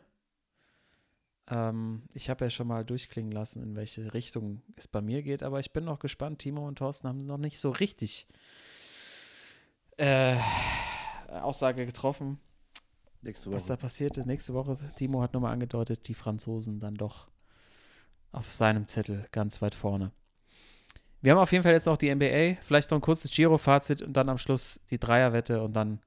Ähm, 1.47 2.03
ich 2.13 2.29
habe 2.29 2.45
ja 2.45 2.49
schon 2.49 2.67
mal 2.67 2.83
durchklingen 2.83 3.31
lassen, 3.31 3.61
in 3.61 3.75
welche 3.75 4.13
Richtung 4.13 4.61
es 4.75 4.87
bei 4.87 5.01
mir 5.01 5.21
geht, 5.21 5.43
aber 5.43 5.59
ich 5.59 5.73
bin 5.73 5.85
noch 5.85 5.99
gespannt. 5.99 6.39
Timo 6.39 6.67
und 6.67 6.77
Thorsten 6.77 7.07
haben 7.07 7.25
noch 7.25 7.37
nicht 7.37 7.59
so 7.59 7.69
richtig 7.69 8.27
äh, 9.97 10.37
Aussage 11.29 11.85
getroffen, 11.85 12.39
Nächste 13.21 13.51
was 13.51 13.65
da 13.65 13.73
Woche. 13.73 13.81
passierte. 13.81 14.27
Nächste 14.27 14.53
Woche, 14.53 14.77
Timo 14.95 15.21
hat 15.21 15.33
nochmal 15.33 15.53
angedeutet, 15.53 16.07
die 16.07 16.13
Franzosen 16.13 16.79
dann 16.79 16.95
doch 16.95 17.27
auf 18.31 18.51
seinem 18.51 18.87
Zettel 18.87 19.25
ganz 19.31 19.61
weit 19.61 19.75
vorne. 19.75 20.11
Wir 21.21 21.31
haben 21.31 21.39
auf 21.39 21.51
jeden 21.51 21.63
Fall 21.63 21.73
jetzt 21.73 21.85
noch 21.87 21.97
die 21.97 22.13
NBA, 22.13 22.61
vielleicht 22.61 22.91
noch 22.91 22.99
ein 22.99 23.01
kurzes 23.01 23.31
Giro-Fazit 23.31 24.01
und 24.01 24.13
dann 24.13 24.29
am 24.29 24.37
Schluss 24.37 24.79
die 24.91 24.99
Dreierwette 24.99 25.63
und 25.63 25.73
dann 25.73 25.99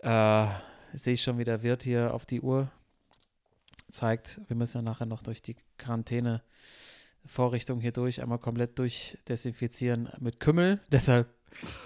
äh, 0.00 0.48
sehe 0.94 1.14
ich 1.14 1.22
schon 1.22 1.38
wieder 1.38 1.62
Wirt 1.62 1.82
hier 1.82 2.12
auf 2.12 2.26
die 2.26 2.40
Uhr 2.40 2.70
zeigt. 3.90 4.40
Wir 4.48 4.56
müssen 4.56 4.78
ja 4.78 4.82
nachher 4.82 5.06
noch 5.06 5.22
durch 5.22 5.42
die 5.42 5.56
Quarantäne 5.78 6.42
Vorrichtung 7.24 7.80
hier 7.80 7.92
durch, 7.92 8.20
einmal 8.22 8.38
komplett 8.38 8.78
durchdesinfizieren 8.78 10.10
mit 10.20 10.38
Kümmel. 10.40 10.80
Deshalb 10.92 11.28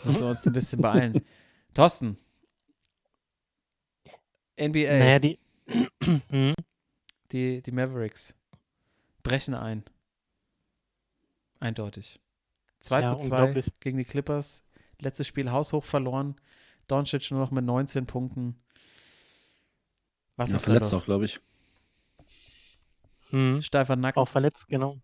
müssen 0.04 0.20
wir 0.20 0.28
uns 0.28 0.46
ein 0.46 0.52
bisschen 0.52 0.82
beeilen. 0.82 1.24
Thorsten. 1.74 2.18
NBA, 4.58 4.98
Naja, 4.98 5.18
die. 5.18 5.38
Hm. 6.30 6.54
die, 7.30 7.62
die 7.62 7.72
Mavericks 7.72 8.34
brechen 9.22 9.54
ein. 9.54 9.84
Eindeutig. 11.60 12.20
2 12.80 13.00
Ja, 13.02 13.06
zu 13.18 13.28
2 13.28 13.36
unglaublich. 13.42 13.72
gegen 13.80 13.98
die 13.98 14.04
Clippers. 14.04 14.64
Letztes 14.98 15.26
Spiel 15.28 15.50
haushoch 15.52 15.84
verloren. 15.84 16.36
Doncic 16.88 17.30
nur 17.30 17.40
noch 17.40 17.50
mit 17.52 17.64
19 17.64 18.06
Punkten. 18.06 18.60
Was 20.36 20.50
Ja, 20.50 20.56
ist 20.56 20.62
da 20.66 20.72
verletzt 20.72 20.92
los? 20.92 21.02
auch, 21.02 21.04
glaube 21.04 21.26
ich. 21.26 21.40
Hm. 23.30 23.62
Steifer 23.62 23.96
Nacken. 23.96 24.20
Auch 24.20 24.28
verletzt, 24.28 24.68
genau. 24.68 24.98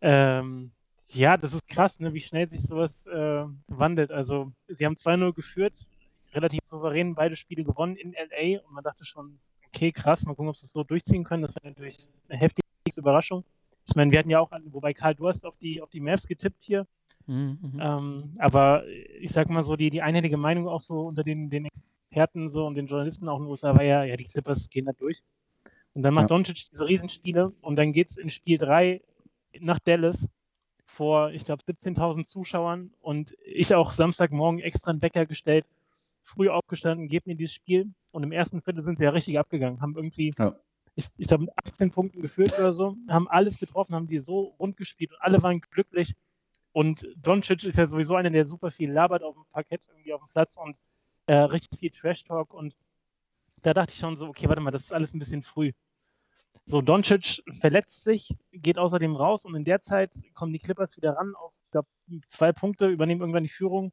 Ähm, 0.00 0.72
ja, 1.08 1.36
das 1.36 1.54
ist 1.54 1.66
krass, 1.68 2.00
ne, 2.00 2.12
wie 2.12 2.20
schnell 2.20 2.48
sich 2.48 2.62
sowas 2.62 3.06
äh, 3.06 3.44
wandelt. 3.68 4.10
Also, 4.10 4.52
sie 4.68 4.84
haben 4.84 4.94
2-0 4.94 5.32
geführt, 5.32 5.74
relativ 6.34 6.60
souverän 6.66 7.14
beide 7.14 7.36
Spiele 7.36 7.64
gewonnen 7.64 7.96
in 7.96 8.12
LA 8.12 8.60
und 8.60 8.74
man 8.74 8.84
dachte 8.84 9.04
schon, 9.04 9.38
okay, 9.68 9.92
krass, 9.92 10.24
mal 10.24 10.34
gucken, 10.34 10.48
ob 10.48 10.56
sie 10.56 10.66
es 10.66 10.72
so 10.72 10.84
durchziehen 10.84 11.24
können. 11.24 11.42
Das 11.42 11.54
wäre 11.56 11.68
natürlich 11.68 11.96
eine 12.28 12.38
heftige 12.38 12.66
Überraschung. 12.96 13.44
Ich 13.88 13.94
meine, 13.94 14.10
wir 14.10 14.18
hatten 14.18 14.30
ja 14.30 14.40
auch, 14.40 14.50
wobei 14.66 14.92
Karl, 14.92 15.14
du 15.14 15.28
hast 15.28 15.44
auf 15.46 15.56
die, 15.58 15.80
auf 15.80 15.90
die 15.90 16.00
Mavs 16.00 16.26
getippt 16.26 16.62
hier. 16.62 16.86
Mhm, 17.26 17.58
mhm. 17.60 17.80
Ähm, 17.80 18.34
aber 18.38 18.86
ich 19.20 19.32
sag 19.32 19.48
mal 19.48 19.62
so, 19.62 19.76
die, 19.76 19.90
die 19.90 20.02
einhellige 20.02 20.36
Meinung 20.36 20.68
auch 20.68 20.80
so 20.80 21.06
unter 21.06 21.22
den, 21.22 21.50
den 21.50 21.68
Experten 22.10 22.48
so 22.48 22.66
und 22.66 22.74
den 22.74 22.86
Journalisten 22.86 23.28
auch 23.28 23.38
in 23.38 23.44
den 23.44 23.50
USA 23.50 23.74
war 23.74 23.82
ja, 23.82 24.04
ja, 24.04 24.16
die 24.16 24.24
Clippers 24.24 24.68
gehen 24.68 24.86
da 24.86 24.92
durch. 24.92 25.22
Und 25.96 26.02
dann 26.02 26.12
macht 26.12 26.24
Ja. 26.24 26.36
Doncic 26.36 26.68
diese 26.70 26.86
Riesenspiele 26.86 27.54
und 27.62 27.76
dann 27.76 27.94
geht 27.94 28.10
es 28.10 28.18
in 28.18 28.28
Spiel 28.28 28.58
3 28.58 29.00
nach 29.60 29.78
Dallas 29.78 30.28
vor, 30.84 31.30
ich 31.30 31.46
glaube, 31.46 31.62
17.000 31.64 32.26
Zuschauern 32.26 32.92
und 33.00 33.34
ich 33.46 33.74
auch 33.74 33.92
Samstagmorgen 33.92 34.60
extra 34.60 34.90
einen 34.90 35.00
Wecker 35.00 35.24
gestellt, 35.24 35.64
früh 36.22 36.50
aufgestanden, 36.50 37.08
gebe 37.08 37.30
mir 37.30 37.34
dieses 37.34 37.54
Spiel 37.54 37.94
und 38.10 38.22
im 38.24 38.30
ersten 38.30 38.60
Viertel 38.60 38.82
sind 38.82 38.98
sie 38.98 39.04
ja 39.04 39.10
richtig 39.10 39.38
abgegangen, 39.38 39.80
haben 39.80 39.96
irgendwie, 39.96 40.34
Ja. 40.38 40.54
ich, 40.96 41.06
ich 41.16 41.28
glaube, 41.28 41.44
mit 41.44 41.54
18 41.64 41.90
Punkten 41.90 42.20
geführt 42.20 42.52
oder 42.58 42.74
so, 42.74 42.94
haben 43.08 43.26
alles 43.28 43.58
getroffen, 43.58 43.94
haben 43.94 44.06
die 44.06 44.18
so 44.20 44.54
rund 44.60 44.76
gespielt 44.76 45.12
und 45.12 45.18
alle 45.22 45.42
waren 45.42 45.62
glücklich 45.62 46.14
und 46.72 47.08
Doncic 47.16 47.64
ist 47.64 47.78
ja 47.78 47.86
sowieso 47.86 48.16
einer, 48.16 48.28
der 48.28 48.46
super 48.46 48.70
viel 48.70 48.92
labert 48.92 49.22
auf 49.22 49.34
dem 49.34 49.46
Parkett, 49.50 49.86
irgendwie 49.88 50.12
auf 50.12 50.20
dem 50.20 50.28
Platz 50.28 50.58
und 50.58 50.78
äh, 51.24 51.36
richtig 51.36 51.78
viel 51.80 51.90
Trash-Talk 51.90 52.52
und 52.52 52.76
da 53.62 53.72
dachte 53.72 53.94
ich 53.94 53.98
schon 53.98 54.18
so, 54.18 54.26
okay, 54.28 54.46
warte 54.46 54.60
mal, 54.60 54.70
das 54.70 54.82
ist 54.82 54.92
alles 54.92 55.14
ein 55.14 55.18
bisschen 55.18 55.42
früh. 55.42 55.72
So, 56.64 56.80
Doncic 56.80 57.42
verletzt 57.60 58.04
sich, 58.04 58.34
geht 58.52 58.78
außerdem 58.78 59.14
raus 59.14 59.44
und 59.44 59.54
in 59.54 59.64
der 59.64 59.80
Zeit 59.80 60.14
kommen 60.34 60.52
die 60.52 60.58
Clippers 60.58 60.96
wieder 60.96 61.12
ran 61.12 61.34
auf, 61.36 61.54
ich 61.64 61.70
glaube, 61.70 61.88
zwei 62.28 62.52
Punkte, 62.52 62.88
übernehmen 62.88 63.20
irgendwann 63.20 63.44
die 63.44 63.48
Führung 63.48 63.92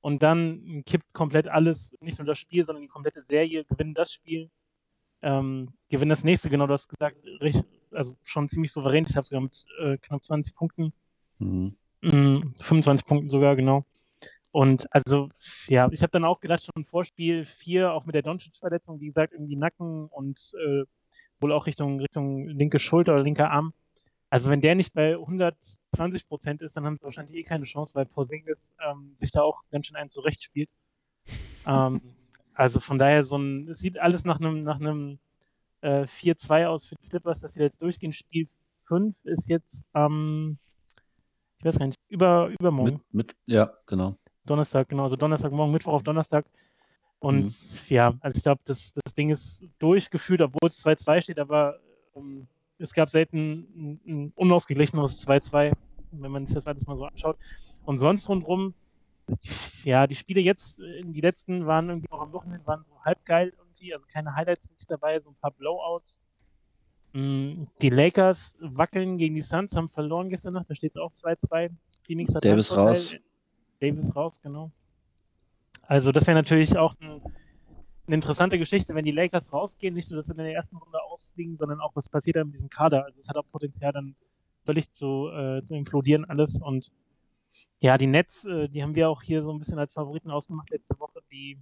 und 0.00 0.22
dann 0.22 0.82
kippt 0.86 1.12
komplett 1.12 1.48
alles, 1.48 1.96
nicht 2.00 2.18
nur 2.18 2.26
das 2.26 2.38
Spiel, 2.38 2.64
sondern 2.64 2.82
die 2.82 2.88
komplette 2.88 3.20
Serie, 3.20 3.64
gewinnen 3.64 3.94
das 3.94 4.12
Spiel, 4.12 4.50
ähm, 5.22 5.74
gewinnen 5.90 6.10
das 6.10 6.24
nächste, 6.24 6.48
genau, 6.48 6.66
du 6.66 6.72
hast 6.72 6.88
gesagt, 6.88 7.16
also 7.90 8.16
schon 8.22 8.48
ziemlich 8.48 8.72
souverän, 8.72 9.06
ich 9.08 9.16
habe 9.16 9.26
sogar 9.26 9.42
mit 9.42 9.64
äh, 9.82 9.98
knapp 9.98 10.24
20 10.24 10.54
Punkten 10.54 10.92
Mhm. 11.40 11.72
Mm, 12.02 12.54
25 12.60 13.06
Punkten 13.06 13.30
sogar, 13.30 13.56
genau. 13.56 13.84
Und 14.52 14.86
also, 14.92 15.28
ja, 15.68 15.88
ich 15.92 16.02
habe 16.02 16.10
dann 16.10 16.24
auch 16.24 16.40
gedacht, 16.40 16.64
schon 16.64 16.84
vor 16.84 17.04
Spiel 17.04 17.44
4, 17.46 17.92
auch 17.92 18.04
mit 18.04 18.14
der 18.14 18.22
Doncic-Verletzung, 18.22 19.00
wie 19.00 19.06
gesagt, 19.06 19.32
irgendwie 19.32 19.56
Nacken 19.56 20.06
und 20.06 20.52
äh, 20.66 20.84
wohl 21.40 21.52
auch 21.52 21.66
Richtung, 21.66 22.00
Richtung 22.00 22.46
linke 22.48 22.78
Schulter 22.78 23.14
oder 23.14 23.22
linker 23.22 23.50
Arm. 23.50 23.72
Also, 24.28 24.48
wenn 24.50 24.60
der 24.60 24.74
nicht 24.74 24.92
bei 24.92 25.14
120 25.14 26.28
Prozent 26.28 26.62
ist, 26.62 26.76
dann 26.76 26.84
haben 26.84 26.96
sie 26.96 27.04
wahrscheinlich 27.04 27.36
eh 27.36 27.42
keine 27.42 27.64
Chance, 27.64 27.94
weil 27.94 28.06
Porzingis 28.06 28.74
ähm, 28.88 29.10
sich 29.14 29.32
da 29.32 29.42
auch 29.42 29.62
ganz 29.70 29.86
schön 29.86 29.96
einen 29.96 30.08
zurechtspielt. 30.08 30.70
ähm, 31.66 32.00
also, 32.54 32.78
von 32.78 32.98
daher, 32.98 33.24
so 33.24 33.36
ein, 33.36 33.68
es 33.68 33.80
sieht 33.80 33.98
alles 33.98 34.24
nach 34.24 34.38
einem 34.38 34.62
nach 34.62 34.78
einem 34.78 35.18
äh, 35.80 36.02
4-2 36.02 36.66
aus 36.66 36.84
für 36.84 36.94
die 36.96 37.08
Clippers, 37.08 37.40
dass 37.40 37.54
sie 37.54 37.58
da 37.58 37.64
jetzt 37.64 37.82
durchgehen. 37.82 38.12
Spiel 38.12 38.46
5 38.84 39.24
ist 39.24 39.48
jetzt 39.48 39.82
am, 39.92 40.58
ich 41.58 41.64
weiß 41.64 41.78
gar 41.78 41.86
nicht, 41.86 41.98
über, 42.08 42.50
übermorgen. 42.58 43.00
Mit, 43.10 43.28
mit, 43.28 43.36
ja, 43.46 43.72
genau. 43.86 44.16
Donnerstag, 44.44 44.88
genau, 44.88 45.04
also 45.04 45.16
Donnerstagmorgen, 45.16 45.72
Mittwoch 45.72 45.92
auf 45.92 46.02
Donnerstag. 46.02 46.46
Und 47.20 47.44
Mhm. 47.44 47.50
ja, 47.88 48.14
also 48.20 48.36
ich 48.36 48.42
glaube, 48.42 48.62
das, 48.64 48.92
das 48.92 49.14
Ding 49.14 49.30
ist 49.30 49.64
durchgeführt, 49.78 50.40
obwohl 50.40 50.68
es 50.68 50.78
2-2 50.84 51.20
steht, 51.20 51.38
aber 51.38 51.78
ähm, 52.16 52.46
es 52.78 52.94
gab 52.94 53.10
selten 53.10 53.38
ein, 53.76 54.00
ein 54.06 54.32
unausgeglicheneres 54.36 55.26
2-2, 55.26 55.72
wenn 56.12 56.30
man 56.30 56.46
sich 56.46 56.54
das 56.54 56.66
alles 56.66 56.86
mal 56.86 56.96
so 56.96 57.04
anschaut. 57.04 57.36
Und 57.84 57.98
sonst 57.98 58.26
rundherum, 58.28 58.72
ja, 59.84 60.06
die 60.06 60.16
Spiele 60.16 60.40
jetzt, 60.40 60.80
äh, 60.80 61.02
die 61.04 61.20
letzten 61.20 61.66
waren 61.66 61.90
irgendwie 61.90 62.10
auch 62.10 62.22
am 62.22 62.32
Wochenende, 62.32 62.66
waren 62.66 62.84
so 62.84 62.94
halb 63.04 63.22
geil 63.26 63.52
irgendwie, 63.58 63.92
also 63.92 64.06
keine 64.06 64.34
Highlights 64.34 64.68
wirklich 64.70 64.86
dabei, 64.86 65.18
so 65.18 65.30
ein 65.30 65.36
paar 65.36 65.52
Blowouts. 65.52 66.18
Mm, 67.12 67.64
Die 67.82 67.90
Lakers 67.90 68.56
wackeln 68.60 69.18
gegen 69.18 69.34
die 69.34 69.42
Suns, 69.42 69.76
haben 69.76 69.90
verloren 69.90 70.30
gestern 70.30 70.54
Nacht, 70.54 70.70
da 70.70 70.74
steht 70.74 70.92
es 70.92 70.96
auch 70.96 71.12
2-2. 71.12 71.70
Phoenix 72.02 72.34
hat 72.34 72.44
Davis 72.44 72.74
raus. 72.74 73.14
Davis 73.78 74.14
raus, 74.16 74.40
genau. 74.40 74.70
Also 75.90 76.12
das 76.12 76.28
wäre 76.28 76.36
natürlich 76.36 76.78
auch 76.78 76.94
ein, 77.00 77.20
eine 78.06 78.14
interessante 78.14 78.60
Geschichte, 78.60 78.94
wenn 78.94 79.04
die 79.04 79.10
Lakers 79.10 79.52
rausgehen, 79.52 79.92
nicht 79.92 80.08
nur, 80.08 80.18
dass 80.18 80.26
sie 80.26 80.32
in 80.32 80.38
der 80.38 80.54
ersten 80.54 80.76
Runde 80.76 81.02
ausfliegen, 81.02 81.56
sondern 81.56 81.80
auch, 81.80 81.96
was 81.96 82.08
passiert 82.08 82.36
dann 82.36 82.46
mit 82.46 82.54
diesem 82.54 82.70
Kader. 82.70 83.04
Also 83.04 83.18
es 83.18 83.28
hat 83.28 83.36
auch 83.36 83.50
Potenzial, 83.50 83.90
dann 83.92 84.14
völlig 84.64 84.88
zu, 84.90 85.28
äh, 85.30 85.62
zu 85.62 85.74
implodieren 85.74 86.24
alles. 86.26 86.60
Und 86.62 86.92
ja, 87.80 87.98
die 87.98 88.06
Nets, 88.06 88.44
äh, 88.44 88.68
die 88.68 88.84
haben 88.84 88.94
wir 88.94 89.10
auch 89.10 89.20
hier 89.20 89.42
so 89.42 89.50
ein 89.50 89.58
bisschen 89.58 89.80
als 89.80 89.92
Favoriten 89.92 90.30
ausgemacht 90.30 90.70
letzte 90.70 90.96
Woche. 91.00 91.22
Die 91.32 91.58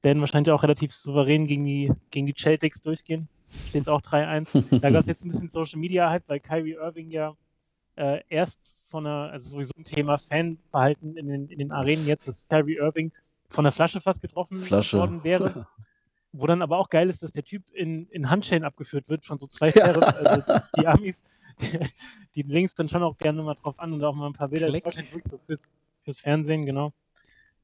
werden 0.00 0.20
wahrscheinlich 0.20 0.52
auch 0.52 0.62
relativ 0.62 0.94
souverän 0.94 1.46
gegen 1.46 1.66
die, 1.66 1.92
gegen 2.10 2.24
die 2.24 2.34
Celtics 2.34 2.80
durchgehen. 2.80 3.28
Steht 3.68 3.82
es 3.82 3.88
auch 3.88 4.00
3-1. 4.00 4.80
Da 4.80 4.88
gab 4.88 5.00
es 5.00 5.06
jetzt 5.06 5.22
ein 5.22 5.28
bisschen 5.28 5.50
Social 5.50 5.78
Media 5.78 6.08
Hype, 6.08 6.26
weil 6.28 6.40
Kyrie 6.40 6.76
Irving 6.76 7.10
ja 7.10 7.36
äh, 7.96 8.22
erst 8.30 8.58
von 8.84 9.06
einer, 9.06 9.30
also 9.32 9.50
sowieso 9.50 9.74
ein 9.76 9.84
Thema 9.84 10.16
Fanverhalten 10.16 11.18
in 11.18 11.28
den, 11.28 11.48
in 11.48 11.58
den 11.58 11.72
Arenen 11.72 12.06
jetzt, 12.06 12.26
dass 12.26 12.48
Kyrie 12.48 12.76
Irving 12.76 13.12
von 13.50 13.64
der 13.64 13.72
Flasche 13.72 14.00
fast 14.00 14.22
getroffen 14.22 14.58
Flasche. 14.58 14.98
worden 14.98 15.22
wäre. 15.24 15.66
Wo 16.32 16.46
dann 16.46 16.62
aber 16.62 16.78
auch 16.78 16.88
geil 16.88 17.10
ist, 17.10 17.22
dass 17.24 17.32
der 17.32 17.42
Typ 17.42 17.64
in, 17.72 18.06
in 18.06 18.30
Handschellen 18.30 18.62
abgeführt 18.64 19.08
wird 19.08 19.26
von 19.26 19.36
so 19.36 19.46
zwei 19.48 19.70
Ja. 19.70 19.86
Herren. 19.86 20.04
Also 20.04 20.52
die 20.78 20.86
Amis, 20.86 21.22
die, 21.60 21.78
die 22.36 22.42
links 22.42 22.74
dann 22.74 22.88
schon 22.88 23.02
auch 23.02 23.18
gerne 23.18 23.42
mal 23.42 23.54
drauf 23.54 23.78
an 23.78 23.92
und 23.92 24.04
auch 24.04 24.14
mal 24.14 24.28
ein 24.28 24.32
paar 24.32 24.48
Bilder. 24.48 24.66
Das 24.66 24.74
ist 24.74 24.76
Klick. 24.76 24.84
wahrscheinlich 24.84 25.12
wirklich 25.12 25.30
so 25.30 25.38
fürs, 25.38 25.72
fürs 26.04 26.20
Fernsehen, 26.20 26.64
genau. 26.66 26.92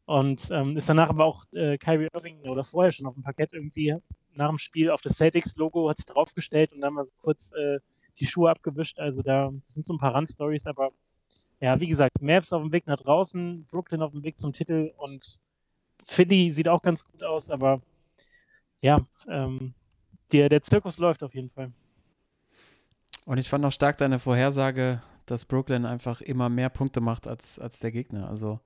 Und 0.05 0.49
ähm, 0.51 0.77
ist 0.77 0.89
danach 0.89 1.09
aber 1.09 1.25
auch 1.25 1.45
äh, 1.53 1.79
Kyrie 1.79 2.09
Irving 2.13 2.41
oder 2.43 2.65
vorher 2.65 2.93
schon 2.93 3.07
auf 3.07 3.15
dem 3.15 3.23
Parkett 3.23 3.53
irgendwie 3.53 3.95
nach 4.37 4.49
dem 4.49 4.59
Spiel 4.59 4.91
auf 4.91 5.01
das 5.01 5.17
Celtics-Logo 5.17 5.89
hat 5.89 5.97
sich 5.97 6.07
draufgestellt 6.07 6.73
und 6.73 6.81
dann 6.81 6.95
mal 6.95 7.05
so 7.05 7.15
kurz 7.21 7.53
äh, 7.53 7.79
die 8.19 8.27
Schuhe 8.27 8.51
abgewischt. 8.51 8.99
Also 8.99 9.23
da 9.23 9.51
sind 9.65 9.87
so 9.87 9.95
ein 9.95 9.99
paar 9.99 10.15
Randstories, 10.15 10.67
aber 10.67 10.91
ja, 11.61 11.81
wie 11.81 11.87
gesagt, 11.87 12.21
Mavs 12.21 12.53
auf 12.53 12.63
dem 12.63 12.71
Weg 12.73 12.87
nach 12.87 12.99
draußen, 12.99 13.65
Brooklyn 13.71 14.03
auf 14.03 14.13
dem 14.13 14.23
Weg 14.23 14.39
zum 14.39 14.53
Titel 14.53 14.93
und 14.99 15.39
Philly 16.07 16.53
sieht 16.53 16.69
auch 16.69 16.83
ganz 16.83 17.05
gut 17.05 17.23
aus, 17.23 17.51
aber 17.51 17.83
ja, 18.81 19.05
ähm, 19.29 19.75
der, 20.33 20.49
der 20.49 20.63
Zirkus 20.63 20.99
läuft 20.99 21.23
auf 21.23 21.35
jeden 21.35 21.51
Fall. 21.51 21.73
Und 23.25 23.39
ich 23.39 23.49
fand 23.49 23.65
auch 23.65 23.73
stark 23.73 23.97
deine 23.97 24.21
Vorhersage, 24.21 25.03
dass 25.27 25.45
Brooklyn 25.45 25.85
einfach 25.85 26.21
immer 26.21 26.49
mehr 26.49 26.71
Punkte 26.71 27.01
macht 27.01 27.27
als, 27.27 27.59
als 27.59 27.81
der 27.81 27.91
Gegner. 27.91 28.29
Also, 28.29 28.61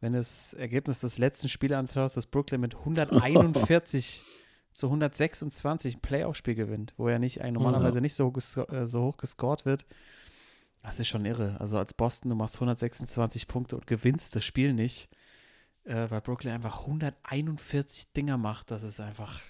wenn 0.00 0.12
du 0.12 0.18
das 0.18 0.52
Ergebnis 0.52 1.00
des 1.00 1.16
letzten 1.16 1.48
Spiels 1.48 1.72
anschaust, 1.72 2.18
dass 2.18 2.26
Brooklyn 2.26 2.60
mit 2.60 2.74
141 2.74 4.22
zu 4.72 4.86
126 4.88 5.96
ein 5.96 6.00
Playoff-Spiel 6.00 6.54
gewinnt, 6.54 6.92
wo 6.98 7.08
ja 7.08 7.18
nicht 7.18 7.40
ein, 7.40 7.54
normalerweise 7.54 8.02
nicht 8.02 8.14
so, 8.14 8.30
äh, 8.68 8.84
so 8.84 9.04
hoch 9.04 9.16
gescored 9.16 9.64
wird, 9.64 9.86
das 10.82 11.00
ist 11.00 11.08
schon 11.08 11.24
irre. 11.24 11.58
Also 11.60 11.78
als 11.78 11.94
Boston, 11.94 12.28
du 12.28 12.36
machst 12.36 12.56
126 12.56 13.48
Punkte 13.48 13.76
und 13.76 13.86
gewinnst 13.86 14.36
das 14.36 14.44
Spiel 14.44 14.74
nicht, 14.74 15.08
äh, 15.84 16.10
weil 16.10 16.20
Brooklyn 16.20 16.52
einfach 16.54 16.80
141 16.80 18.12
Dinger 18.12 18.36
macht. 18.38 18.70
Das 18.70 18.82
ist 18.82 19.00
einfach 19.00 19.40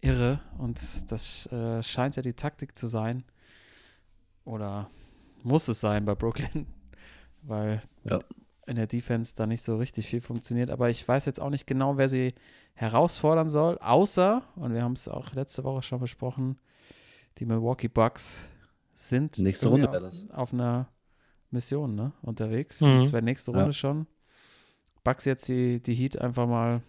irre 0.00 0.40
und 0.58 0.78
das 1.12 1.46
äh, 1.52 1.82
scheint 1.82 2.16
ja 2.16 2.22
die 2.22 2.32
Taktik 2.34 2.76
zu 2.78 2.86
sein. 2.86 3.24
Oder 4.44 4.90
muss 5.42 5.68
es 5.68 5.80
sein 5.80 6.04
bei 6.04 6.14
Brooklyn, 6.14 6.66
weil 7.42 7.80
Ja. 8.04 8.18
in 8.66 8.76
der 8.76 8.86
Defense 8.86 9.34
da 9.34 9.46
nicht 9.46 9.62
so 9.62 9.76
richtig 9.76 10.06
viel 10.06 10.20
funktioniert. 10.20 10.70
Aber 10.70 10.90
ich 10.90 11.06
weiß 11.06 11.24
jetzt 11.26 11.40
auch 11.40 11.50
nicht 11.50 11.66
genau, 11.66 11.96
wer 11.96 12.08
sie 12.08 12.34
herausfordern 12.74 13.48
soll, 13.50 13.78
außer, 13.78 14.42
und 14.56 14.72
wir 14.72 14.82
haben 14.82 14.94
es 14.94 15.06
auch 15.08 15.32
letzte 15.34 15.64
Woche 15.64 15.82
schon 15.82 16.00
besprochen, 16.00 16.58
die 17.38 17.44
Milwaukee 17.44 17.88
Bucks 17.88 18.46
sind 18.94 19.38
Nächste 19.38 19.68
Runde 19.68 19.88
auf, 19.90 19.98
das. 19.98 20.30
auf 20.30 20.52
einer 20.52 20.88
Mission 21.50 21.94
ne, 21.94 22.12
unterwegs. 22.22 22.80
Mhm. 22.80 22.98
Das 23.00 23.12
wäre 23.12 23.22
nächste 23.22 23.52
Ja. 23.52 23.58
Runde 23.58 23.72
schon. 23.74 24.06
Bucks 25.04 25.24
jetzt 25.24 25.48
die, 25.48 25.80
die 25.80 25.94
Heat 25.94 26.20
einfach 26.20 26.46
mal, 26.46 26.82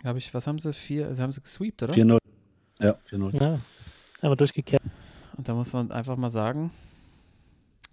glaube 0.00 0.18
ich, 0.18 0.32
was 0.34 0.46
haben 0.46 0.58
sie? 0.58 0.72
Vier, 0.72 1.14
sie 1.14 1.22
haben 1.22 1.32
sie 1.32 1.42
gesweept, 1.42 1.82
oder? 1.82 1.92
4-0. 1.92 2.18
Ja, 2.80 2.98
4-0. 3.08 3.40
Ja, 3.40 3.60
aber 4.22 4.36
durchgekehrt. 4.36 4.82
Und 5.36 5.48
da 5.48 5.54
muss 5.54 5.72
man 5.72 5.90
einfach 5.90 6.16
mal 6.16 6.30
sagen, 6.30 6.72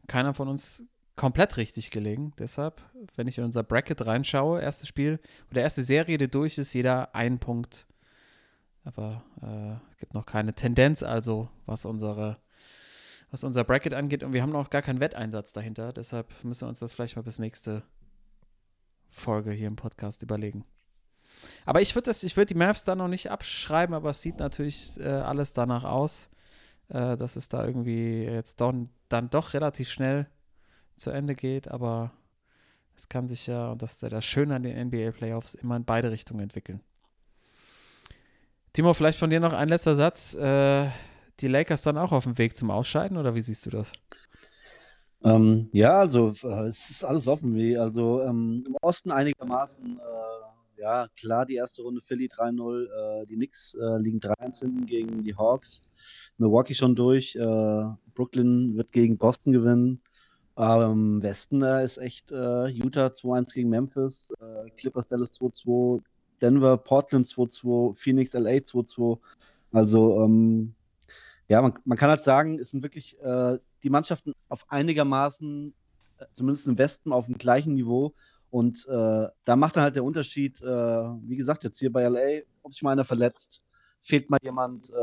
keiner 0.08 0.34
von 0.34 0.48
uns 0.48 0.86
komplett 1.16 1.58
richtig 1.58 1.92
gelegen. 1.92 2.34
Deshalb, 2.40 2.82
wenn 3.16 3.28
ich 3.28 3.38
in 3.38 3.44
unser 3.44 3.64
Bracket 3.64 4.06
reinschaue, 4.06 4.62
erstes 4.62 4.88
Spiel 4.88 5.20
oder 5.52 5.62
erste 5.62 5.84
Serie, 5.84 6.18
die 6.18 6.30
durch 6.30 6.58
ist, 6.58 6.74
jeder 6.74 7.16
ein 7.16 7.40
Punkt. 7.40 7.88
Aber 8.84 9.24
äh, 9.42 10.00
gibt 10.00 10.14
noch 10.14 10.26
keine 10.26 10.54
Tendenz, 10.54 11.02
also 11.02 11.50
was 11.66 11.86
unsere 11.86 12.38
was 13.32 13.44
unser 13.44 13.64
Bracket 13.64 13.94
angeht. 13.94 14.24
Und 14.24 14.34
wir 14.34 14.42
haben 14.42 14.52
noch 14.52 14.70
gar 14.70 14.82
keinen 14.82 15.00
Wetteinsatz 15.00 15.52
dahinter. 15.52 15.92
Deshalb 15.92 16.32
müssen 16.44 16.62
wir 16.62 16.70
uns 16.70 16.80
das 16.80 16.94
vielleicht 16.94 17.16
mal 17.16 17.24
bis 17.24 17.40
nächste 17.40 17.84
Folge 19.16 19.52
hier 19.52 19.68
im 19.68 19.76
Podcast 19.76 20.22
überlegen. 20.24 20.66
Aber 21.66 21.82
ich 21.82 21.96
würde 21.96 22.12
würde 22.12 22.46
die 22.46 22.56
Mavs 22.56 22.84
da 22.84 22.96
noch 22.96 23.08
nicht 23.08 23.32
abschreiben, 23.32 23.96
aber 23.96 24.12
es 24.12 24.22
sieht 24.22 24.40
natürlich 24.40 25.00
äh, 25.00 25.06
alles 25.06 25.54
danach 25.54 25.84
aus. 25.84 26.30
äh, 26.90 27.18
dass 27.18 27.36
es 27.36 27.50
da 27.50 27.66
irgendwie 27.66 28.24
jetzt 28.24 28.62
don, 28.62 28.90
dann 29.10 29.30
doch 29.30 29.54
relativ 29.54 29.90
schnell 29.90 30.28
zu 30.96 31.10
Ende 31.10 31.36
geht, 31.36 31.68
aber 31.68 32.12
es 32.96 33.10
kann 33.10 33.28
sich 33.28 33.48
ja, 33.48 33.72
und 33.72 33.82
das 33.82 33.94
ist 33.94 34.02
ja 34.04 34.10
das 34.10 34.26
Schöne 34.26 34.56
an 34.56 34.64
den 34.64 34.88
NBA-Playoffs, 34.88 35.56
immer 35.56 35.76
in 35.76 35.86
beide 35.86 36.12
Richtungen 36.12 36.42
entwickeln. 36.42 36.82
Timo, 38.74 38.94
vielleicht 38.94 39.20
von 39.20 39.30
dir 39.30 39.40
noch 39.40 39.54
ein 39.54 39.70
letzter 39.70 39.96
Satz. 39.96 40.36
Äh, 40.36 40.90
die 41.40 41.48
Lakers 41.48 41.82
dann 41.82 41.98
auch 41.98 42.12
auf 42.12 42.24
dem 42.24 42.38
Weg 42.38 42.56
zum 42.56 42.72
Ausscheiden 42.72 43.18
oder 43.18 43.36
wie 43.36 43.42
siehst 43.42 43.66
du 43.66 43.70
das? 43.70 43.92
Ähm, 45.26 45.70
ja, 45.72 46.00
also 46.00 46.30
äh, 46.44 46.68
es 46.68 46.92
ist 46.92 47.04
alles 47.04 47.28
offen. 47.28 47.56
Wie, 47.56 47.76
also 47.76 48.22
ähm, 48.22 48.64
im 48.68 48.76
Osten 48.82 49.12
einigermaßen, 49.12 50.00
äh, 50.00 50.82
ja, 50.82 51.08
klar, 51.20 51.48
die 51.48 51.56
erste 51.56 51.82
Runde 51.82 52.02
Philly 52.02 52.28
3-0. 52.28 52.86
Äh, 52.86 53.26
die 53.26 53.36
Knicks 53.36 53.74
äh, 53.74 53.98
liegen 53.98 54.20
3-1 54.20 54.60
hinten 54.60 54.86
gegen 54.86 55.24
die 55.24 55.36
Hawks. 55.36 55.82
Milwaukee 56.38 56.76
schon 56.76 56.96
durch. 56.96 57.36
Äh, 57.36 57.86
Brooklyn 58.14 58.78
wird 58.78 58.92
gegen 58.92 59.18
Boston 59.18 59.52
gewinnen. 59.52 60.02
Aber 60.54 60.92
im 60.92 61.24
Westen 61.24 61.64
äh, 61.64 61.84
ist 61.84 61.98
echt 61.98 62.32
Utah 62.32 63.08
2-1 63.08 63.54
gegen 63.54 63.70
Memphis, 63.70 64.32
Clippers 64.78 65.08
Dallas 65.08 65.38
2-2, 65.38 66.02
Denver, 66.42 66.78
Portland 66.78 67.28
2-2, 67.28 67.94
Phoenix 67.94 68.32
LA 68.34 68.52
2-2. 68.52 69.20
Also, 69.74 70.24
ähm, 70.24 70.76
ja, 71.50 71.62
man, 71.62 71.74
man, 71.84 71.98
kann 71.98 72.10
halt 72.10 72.24
sagen, 72.24 72.58
es 72.58 72.72
sind 72.72 72.84
wirklich 72.84 73.20
äh, 73.22 73.58
die 73.86 73.90
Mannschaften 73.90 74.34
auf 74.50 74.70
einigermaßen, 74.70 75.74
äh, 76.18 76.26
zumindest 76.34 76.68
im 76.68 76.78
Westen, 76.78 77.14
auf 77.14 77.28
dem 77.28 77.38
gleichen 77.38 77.76
Niveau. 77.76 78.14
Und 78.50 78.86
äh, 78.88 79.28
da 79.46 79.56
macht 79.56 79.76
dann 79.76 79.84
halt 79.84 79.96
der 79.96 80.04
Unterschied, 80.04 80.62
äh, 80.62 80.66
wie 80.66 81.36
gesagt, 81.36 81.64
jetzt 81.64 81.80
hier 81.80 81.92
bei 81.92 82.08
LA, 82.08 82.44
ob 82.64 82.74
sich 82.74 82.82
mal 82.82 82.92
einer 82.92 83.06
verletzt, 83.06 83.64
fehlt 84.02 84.30
mal 84.30 84.40
jemand 84.42 84.90
äh, 84.90 84.94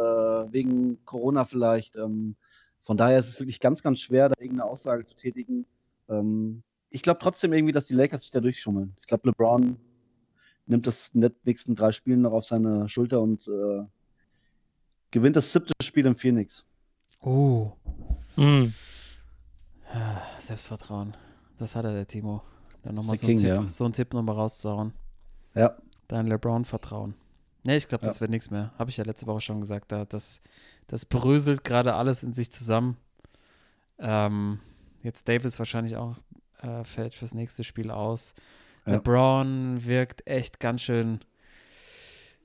wegen 0.52 1.04
Corona 1.04 1.44
vielleicht. 1.44 1.96
Ähm, 1.96 2.36
von 2.80 2.96
daher 2.96 3.18
ist 3.18 3.28
es 3.28 3.40
wirklich 3.40 3.60
ganz, 3.60 3.82
ganz 3.82 4.00
schwer, 4.00 4.28
da 4.28 4.34
irgendeine 4.38 4.68
Aussage 4.68 5.04
zu 5.04 5.14
tätigen. 5.14 5.66
Ähm, 6.08 6.62
ich 6.90 7.02
glaube 7.02 7.20
trotzdem 7.22 7.52
irgendwie, 7.52 7.72
dass 7.72 7.86
die 7.86 7.94
Lakers 7.94 8.22
sich 8.22 8.30
da 8.30 8.40
durchschummeln. 8.40 8.96
Ich 9.00 9.06
glaube, 9.06 9.28
LeBron 9.28 9.78
nimmt 10.66 10.86
das 10.86 11.12
nächsten 11.14 11.74
drei 11.74 11.92
Spiele 11.92 12.16
noch 12.16 12.32
auf 12.32 12.44
seine 12.44 12.88
Schulter 12.88 13.20
und 13.20 13.46
äh, 13.48 13.84
gewinnt 15.10 15.36
das 15.36 15.52
siebte 15.52 15.72
Spiel 15.82 16.06
im 16.06 16.14
Phoenix. 16.14 16.64
Oh. 17.20 17.72
Mm. 18.36 18.66
Selbstvertrauen. 20.38 21.16
Das 21.58 21.76
hat 21.76 21.84
er, 21.84 21.92
der 21.92 22.06
Timo. 22.06 22.42
Dann 22.82 22.94
nochmal 22.94 23.16
so, 23.16 23.26
King, 23.26 23.38
Tipp, 23.38 23.48
ja. 23.48 23.68
so 23.68 23.84
einen 23.84 23.92
Tipp 23.92 24.12
nochmal 24.12 24.34
rauszuhauen. 24.34 24.92
Ja. 25.54 25.76
Dein 26.08 26.26
LeBron-Vertrauen. 26.26 27.14
Ne, 27.64 27.76
ich 27.76 27.86
glaube, 27.86 28.04
das 28.04 28.16
ja. 28.16 28.20
wird 28.22 28.30
nichts 28.32 28.50
mehr. 28.50 28.72
Habe 28.78 28.90
ich 28.90 28.96
ja 28.96 29.04
letzte 29.04 29.26
Woche 29.26 29.40
schon 29.40 29.60
gesagt. 29.60 29.92
Da, 29.92 30.04
das, 30.04 30.40
das 30.88 31.04
bröselt 31.06 31.62
gerade 31.62 31.94
alles 31.94 32.22
in 32.22 32.32
sich 32.32 32.50
zusammen. 32.50 32.96
Ähm, 33.98 34.58
jetzt 35.02 35.28
Davis 35.28 35.58
wahrscheinlich 35.58 35.96
auch 35.96 36.16
äh, 36.60 36.82
fällt 36.84 37.14
fürs 37.14 37.34
nächste 37.34 37.62
Spiel 37.62 37.90
aus. 37.90 38.34
Ja. 38.86 38.94
LeBron 38.94 39.84
wirkt 39.84 40.26
echt 40.26 40.58
ganz 40.58 40.82
schön 40.82 41.20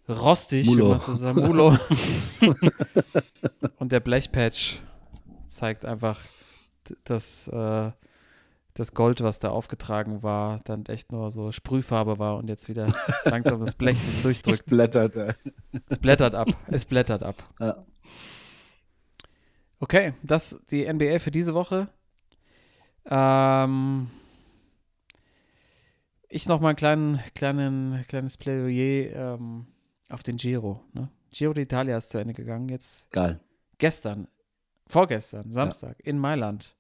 rostig, 0.08 0.68
Mulo. 0.68 0.86
wie 0.86 0.90
man 0.92 1.00
so 1.00 1.14
sagt. 1.16 1.36
Mulo. 1.36 1.76
Und 3.80 3.92
der 3.92 4.00
Blechpatch 4.00 4.82
zeigt 5.50 5.86
einfach, 5.86 6.20
dass 7.04 7.48
äh, 7.48 7.92
das 8.74 8.94
Gold, 8.94 9.22
was 9.22 9.40
da 9.40 9.50
aufgetragen 9.50 10.22
war, 10.22 10.62
dann 10.66 10.86
echt 10.86 11.12
nur 11.12 11.32
so 11.32 11.52
Sprühfarbe 11.52 12.20
war 12.20 12.38
und 12.38 12.48
jetzt 12.48 12.70
wieder 12.70 12.88
langsam 13.26 13.60
das 13.60 13.76
Blech 13.76 14.00
sich 14.00 14.22
durchdrückt. 14.22 14.60
Es 14.60 14.64
blättert, 14.64 15.16
ey. 15.16 15.34
Es 15.90 15.98
blättert 15.98 16.36
ab. 16.36 16.48
Es 16.68 16.86
blättert 16.86 17.24
ab. 17.24 17.36
Ja. 17.60 17.86
Okay, 19.80 20.14
das 20.24 20.60
die 20.72 20.92
NBA 20.92 21.20
für 21.20 21.30
diese 21.30 21.54
Woche. 21.54 21.88
Ähm, 23.06 24.10
ich 26.30 26.48
noch 26.48 26.60
mal 26.60 26.70
ein 26.70 26.76
kleinen, 26.76 27.20
kleinen, 27.36 28.04
kleines 28.08 28.38
Plädoyer 28.38 29.36
ähm, 29.36 29.68
auf 30.10 30.24
den 30.24 30.38
Giro. 30.38 30.82
Ne? 30.94 31.10
Giro 31.32 31.52
d'Italia 31.52 31.98
ist 31.98 32.10
zu 32.10 32.18
Ende 32.18 32.34
gegangen. 32.34 32.70
Jetzt 32.70 33.12
Geil. 33.12 33.40
gestern, 33.78 34.28
vorgestern, 34.88 35.52
Samstag 35.52 35.98
ja. 36.00 36.12
in 36.12 36.20
Mailand. 36.20 36.76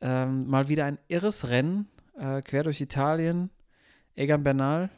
Ähm, 0.00 0.46
mal 0.46 0.68
wieder 0.68 0.84
ein 0.84 0.98
irres 1.08 1.48
Rennen 1.48 1.88
äh, 2.18 2.42
quer 2.42 2.64
durch 2.64 2.80
Italien. 2.80 3.50
Egan 4.14 4.42
Bernal 4.42 4.90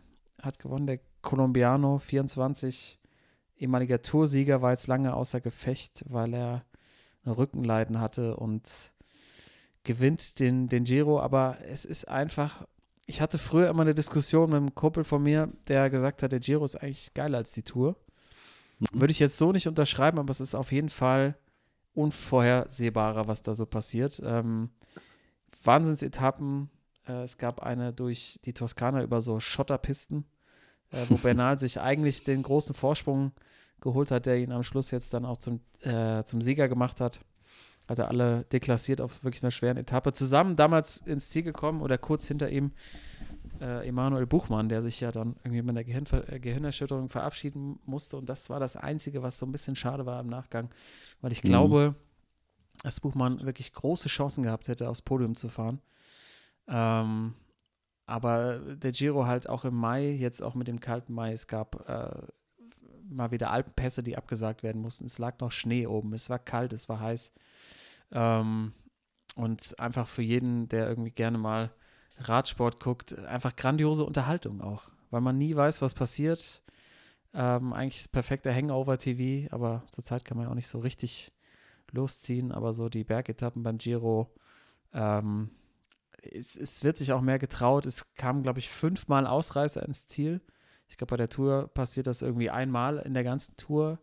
hat 0.43 0.59
gewonnen, 0.59 0.87
der 0.87 1.01
Colombiano, 1.23 1.99
24, 1.99 2.99
ehemaliger 3.57 4.03
Toursieger, 4.03 4.63
war 4.63 4.71
jetzt 4.73 4.87
lange 4.87 5.15
außer 5.15 5.41
Gefecht, 5.41 6.05
weil 6.09 6.35
er 6.35 6.65
Rückenleiden 7.27 8.01
hatte 8.01 8.37
und 8.37 8.93
gewinnt 9.85 10.39
den, 10.39 10.69
den 10.69 10.85
Giro. 10.85 11.21
Aber 11.21 11.59
es 11.69 11.85
ist 11.85 12.09
einfach 12.09 12.67
ich 13.09 13.23
hatte 13.23 13.39
früher 13.39 13.71
immer 13.71 13.83
eine 13.83 13.95
Diskussion 13.95 14.51
mit 14.51 14.59
einem 14.59 14.75
Kumpel 14.75 15.03
von 15.03 15.23
mir, 15.23 15.51
der 15.67 15.89
gesagt 15.89 16.23
hat, 16.23 16.31
der 16.31 16.41
Giro 16.41 16.65
ist 16.65 16.77
eigentlich 16.77 17.15
geiler 17.15 17.39
als 17.39 17.53
die 17.53 17.63
Tour. 17.63 17.97
Mhm. 18.79 19.01
Würde 19.01 19.13
ich 19.13 19.19
jetzt 19.19 19.39
so 19.39 19.51
nicht 19.51 19.67
unterschreiben, 19.67 20.19
aber 20.19 20.31
es 20.31 20.43
ist 20.43 20.55
auf 20.55 20.73
jeden 20.73 20.91
Fall 20.91 21.35
unvorhersehbarer, 21.99 23.27
was 23.27 23.43
da 23.43 23.55
so 23.55 23.67
passiert. 23.67 24.23
Ähm, 24.25 24.71
Wahnsinnsetappen. 25.65 26.71
Äh, 27.07 27.25
es 27.25 27.39
gab 27.39 27.61
eine 27.61 27.93
durch 27.93 28.39
die 28.45 28.53
Toskana 28.53 29.03
über 29.03 29.21
so 29.21 29.41
Schotterpisten, 29.41 30.25
äh, 30.93 31.05
wo 31.09 31.17
Bernal 31.23 31.59
sich 31.59 31.81
eigentlich 31.81 32.25
den 32.25 32.43
großen 32.43 32.75
Vorsprung 32.75 33.33
geholt 33.81 34.11
hat, 34.11 34.27
der 34.27 34.39
ihn 34.39 34.53
am 34.53 34.63
Schluss 34.63 34.91
jetzt 34.91 35.13
dann 35.15 35.25
auch 35.25 35.39
zum, 35.39 35.61
äh, 35.83 36.23
zum 36.25 36.41
Sieger 36.41 36.69
gemacht 36.69 37.01
hat 37.01 37.21
hat 37.89 37.99
er 37.99 38.09
alle 38.09 38.45
deklassiert 38.53 39.01
auf 39.01 39.25
wirklich 39.25 39.43
einer 39.43 39.51
schweren 39.51 39.79
Etappe. 39.79 40.13
Zusammen 40.13 40.57
damals 40.57 40.99
ins 40.99 41.31
Ziel 41.31 41.43
gekommen 41.43 41.81
oder 41.81 41.97
kurz 41.97 42.29
hinter 42.29 42.51
ihm 42.51 42.73
äh, 43.61 43.87
Emanuel 43.87 44.27
Buchmann, 44.27 44.69
der 44.69 44.83
sich 44.83 45.01
ja 45.01 45.13
dann 45.13 45.37
irgendwie 45.45 45.63
mit 45.63 45.71
einer 45.71 45.85
Gehirn 45.85 46.07
äh, 46.29 46.41
Gehirnerschütterung 46.41 47.09
verabschieden 47.09 47.79
musste. 47.85 48.17
Und 48.17 48.29
das 48.29 48.51
war 48.51 48.61
das 48.61 48.77
Einzige, 48.77 49.23
was 49.23 49.39
so 49.39 49.47
ein 49.47 49.53
bisschen 49.53 49.77
schade 49.77 50.07
war 50.07 50.21
im 50.21 50.29
Nachgang, 50.29 50.71
weil 51.21 51.33
ich 51.33 51.43
mhm. 51.43 51.49
glaube, 51.49 51.95
dass 52.83 53.01
Buchmann 53.01 53.43
wirklich 53.43 53.73
große 53.73 54.09
Chancen 54.09 54.45
gehabt 54.45 54.69
hätte, 54.69 54.89
aufs 54.89 55.03
Podium 55.03 55.35
zu 55.35 55.49
fahren. 55.49 55.81
Ähm, 56.69 57.35
aber 58.07 58.59
der 58.77 58.93
Giro 58.93 59.27
halt 59.27 59.49
auch 59.49 59.65
im 59.65 59.75
Mai, 59.75 60.11
jetzt 60.11 60.43
auch 60.43 60.55
mit 60.55 60.69
dem 60.69 60.81
kalten 60.81 61.13
Mai, 61.13 61.33
es 61.33 61.47
gab 61.47 61.89
äh, 61.89 62.11
mal 63.09 63.31
wieder 63.31 63.51
Alpenpässe, 63.51 64.03
die 64.03 64.17
abgesagt 64.17 64.63
werden 64.63 64.81
mussten. 64.81 65.07
Es 65.07 65.19
lag 65.19 65.39
noch 65.41 65.51
Schnee 65.51 65.87
oben, 65.87 66.13
es 66.15 66.31
war 66.31 66.39
kalt, 66.39 66.73
es 66.73 66.89
war 66.89 67.01
heiß. 67.01 67.33
Ähm, 68.13 68.73
und 69.35 69.79
einfach 69.79 70.09
für 70.09 70.23
jeden, 70.23 70.69
der 70.69 70.89
irgendwie 70.89 71.11
gerne 71.11 71.39
mal 71.39 71.71
Radsport 72.19 72.81
guckt, 72.81 73.17
einfach 73.19 73.57
grandiose 73.57 74.05
Unterhaltung 74.05 74.61
auch, 74.61 74.91
weil 75.11 75.21
man 75.21 75.39
nie 75.39 75.55
weiß, 75.55 75.83
was 75.83 75.95
passiert. 75.95 76.63
Ähm, 77.35 77.73
eigentlich 77.73 77.99
ist 77.99 78.13
perfekter 78.13 78.55
Hangover-TV, 78.55 79.53
aber 79.55 79.85
zurzeit 79.91 80.25
kann 80.25 80.37
man 80.37 80.47
ja 80.47 80.51
auch 80.51 80.57
nicht 80.57 80.69
so 80.69 80.79
richtig 80.79 81.33
losziehen. 81.93 82.53
Aber 82.53 82.73
so 82.73 82.89
die 82.89 83.05
Bergetappen 83.05 83.63
beim 83.63 83.79
Giro, 83.79 84.35
ähm, 84.93 85.51
es, 86.23 86.57
es, 86.57 86.83
wird 86.83 86.99
sich 86.99 87.13
auch 87.13 87.21
mehr 87.21 87.39
getraut. 87.39 87.87
Es 87.87 88.15
kamen, 88.15 88.43
glaube 88.43 88.59
ich, 88.59 88.71
fünfmal 88.71 89.27
Ausreißer 89.27 89.83
ins 89.85 90.09
Ziel. 90.09 90.41
Ich 90.89 90.97
glaube, 90.97 91.11
bei 91.11 91.17
der 91.17 91.29
Tour 91.29 91.69
passiert 91.69 92.07
das 92.07 92.23
irgendwie 92.23 92.51
einmal 92.51 92.99
in 92.99 93.15
der 93.15 93.25
ganzen 93.25 93.57
Tour. 93.57 93.99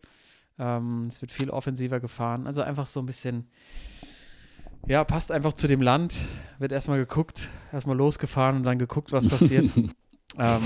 Ähm, 0.57 1.07
es 1.07 1.21
wird 1.21 1.31
viel 1.31 1.49
offensiver 1.49 1.99
gefahren. 1.99 2.47
Also 2.47 2.61
einfach 2.61 2.85
so 2.85 2.99
ein 2.99 3.05
bisschen, 3.05 3.49
ja, 4.87 5.03
passt 5.03 5.31
einfach 5.31 5.53
zu 5.53 5.67
dem 5.67 5.81
Land. 5.81 6.15
Wird 6.59 6.71
erstmal 6.71 6.97
geguckt, 6.97 7.49
erstmal 7.71 7.97
losgefahren 7.97 8.57
und 8.57 8.63
dann 8.63 8.79
geguckt, 8.79 9.11
was 9.11 9.27
passiert. 9.27 9.69
ähm, 10.37 10.61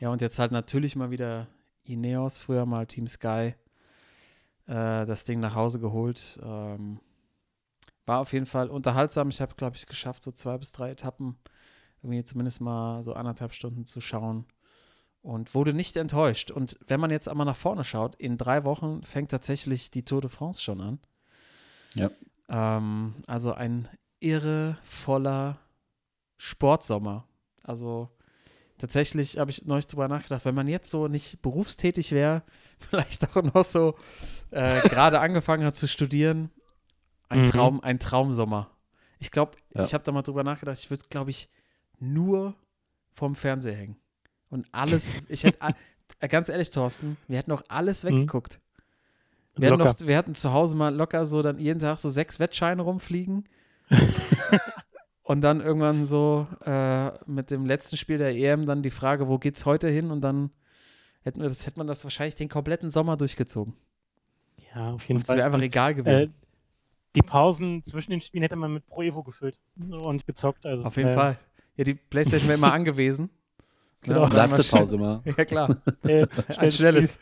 ja, 0.00 0.10
und 0.10 0.20
jetzt 0.20 0.38
halt 0.38 0.52
natürlich 0.52 0.96
mal 0.96 1.10
wieder 1.10 1.48
Ineos, 1.84 2.38
früher 2.38 2.66
mal 2.66 2.86
Team 2.86 3.06
Sky, 3.06 3.54
äh, 4.66 5.06
das 5.06 5.24
Ding 5.24 5.40
nach 5.40 5.54
Hause 5.54 5.78
geholt. 5.78 6.38
Ähm, 6.42 7.00
war 8.06 8.20
auf 8.20 8.32
jeden 8.32 8.46
Fall 8.46 8.68
unterhaltsam. 8.68 9.28
Ich 9.28 9.40
habe, 9.40 9.54
glaube 9.56 9.76
ich, 9.76 9.82
es 9.82 9.86
geschafft, 9.86 10.22
so 10.22 10.32
zwei 10.32 10.58
bis 10.58 10.72
drei 10.72 10.90
Etappen 10.90 11.36
irgendwie 12.02 12.24
zumindest 12.24 12.60
mal 12.60 13.02
so 13.02 13.14
anderthalb 13.14 13.52
Stunden 13.52 13.84
zu 13.84 14.00
schauen 14.00 14.46
und 15.22 15.54
wurde 15.54 15.72
nicht 15.72 15.96
enttäuscht. 15.96 16.50
Und 16.50 16.78
wenn 16.86 17.00
man 17.00 17.10
jetzt 17.10 17.28
einmal 17.28 17.46
nach 17.46 17.56
vorne 17.56 17.84
schaut, 17.84 18.14
in 18.16 18.38
drei 18.38 18.64
Wochen 18.64 19.02
fängt 19.02 19.30
tatsächlich 19.30 19.90
die 19.90 20.04
Tour 20.04 20.20
de 20.20 20.30
France 20.30 20.62
schon 20.62 20.80
an. 20.80 20.98
Ja. 21.94 22.10
Ähm, 22.48 23.14
also 23.26 23.52
ein 23.52 23.88
irre 24.20 24.78
voller 24.82 25.58
Sportsommer. 26.38 27.26
Also 27.62 28.10
tatsächlich 28.78 29.38
habe 29.38 29.50
ich 29.50 29.64
neulich 29.64 29.86
drüber 29.86 30.08
nachgedacht, 30.08 30.44
wenn 30.44 30.54
man 30.54 30.68
jetzt 30.68 30.90
so 30.90 31.08
nicht 31.08 31.42
berufstätig 31.42 32.12
wäre, 32.12 32.42
vielleicht 32.78 33.36
auch 33.36 33.42
noch 33.42 33.64
so 33.64 33.96
äh, 34.50 34.80
gerade 34.88 35.20
angefangen 35.20 35.64
hat 35.64 35.76
zu 35.76 35.88
studieren, 35.88 36.50
ein 37.28 37.42
mhm. 37.42 37.46
Traum, 37.46 37.80
ein 37.80 37.98
Traumsommer. 37.98 38.70
Ich 39.18 39.30
glaube, 39.30 39.56
ja. 39.74 39.84
ich 39.84 39.94
habe 39.94 40.04
da 40.04 40.12
mal 40.12 40.22
drüber 40.22 40.44
nachgedacht, 40.44 40.78
ich 40.78 40.90
würde, 40.90 41.04
glaube 41.08 41.30
ich, 41.30 41.48
nur 41.98 42.54
vorm 43.12 43.34
Fernseher 43.34 43.74
hängen. 43.76 43.96
Und 44.50 44.66
alles, 44.72 45.16
ich 45.28 45.44
hätte, 45.44 45.58
ganz 46.28 46.48
ehrlich, 46.48 46.70
Thorsten, 46.70 47.16
wir 47.26 47.38
hätten 47.38 47.52
auch 47.52 47.62
alles 47.68 48.04
mhm. 48.04 48.26
Wir 49.56 49.70
hatten, 49.70 49.78
noch, 49.78 49.94
wir 50.00 50.16
hatten 50.16 50.34
zu 50.34 50.52
Hause 50.52 50.76
mal 50.76 50.94
locker 50.94 51.24
so 51.24 51.42
dann 51.42 51.58
jeden 51.58 51.80
Tag 51.80 51.98
so 51.98 52.08
sechs 52.08 52.38
Wettscheine 52.38 52.82
rumfliegen. 52.82 53.48
und 55.22 55.40
dann 55.40 55.60
irgendwann 55.60 56.04
so 56.04 56.46
äh, 56.64 57.10
mit 57.26 57.50
dem 57.50 57.64
letzten 57.64 57.96
Spiel 57.96 58.18
der 58.18 58.34
EM 58.36 58.66
dann 58.66 58.82
die 58.82 58.90
Frage, 58.90 59.28
wo 59.28 59.38
geht's 59.38 59.64
heute 59.64 59.88
hin? 59.88 60.10
Und 60.10 60.20
dann 60.20 60.50
hätten 61.22 61.40
wir 61.40 61.48
das, 61.48 61.66
hätte 61.66 61.78
man 61.78 61.86
das 61.86 62.04
wahrscheinlich 62.04 62.34
den 62.34 62.48
kompletten 62.48 62.90
Sommer 62.90 63.16
durchgezogen. 63.16 63.74
Ja, 64.74 64.92
auf 64.92 65.02
Und 65.02 65.08
jeden 65.08 65.20
es 65.22 65.28
wäre 65.28 65.38
Fall. 65.38 65.46
einfach 65.46 65.58
Und, 65.58 65.64
egal 65.64 65.92
äh, 65.92 65.94
gewesen. 65.94 66.34
die 67.14 67.22
Pausen 67.22 67.82
zwischen 67.82 68.10
den 68.10 68.20
Spielen 68.20 68.42
hätte 68.42 68.56
man 68.56 68.74
mit 68.74 68.86
Pro 68.86 69.02
Evo 69.02 69.22
gefüllt 69.22 69.58
und 69.76 70.26
gezockt. 70.26 70.66
Also, 70.66 70.86
Auf 70.86 70.96
jeden 70.96 71.10
äh, 71.10 71.14
Fall. 71.14 71.38
Ja, 71.76 71.84
die 71.84 71.94
Playstation 71.94 72.48
wäre 72.48 72.58
immer 72.58 72.72
angewiesen. 72.74 73.30
Genau. 74.02 74.28
Ja, 74.28 74.46
dann 74.46 74.50
mal 74.50 75.20
Ja, 75.36 75.44
klar. 75.44 75.76
Äh, 76.06 76.26
Ein 76.58 76.70
schnelles. 76.70 77.18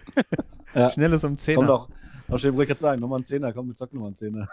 Ja. 0.74 0.90
Schnelles 0.90 1.24
um 1.24 1.38
10. 1.38 1.54
Kommt 1.54 1.70
auch. 1.70 1.88
Auch 2.28 2.38
schön, 2.38 2.52
wollte 2.54 2.64
ich 2.64 2.68
jetzt 2.70 2.80
sagen, 2.80 3.00
nochmal 3.00 3.20
ein 3.20 3.24
Zehner, 3.24 3.52
komm, 3.52 3.68
wir 3.68 3.74
zocken 3.76 3.96
nochmal 3.96 4.08
einen 4.08 4.16
Zehner. 4.16 4.48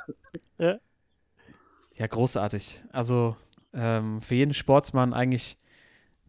Ja, 1.95 2.07
großartig. 2.07 2.84
Also 2.91 3.36
ähm, 3.74 4.22
für 4.22 4.36
jeden 4.36 4.53
Sportsmann 4.53 5.13
eigentlich 5.13 5.57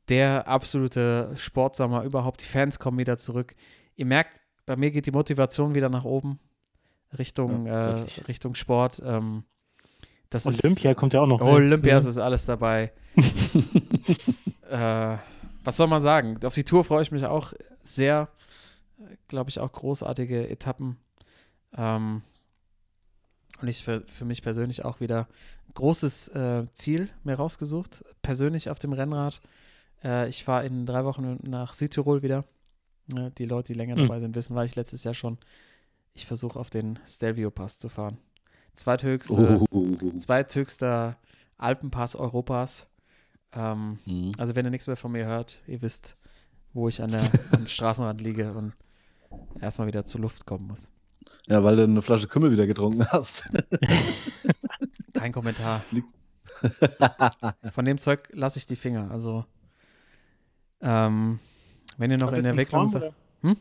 der 0.08 0.46
absolute 0.48 1.30
Sportsommer 1.36 2.02
überhaupt. 2.04 2.42
Die 2.42 2.46
Fans 2.48 2.78
kommen 2.78 2.98
wieder 2.98 3.16
zurück. 3.18 3.54
Ihr 3.96 4.06
merkt, 4.06 4.40
bei 4.66 4.76
mir 4.76 4.90
geht 4.90 5.06
die 5.06 5.10
Motivation 5.12 5.74
wieder 5.74 5.88
nach 5.88 6.04
oben 6.04 6.38
Richtung, 7.18 7.66
Ja, 7.66 7.90
äh. 7.96 8.06
Richtung 8.28 8.54
Sport. 8.54 9.02
Ähm, 9.04 9.44
das 10.30 10.46
Olympia 10.46 10.94
kommt 10.94 11.12
ja 11.12 11.20
auch 11.20 11.26
noch. 11.26 11.40
Ist. 11.40 11.46
Olympia 11.46 12.00
Mhm. 12.00 12.06
ist 12.08 12.18
alles 12.18 12.46
dabei. 12.46 12.92
äh, 14.70 15.16
was 15.64 15.76
soll 15.76 15.86
man 15.86 16.00
sagen? 16.00 16.38
Auf 16.44 16.54
die 16.54 16.64
Tour 16.64 16.84
freue 16.84 17.02
ich 17.02 17.12
mich 17.12 17.24
auch 17.26 17.52
sehr. 17.82 18.28
Glaube 19.28 19.50
ich 19.50 19.58
auch 19.60 19.70
großartige 19.72 20.48
Etappen. 20.48 20.96
Ähm, 21.76 22.22
und 23.60 23.68
ich 23.68 23.84
für, 23.84 24.02
für 24.06 24.24
mich 24.24 24.42
persönlich 24.42 24.84
auch 24.84 25.00
wieder 25.00 25.28
ein 25.68 25.74
großes 25.74 26.28
äh, 26.28 26.66
Ziel 26.74 27.10
mir 27.22 27.36
rausgesucht. 27.36 28.04
Persönlich 28.22 28.70
auf 28.70 28.78
dem 28.78 28.92
Rennrad. 28.92 29.40
Äh, 30.02 30.28
ich 30.28 30.42
fahre 30.44 30.66
in 30.66 30.84
drei 30.86 31.04
Wochen 31.04 31.38
nach 31.42 31.72
Südtirol 31.72 32.22
wieder. 32.22 32.44
Ja, 33.14 33.30
die 33.30 33.44
Leute, 33.46 33.72
die 33.72 33.78
länger 33.78 33.96
Hm. 33.96 34.02
dabei 34.08 34.20
sind, 34.20 34.34
wissen, 34.34 34.54
war 34.56 34.64
ich 34.64 34.74
letztes 34.76 35.04
Jahr 35.04 35.14
schon. 35.14 35.38
Ich 36.14 36.26
versuche 36.26 36.58
auf 36.58 36.70
den 36.70 36.98
Stelvio 37.06 37.50
Pass 37.50 37.78
zu 37.78 37.88
fahren. 37.88 38.18
Zweithöchste, 38.74 39.60
Uh. 39.70 40.18
zweithöchster 40.18 41.16
Alpenpass 41.58 42.16
Europas. 42.16 42.86
Ähm, 43.52 43.98
Mhm. 44.06 44.32
also 44.38 44.56
wenn 44.56 44.64
ihr 44.64 44.70
nichts 44.70 44.86
mehr 44.86 44.96
von 44.96 45.12
mir 45.12 45.26
hört, 45.26 45.60
ihr 45.66 45.82
wisst, 45.82 46.16
wo 46.72 46.88
ich 46.88 47.02
an 47.02 47.10
der, 47.10 47.20
am 47.52 47.66
Straßenrand 47.66 48.20
liege 48.20 48.52
und 48.54 48.74
erstmal 49.60 49.86
wieder 49.86 50.04
zur 50.06 50.20
Luft 50.22 50.46
kommen 50.46 50.66
muss. 50.66 50.90
Ja, 51.48 51.62
weil 51.64 51.76
du 51.76 51.84
eine 51.84 52.02
Flasche 52.02 52.28
Kümmel 52.28 52.52
wieder 52.52 52.66
getrunken 52.66 53.06
hast. 53.10 53.48
Kein 55.14 55.32
Kommentar. 55.32 55.84
Von 57.72 57.84
dem 57.84 57.98
Zeug 57.98 58.28
lasse 58.32 58.58
ich 58.58 58.66
die 58.66 58.76
Finger. 58.76 59.10
Also 59.10 59.44
ähm, 60.80 61.38
wenn 61.98 62.10
ihr 62.10 62.18
noch 62.18 62.28
Aber 62.28 62.36
in 62.36 62.42
der 62.42 62.50
Entwicklung 62.52 62.82
Form, 62.82 62.88
seid. 62.88 63.02
oder? 63.02 63.14
Hm? 63.42 63.56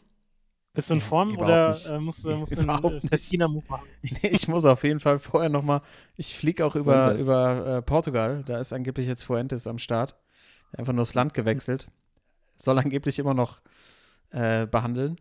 Bist 0.74 0.90
du 0.90 0.94
in 0.96 1.02
Form 1.02 1.30
Überhaupt 1.32 1.50
oder 1.50 1.70
nicht. 1.70 1.88
äh, 1.88 2.00
musst, 2.00 2.26
du- 2.26 2.36
musst 2.38 2.52
du 2.54 2.60
einen 2.60 2.70
Überhaupt 2.70 3.04
äh, 3.04 3.38
machen? 3.70 3.88
ich 4.22 4.48
muss 4.48 4.66
auf 4.66 4.84
jeden 4.84 5.00
Fall 5.00 5.20
vorher 5.20 5.50
noch 5.50 5.64
mal, 5.64 5.82
ich 6.16 6.36
fliege 6.36 6.66
auch 6.66 6.76
über, 6.76 7.16
über 7.16 7.68
äh, 7.78 7.82
Portugal, 7.82 8.44
da 8.46 8.58
ist 8.60 8.72
angeblich 8.74 9.06
jetzt 9.08 9.24
Fuentes 9.24 9.68
am 9.68 9.78
Start, 9.80 10.16
einfach 10.72 10.94
nur 10.94 11.02
das 11.04 11.14
Land 11.14 11.34
gewechselt, 11.34 11.88
soll 12.58 12.80
angeblich 12.80 13.20
immer 13.20 13.34
noch 13.34 13.60
äh, 14.32 14.66
behandeln. 14.66 15.20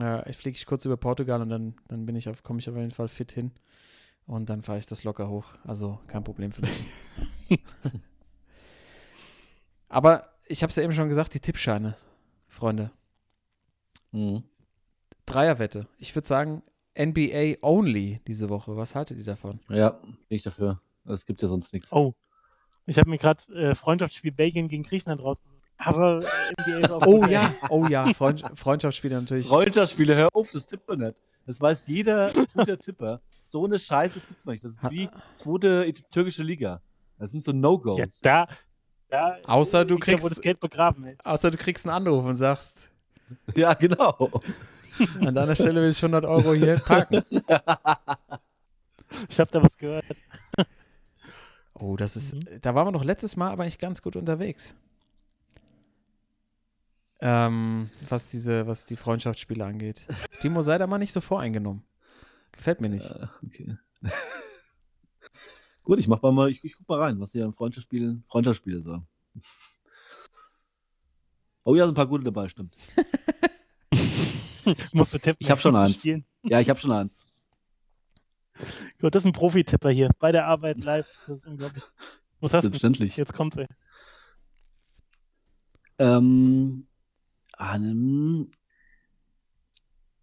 Äh, 0.00 0.28
ich 0.30 0.36
fliege 0.36 0.58
kurz 0.66 0.84
über 0.84 0.96
Portugal 0.96 1.40
und 1.42 1.48
dann, 1.48 1.74
dann 1.88 2.06
bin 2.06 2.16
ich 2.16 2.28
auf, 2.28 2.42
komme 2.42 2.58
ich 2.58 2.68
auf 2.68 2.76
jeden 2.76 2.90
Fall 2.90 3.08
fit 3.08 3.32
hin 3.32 3.52
und 4.26 4.50
dann 4.50 4.62
fahre 4.62 4.78
ich 4.78 4.86
das 4.86 5.04
locker 5.04 5.28
hoch, 5.28 5.46
also 5.64 5.98
kein 6.06 6.24
Problem 6.24 6.52
für 6.52 6.62
mich. 6.62 6.84
Aber 9.88 10.28
ich 10.46 10.62
habe 10.62 10.70
es 10.70 10.76
ja 10.76 10.82
eben 10.82 10.92
schon 10.92 11.08
gesagt, 11.08 11.34
die 11.34 11.40
Tippscheine, 11.40 11.96
Freunde, 12.48 12.90
Mhm. 14.12 14.44
Dreierwette. 15.26 15.88
Ich 15.98 16.14
würde 16.14 16.26
sagen 16.28 16.62
NBA 16.98 17.56
only 17.60 18.20
diese 18.26 18.48
Woche. 18.48 18.76
Was 18.76 18.94
haltet 18.94 19.18
ihr 19.18 19.24
davon? 19.24 19.60
Ja, 19.68 19.90
bin 19.90 20.36
ich 20.36 20.42
dafür. 20.42 20.80
Es 21.04 21.26
gibt 21.26 21.42
ja 21.42 21.48
sonst 21.48 21.72
nichts. 21.74 21.92
Oh. 21.92 22.14
Ich 22.86 22.98
habe 22.98 23.10
mir 23.10 23.18
gerade 23.18 23.42
äh, 23.54 23.74
Freundschaftsspiel 23.74 24.32
Belgien 24.32 24.68
gegen 24.68 24.82
Griechenland 24.84 25.20
rausgesucht. 25.22 25.62
Aber 25.78 26.18
äh, 26.20 26.70
NBA 26.70 26.78
ist 26.86 26.90
auch 26.92 27.06
Oh 27.06 27.24
ja, 27.26 27.52
oh 27.68 27.86
ja, 27.88 28.12
Freund, 28.14 28.42
Freundschaftsspiele 28.54 29.16
natürlich. 29.20 29.46
Freundschaftsspiele, 29.48 30.14
hör 30.14 30.28
auf, 30.32 30.50
das 30.52 30.66
tippt 30.66 30.88
man 30.88 31.00
nicht. 31.00 31.14
Das 31.46 31.60
weiß 31.60 31.86
jeder 31.88 32.32
gute 32.54 32.78
Tipper. 32.78 33.20
So 33.44 33.64
eine 33.64 33.78
Scheiße 33.78 34.20
tippt 34.20 34.44
man 34.44 34.54
nicht. 34.54 34.64
Das 34.64 34.72
ist 34.74 34.90
wie 34.90 35.08
zweite 35.34 35.92
türkische 36.10 36.42
Liga. 36.42 36.80
Das 37.18 37.30
sind 37.32 37.42
so 37.42 37.52
Ja, 37.52 37.58
No-Gos. 37.58 38.20
da, 38.20 38.46
da 39.08 39.38
Außer 39.44 39.84
du 39.84 39.94
ja, 39.94 40.00
wo 40.00 40.04
kriegst- 40.04 40.30
das 40.30 40.40
Geld 40.40 40.60
begraben 40.60 41.06
ist. 41.06 41.24
Außer 41.26 41.50
du 41.50 41.56
kriegst 41.56 41.86
einen 41.86 41.94
Anruf 41.94 42.24
und 42.24 42.34
sagst, 42.36 42.88
Ja, 43.54 43.74
genau. 43.74 44.30
an 45.20 45.34
deiner 45.34 45.54
Stelle 45.54 45.82
will 45.82 45.90
ich 45.90 45.98
100 46.02 46.24
Euro 46.24 46.54
hier 46.54 46.76
parken. 46.78 47.22
Ich 49.28 49.38
habe 49.38 49.50
da 49.52 49.62
was 49.62 49.76
gehört. 49.78 50.04
Oh, 51.78 51.96
das 51.96 52.16
ist, 52.16 52.34
Mhm. 52.34 52.60
da 52.62 52.74
waren 52.74 52.86
wir 52.88 52.92
doch 52.92 53.04
letztes 53.04 53.36
Mal 53.36 53.50
aber 53.50 53.62
eigentlich 53.64 53.78
ganz 53.78 54.00
gut 54.02 54.16
unterwegs. 54.16 54.74
Ähm, 57.20 57.90
was 58.08 58.26
diese, 58.28 58.66
was 58.66 58.84
die 58.84 58.96
Freundschaftsspiele 58.96 59.64
angeht. 59.64 60.06
Timo, 60.40 60.62
sei 60.62 60.78
da 60.78 60.86
mal 60.86 60.98
nicht 60.98 61.12
so 61.12 61.20
voreingenommen. 61.20 61.82
Gefällt 62.52 62.80
mir 62.80 62.88
nicht. 62.88 63.10
Äh, 63.10 63.26
okay. 63.44 63.76
Gut, 65.82 65.98
ich 65.98 66.08
mach 66.08 66.20
mal, 66.22 66.32
mal 66.32 66.50
ich, 66.50 66.62
ich 66.64 66.74
guck 66.76 66.88
mal 66.88 66.98
rein, 67.00 67.20
was 67.20 67.32
hier 67.32 67.44
im 67.44 67.52
Freundschaftsspiel, 67.52 68.22
Freundschaftsspiele 68.28 68.82
so. 68.82 69.02
Oh 71.64 71.74
ja, 71.74 71.84
sind 71.84 71.92
ein 71.92 71.96
paar 71.96 72.06
gute 72.08 72.24
dabei, 72.24 72.48
stimmt. 72.48 72.76
Musst 74.92 75.14
du 75.14 75.18
tippen. 75.18 75.36
Ich 75.38 75.50
hab 75.50 75.60
schon 75.60 75.76
eins. 75.76 75.98
spielen. 76.00 76.24
Ja, 76.42 76.60
ich 76.60 76.68
habe 76.70 76.78
schon 76.80 76.92
eins. 76.92 77.26
Gut, 79.00 79.14
das 79.14 79.22
ist 79.22 79.26
ein 79.26 79.32
Profi-Tipper 79.32 79.90
hier. 79.90 80.10
Bei 80.18 80.32
der 80.32 80.46
Arbeit 80.46 80.82
live. 80.82 81.06
Das 81.26 81.38
ist 81.38 81.46
unglaublich. 81.46 81.84
Was 82.40 82.52
hast 82.52 82.64
du? 82.64 82.70
Selbstverständlich. 82.70 83.16
Jetzt 83.16 83.32
kommt's, 83.32 83.56
ey. 83.56 83.66
Ähm, 85.98 86.86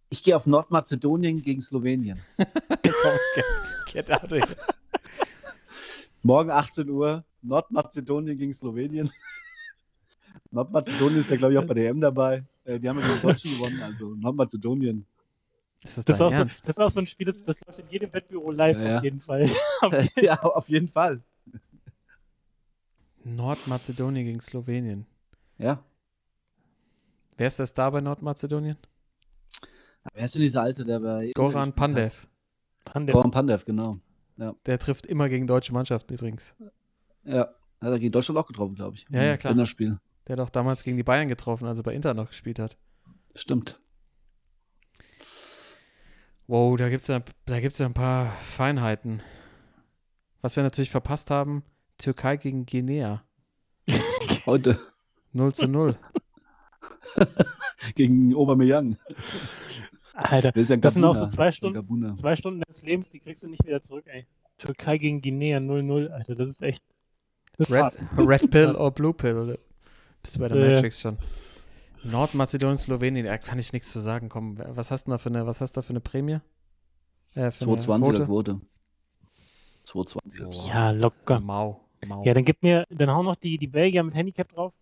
ich 0.08 0.22
gehe 0.22 0.36
auf 0.36 0.46
Nordmazedonien 0.46 1.42
gegen 1.42 1.60
Slowenien. 1.60 2.20
Get, 3.92 4.06
get. 4.06 4.56
Morgen 6.22 6.50
18 6.50 6.88
Uhr, 6.88 7.24
Nordmazedonien 7.42 8.36
gegen 8.36 8.52
Slowenien. 8.52 9.10
Nordmazedonien 10.50 11.20
ist 11.20 11.30
ja, 11.30 11.36
glaube 11.36 11.54
ich, 11.54 11.58
auch 11.58 11.66
bei 11.66 11.74
der 11.74 11.90
EM 11.90 12.00
dabei. 12.00 12.44
Äh, 12.64 12.80
die 12.80 12.88
haben 12.88 12.98
ja 12.98 13.06
gegen 13.06 13.16
die 13.20 13.26
Deutschen 13.26 13.50
gewonnen, 13.52 13.82
also 13.82 14.14
Nordmazedonien. 14.14 15.06
Ist 15.84 15.98
das, 15.98 16.04
Das 16.06 16.16
ist, 16.16 16.22
auch 16.22 16.30
so, 16.30 16.36
Ernst? 16.36 16.68
das 16.68 16.76
ist 16.76 16.82
auch 16.82 16.90
so 16.90 17.00
ein 17.00 17.06
Spiel, 17.06 17.26
das, 17.26 17.44
das 17.44 17.60
läuft 17.66 17.78
in 17.78 17.88
jedem 17.88 18.12
Wettbüro 18.12 18.50
live 18.50 18.80
Ja, 18.80 18.88
ja. 18.88 18.96
auf 18.98 19.04
jeden 19.04 19.20
Fall. 19.20 19.50
ja, 20.16 20.42
auf 20.42 20.68
jeden 20.68 20.88
Fall. 20.88 21.22
Nordmazedonien 23.22 24.24
gegen 24.24 24.40
Slowenien. 24.40 25.06
Ja. 25.58 25.84
Wer 27.36 27.46
ist 27.46 27.58
das 27.58 27.74
da 27.74 27.90
bei 27.90 28.00
Nordmazedonien? 28.00 28.76
Wer 30.12 30.24
ist 30.24 30.34
denn 30.34 30.42
dieser 30.42 30.62
Alte, 30.62 30.84
der 30.84 31.00
bei. 31.00 31.32
Goran 31.34 31.72
Pandev. 31.72 32.26
Pandev. 32.84 33.12
Goran 33.12 33.30
Pandev, 33.30 33.64
genau. 33.64 33.98
Der 34.36 34.78
trifft 34.78 35.06
immer 35.06 35.28
gegen 35.28 35.46
deutsche 35.46 35.72
Mannschaften 35.72 36.14
übrigens. 36.14 36.54
Ja. 37.24 37.48
Hat 37.80 37.90
er 37.90 37.98
gegen 37.98 38.12
Deutschland 38.12 38.38
auch 38.38 38.46
getroffen, 38.46 38.74
glaube 38.74 38.96
ich. 38.96 39.06
Ja, 39.10 39.22
ja, 39.22 39.36
klar. 39.36 39.52
Länderspiel. 39.52 39.98
Der 40.26 40.36
hat 40.36 40.40
auch 40.40 40.50
damals 40.50 40.82
gegen 40.82 40.96
die 40.96 41.02
Bayern 41.02 41.28
getroffen, 41.28 41.66
als 41.66 41.78
er 41.78 41.82
bei 41.82 41.94
Inter 41.94 42.14
noch 42.14 42.28
gespielt 42.28 42.58
hat. 42.58 42.76
Stimmt. 43.34 43.80
Wow, 46.46 46.76
da 46.76 46.90
gibt 46.90 47.02
es 47.02 47.08
ja, 47.08 47.22
da 47.46 47.60
gibt's 47.60 47.78
ja 47.78 47.86
ein 47.86 47.94
paar 47.94 48.32
Feinheiten. 48.42 49.22
Was 50.42 50.56
wir 50.56 50.62
natürlich 50.62 50.90
verpasst 50.90 51.30
haben, 51.30 51.62
Türkei 51.96 52.36
gegen 52.36 52.66
Guinea. 52.66 53.24
Heute 54.46 54.78
0 55.32 55.54
zu 55.54 55.66
0. 55.66 55.96
gegen 57.94 58.34
Aubameyang. 58.34 58.96
Alter, 60.12 60.52
Das, 60.52 60.62
ist 60.62 60.68
ja 60.68 60.76
ein 60.76 60.80
Das 60.82 60.94
sind 60.94 61.04
auch 61.04 61.14
so 61.14 61.26
zwei 61.28 61.50
Stunden. 61.50 62.16
Zwei 62.18 62.36
Stunden 62.36 62.62
des 62.68 62.82
Lebens, 62.82 63.08
die 63.08 63.20
kriegst 63.20 63.42
du 63.42 63.48
nicht 63.48 63.64
wieder 63.64 63.80
zurück, 63.80 64.04
ey. 64.06 64.26
Türkei 64.58 64.98
gegen 64.98 65.22
Guinea 65.22 65.58
0-0, 65.58 66.08
Alter, 66.08 66.34
das 66.34 66.50
ist 66.50 66.62
echt. 66.62 66.84
Das 67.56 67.70
Red. 67.70 67.94
Red 68.18 68.50
Pill 68.50 68.70
oder 68.72 68.90
Blue 68.90 69.14
Pill. 69.14 69.58
Bist 70.22 70.36
du 70.36 70.40
bei 70.40 70.48
der 70.48 70.58
ja. 70.58 70.74
Matrix 70.74 71.00
schon? 71.00 71.16
Nordmazedonien, 72.04 72.76
Slowenien, 72.76 73.26
da 73.26 73.38
kann 73.38 73.58
ich 73.58 73.72
nichts 73.72 73.90
zu 73.90 74.00
sagen. 74.00 74.28
Komm, 74.28 74.58
was 74.58 74.90
hast 74.90 75.06
du 75.06 75.10
da 75.12 75.18
für 75.18 75.28
eine, 75.30 75.46
was 75.46 75.60
hast 75.60 75.72
du 75.76 75.80
da 75.80 75.82
für 75.82 75.90
eine 75.90 76.00
Prämie? 76.00 76.38
Äh, 77.34 77.50
für 77.50 77.64
eine 77.66 77.76
220er 77.76 78.24
Quote? 78.24 78.24
Quote. 78.26 78.60
220er. 79.86 80.68
Ja, 80.68 80.90
locker. 80.90 81.40
Mau, 81.40 81.80
mau. 82.06 82.24
Ja, 82.24 82.34
dann 82.34 82.44
gib 82.44 82.62
mir, 82.62 82.84
dann 82.90 83.10
hau 83.10 83.22
noch 83.22 83.36
die, 83.36 83.58
die 83.58 83.66
Belgier 83.66 84.02
mit 84.02 84.14
Handicap 84.14 84.48
drauf. 84.52 84.72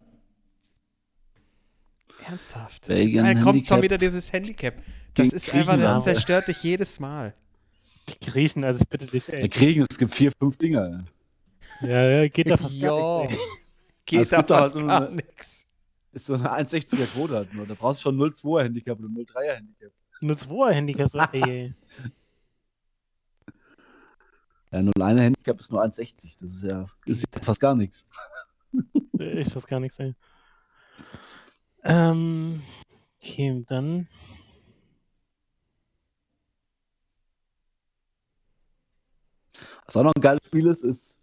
Ernsthaft. 2.27 2.87
Belgien 2.87 3.25
Da 3.25 3.33
kommt 3.35 3.47
Handicap 3.47 3.69
schon 3.77 3.83
wieder 3.83 3.99
dieses 3.99 4.33
Handicap. 4.33 4.75
Das 5.15 5.33
ist 5.33 5.53
einfach, 5.55 5.77
das 5.77 6.05
zerstört 6.05 6.49
dich 6.49 6.63
jedes 6.63 7.01
Mal. 7.01 7.35
Die 8.09 8.27
Griechen, 8.31 8.65
also 8.65 8.81
ich 8.81 8.89
bitte 8.89 9.07
dich, 9.07 9.29
Wir 9.29 9.35
ey. 9.35 9.49
kriegen, 9.49 9.87
es 9.89 9.99
gibt 9.99 10.15
vier, 10.15 10.33
fünf 10.39 10.57
Dinger. 10.57 11.05
Ja, 11.81 12.11
ja, 12.11 12.29
geht 12.29 12.51
da 12.51 12.57
fast 12.57 12.75
Ja. 12.77 12.91
gar 12.91 13.27
nichts. 13.27 13.43
Geht 14.05 14.21
Es 14.23 14.29
da 14.31 14.43
fast 14.43 14.75
halt 14.75 14.87
gar 14.87 15.11
nichts. 15.11 15.67
Ist 16.13 16.27
so 16.27 16.35
eine 16.35 16.53
1,60er 16.53 17.07
Quote 17.07 17.35
halt 17.35 17.55
nur. 17.55 17.67
Da 17.67 17.75
brauchst 17.75 18.01
du 18.01 18.11
schon 18.11 18.19
0,2er 18.19 18.65
Handicap 18.65 18.99
oder 18.99 19.09
0,3er 19.09 19.55
Handicap. 19.55 19.93
Nur 20.21 20.37
2er 20.37 20.73
Handicaps, 20.73 21.15
ey, 21.33 21.43
ey. 21.43 21.75
Ja, 24.71 24.79
0,1er 24.79 25.21
Handicap 25.21 25.59
ist 25.59 25.73
nur 25.73 25.83
1,60. 25.83 26.37
Das 26.41 26.53
ist 26.53 26.63
ja, 26.65 26.87
ist 27.07 27.23
ja 27.35 27.43
fast 27.43 27.61
gar 27.61 27.75
nichts. 27.75 28.07
Ich 29.19 29.55
weiß 29.55 29.67
gar 29.67 29.79
nichts, 29.79 29.99
ey. 30.01 30.17
Ähm, 31.85 32.61
okay, 33.21 33.63
dann. 33.69 34.09
Was 39.87 39.97
auch 39.97 40.03
noch 40.03 40.13
ein 40.17 40.21
geiles 40.21 40.45
Spiel 40.47 40.67
ist, 40.67 40.83
ist 40.83 41.19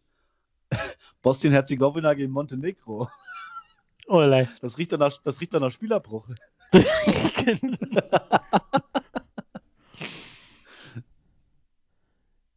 Bosnien-Herzegowina 1.22 2.14
gegen 2.14 2.32
Montenegro. 2.32 3.10
Oh. 4.12 4.28
Das 4.62 4.78
riecht 4.80 4.92
dann 4.92 5.00
nach, 5.02 5.16
das 5.22 5.40
riecht 5.40 5.54
dann 5.54 5.62
nach 5.62 5.72
Spielerbruch. 5.72 6.28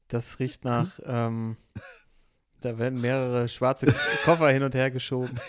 Das 0.08 0.38
riecht 0.38 0.64
nach, 0.64 0.98
ähm, 1.04 1.56
da 2.60 2.76
werden 2.76 3.00
mehrere 3.00 3.48
schwarze 3.48 3.86
Koffer 4.24 4.50
hin 4.50 4.62
und 4.62 4.74
her 4.74 4.90
geschoben. 4.90 5.30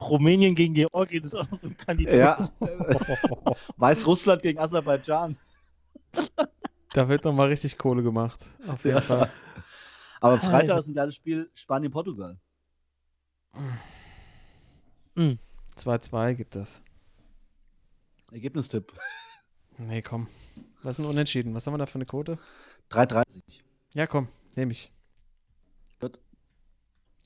Rumänien 0.00 0.54
gegen 0.54 0.72
Georgien 0.74 1.24
ist 1.24 1.34
auch 1.34 1.50
noch 1.50 1.58
so 1.58 1.68
ein 1.68 1.76
Kandidat. 1.76 2.14
Ja. 2.16 2.48
Weißrussland 3.76 4.42
gegen 4.42 4.58
Aserbaidschan. 4.58 5.36
Da 6.94 7.08
wird 7.08 7.24
nochmal 7.24 7.48
richtig 7.48 7.76
Kohle 7.76 8.02
gemacht. 8.02 8.40
Auf 8.66 8.82
jeden 8.84 8.96
Ja. 8.96 9.02
Fall. 9.02 9.30
Aber 10.20 10.38
Freitag 10.38 10.78
ist 10.78 10.88
ein 10.88 10.94
geiles 10.94 11.16
Spiel. 11.16 11.50
Spanien-Portugal. 11.54 12.38
2-2 15.76 16.34
gibt 16.34 16.56
es. 16.56 16.82
Ergebnistipp. 18.32 18.92
Nee, 19.76 20.02
komm. 20.02 20.28
Was 20.84 21.00
ist 21.00 21.04
ein 21.04 21.10
Unentschieden? 21.10 21.52
Was 21.52 21.66
haben 21.66 21.74
wir 21.74 21.78
da 21.78 21.86
für 21.86 21.96
eine 21.96 22.06
Quote? 22.06 22.38
3,30. 22.90 23.42
Ja, 23.92 24.06
komm, 24.06 24.28
nehme 24.54 24.70
ich. 24.70 24.92
Gut. 25.98 26.16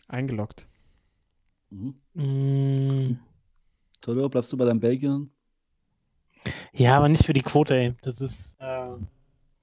Eingeloggt. 0.07 0.67
Mhm. 1.69 2.01
Mm, 2.15 3.19
Toto, 4.01 4.29
bleibst 4.31 4.51
du 4.51 4.57
bei 4.57 4.65
deinem 4.65 4.81
Belgien? 4.81 5.31
ja, 6.73 6.97
aber 6.97 7.11
nicht 7.11 7.27
für 7.27 7.35
die 7.35 7.43
Quote, 7.43 7.75
ey. 7.75 7.95
Das 8.01 8.23
ist. 8.23 8.57
Äh, 8.61 8.97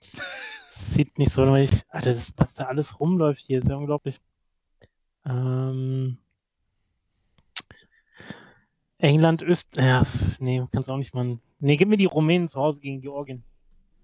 sieht 0.70 1.18
nicht 1.18 1.32
so 1.32 1.44
durch. 1.46 1.72
Alter, 1.90 2.14
das, 2.14 2.34
was 2.38 2.54
da 2.54 2.66
alles 2.66 3.00
rumläuft 3.00 3.42
hier, 3.42 3.62
ist 3.62 3.70
ja 3.70 3.78
unglaublich. 3.78 4.22
Ähm, 5.26 6.20
England, 8.98 9.42
Öst. 9.42 9.76
Ja, 9.78 10.04
nee, 10.40 10.66
kannst 10.72 10.90
auch 10.90 10.98
nicht 10.98 11.14
machen. 11.14 11.42
Nee, 11.60 11.78
gib 11.78 11.90
mir 11.90 11.98
die 11.98 12.06
Rumänen 12.06 12.48
zu 12.48 12.60
Hause 12.60 12.82
gegen 12.82 13.02
Georgien. 13.02 13.44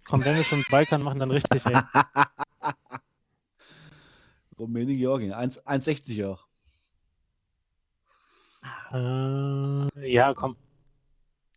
Komm, 0.05 0.23
wenn 0.25 0.35
wir 0.35 0.43
schon 0.43 0.63
Balkan 0.69 1.03
machen, 1.03 1.19
dann 1.19 1.31
richtig, 1.31 1.65
ey. 1.65 1.81
Rumänien, 4.59 4.99
Georgien. 4.99 5.33
1 5.33 5.65
1,60 5.65 6.27
auch. 6.27 6.47
Äh, 8.93 10.11
ja, 10.11 10.33
komm. 10.33 10.55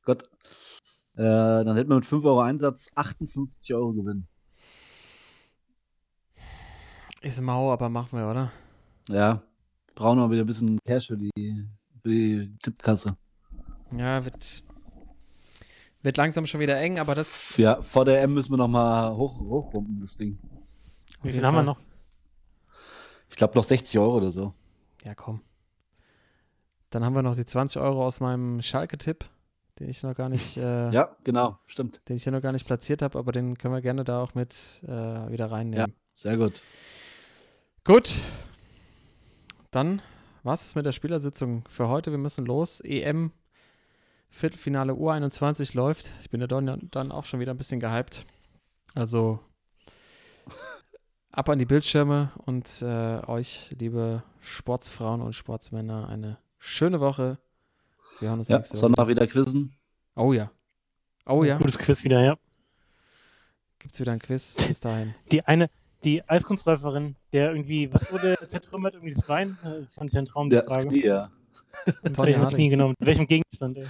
Gott. 0.05 0.22
Äh, 1.16 1.22
dann 1.22 1.76
hätten 1.76 1.91
wir 1.91 1.97
mit 1.97 2.07
5 2.07 2.24
Euro 2.24 2.41
Einsatz 2.41 2.91
58 2.95 3.74
Euro 3.74 3.93
Gewinn. 3.93 4.26
Ist 7.20 7.41
mau, 7.41 7.72
aber 7.72 7.89
machen 7.89 8.18
wir, 8.18 8.30
oder? 8.30 8.53
Ja. 9.09 9.43
Brauchen 9.95 10.18
wir 10.18 10.30
wieder 10.30 10.45
ein 10.45 10.47
bisschen 10.47 10.78
Cash 10.85 11.09
für 11.09 11.16
die, 11.16 11.68
für 12.03 12.09
die 12.09 12.57
Tippkasse. 12.62 13.16
Ja, 13.99 14.24
wird, 14.24 14.62
wird 16.03 16.16
langsam 16.16 16.47
schon 16.47 16.61
wieder 16.61 16.78
eng, 16.80 16.99
aber 16.99 17.14
das. 17.14 17.57
Ja, 17.57 17.80
vor 17.82 18.05
der 18.05 18.22
M 18.22 18.34
müssen 18.34 18.53
wir 18.53 18.57
nochmal 18.57 19.14
hoch, 19.16 19.38
hochpumpen, 19.40 20.01
das 20.01 20.16
Ding. 20.16 20.38
Wie 21.22 21.32
viel 21.32 21.45
haben 21.45 21.55
wir 21.55 21.62
noch? 21.62 21.78
Ich 23.30 23.36
glaube 23.36 23.55
noch 23.55 23.64
60 23.64 23.99
Euro 23.99 24.16
oder 24.16 24.30
so. 24.30 24.53
Ja, 25.05 25.14
komm. 25.14 25.40
Dann 26.90 27.05
haben 27.05 27.14
wir 27.14 27.22
noch 27.22 27.34
die 27.34 27.45
20 27.47 27.80
Euro 27.80 28.05
aus 28.07 28.20
meinem 28.20 28.62
Schalke-Tipp, 28.62 29.24
den 29.80 29.88
ich 29.88 30.03
noch 30.03 30.14
gar 30.14 30.28
nicht, 30.28 30.57
äh, 30.59 30.90
Ja, 30.90 31.16
genau, 31.24 31.57
stimmt. 31.66 32.01
den 32.09 32.16
ich 32.16 32.22
hier 32.24 32.32
noch 32.32 32.42
gar 32.42 32.53
nicht 32.53 32.66
platziert 32.66 33.03
habe, 33.03 33.18
aber 33.18 33.32
den 33.32 33.57
können 33.59 33.74
wir 33.74 33.80
gerne 33.80 34.05
da 34.05 34.22
auch 34.22 34.34
mit 34.34 34.82
äh, 34.84 34.88
wieder 34.88 35.51
reinnehmen. 35.51 35.95
Sehr 36.14 36.36
gut. 36.36 36.62
Gut. 37.82 38.12
Dann 39.70 40.01
war 40.45 40.55
es 40.55 40.74
mit 40.74 40.86
der 40.86 40.92
Spielersitzung 40.92 41.64
für 41.68 41.88
heute. 41.88 42.11
Wir 42.12 42.18
müssen 42.18 42.47
los. 42.47 42.80
EM 42.80 43.32
Viertelfinale 44.35 44.93
U21 44.95 45.76
läuft. 45.76 46.11
Ich 46.20 46.28
bin 46.28 46.41
ja 46.41 46.49
dann, 46.49 47.12
auch 47.12 47.24
schon 47.24 47.39
wieder 47.39 47.55
ein 47.55 47.57
bisschen 47.57 47.78
gehypt. 47.78 48.26
Also 48.93 49.39
ab 51.30 51.49
an 51.49 51.59
die 51.61 51.64
Bildschirme 51.64 52.32
und 52.45 52.82
äh, 52.82 53.20
euch, 53.26 53.70
liebe 53.78 54.24
Sportsfrauen 54.41 55.22
und 55.22 55.35
Sportsmänner, 55.35 56.09
eine 56.09 56.39
schöne 56.59 56.99
Woche. 56.99 57.39
Wir 58.18 58.30
hören 58.30 58.41
uns 58.41 58.49
Ja, 58.49 58.59
nächste 58.59 58.74
Woche. 58.74 58.80
Sonntag 58.80 59.07
wieder 59.07 59.24
quizzen. 59.28 59.72
Oh 60.16 60.32
ja. 60.32 60.51
Oh 61.26 61.45
ja. 61.45 61.59
Gutes 61.59 61.78
Quiz 61.78 62.03
wieder, 62.03 62.20
ja. 62.20 62.37
Gibt's 63.78 64.01
wieder 64.01 64.12
ein 64.12 64.18
Quiz. 64.18 64.57
Bis 64.66 64.80
dahin. 64.80 65.14
Die 65.30 65.45
eine, 65.45 65.70
die 66.03 66.28
Eiskunstläuferin, 66.28 67.14
der 67.32 67.51
irgendwie, 67.51 67.93
was 67.95 68.12
wurde 68.12 68.37
zertrümmert, 68.49 68.95
irgendwie 68.95 69.14
das 69.14 69.24
Bein? 69.26 69.57
Äh, 69.62 69.87
fand 69.95 70.11
ich 70.11 70.18
ein 70.18 70.24
Traum, 70.26 70.51
die 70.51 70.57
Ja, 70.57 70.62
das 70.62 70.72
Frage. 70.72 70.89
Knie, 70.89 71.05
ja. 71.07 71.30
Tony 72.14 72.29
welchem 72.29 72.43
Harding. 72.43 72.57
Knie 72.57 72.68
genommen? 72.68 72.95
Mit 72.99 73.07
welchem 73.09 73.27
Gegenstand, 73.27 73.79
ey? 73.79 73.87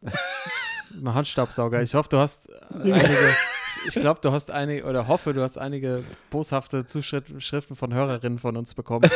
Mal 1.00 1.14
Handstaubsauger. 1.14 1.82
Ich 1.82 1.94
hoffe, 1.94 2.08
du 2.10 2.18
hast 2.18 2.48
einige, 2.70 2.98
ich, 2.98 3.88
ich 3.88 3.94
glaube, 3.94 4.20
du 4.20 4.32
hast 4.32 4.50
einige, 4.50 4.84
oder 4.84 5.08
hoffe, 5.08 5.32
du 5.32 5.42
hast 5.42 5.58
einige 5.58 6.04
boshafte 6.30 6.84
Zuschriften 6.84 7.76
von 7.76 7.94
Hörerinnen 7.94 8.38
von 8.38 8.56
uns 8.56 8.74
bekommen. 8.74 9.08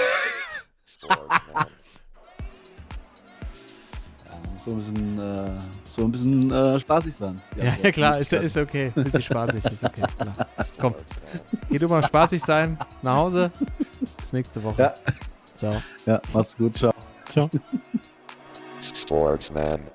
So 4.59 4.73
ein 4.73 4.79
bisschen, 4.79 5.19
äh, 5.21 5.51
so 5.89 6.03
ein 6.03 6.11
bisschen 6.11 6.51
äh, 6.51 6.81
spaßig 6.81 7.15
sein. 7.15 7.41
Ja, 7.57 7.77
ja 7.81 7.93
klar, 7.93 8.19
ist, 8.19 8.33
ist 8.33 8.57
okay. 8.57 8.91
Bisschen 8.95 9.23
spaßig, 9.23 9.65
ist 9.65 9.85
okay. 9.85 10.03
Klar. 10.19 10.49
Komm. 10.81 10.95
Geh 11.71 11.79
du 11.79 11.87
mal 11.87 12.03
spaßig 12.03 12.43
sein, 12.43 12.77
nach 13.01 13.17
Hause. 13.17 13.53
Bis 14.19 14.33
nächste 14.33 14.61
Woche. 14.65 14.83
Ja. 14.83 14.95
Ciao. 15.57 15.81
Ja, 16.05 16.21
macht's 16.33 16.57
gut, 16.57 16.77
ciao. 16.77 16.93
Ciao. 17.37 17.51
Sportsman. 18.81 19.91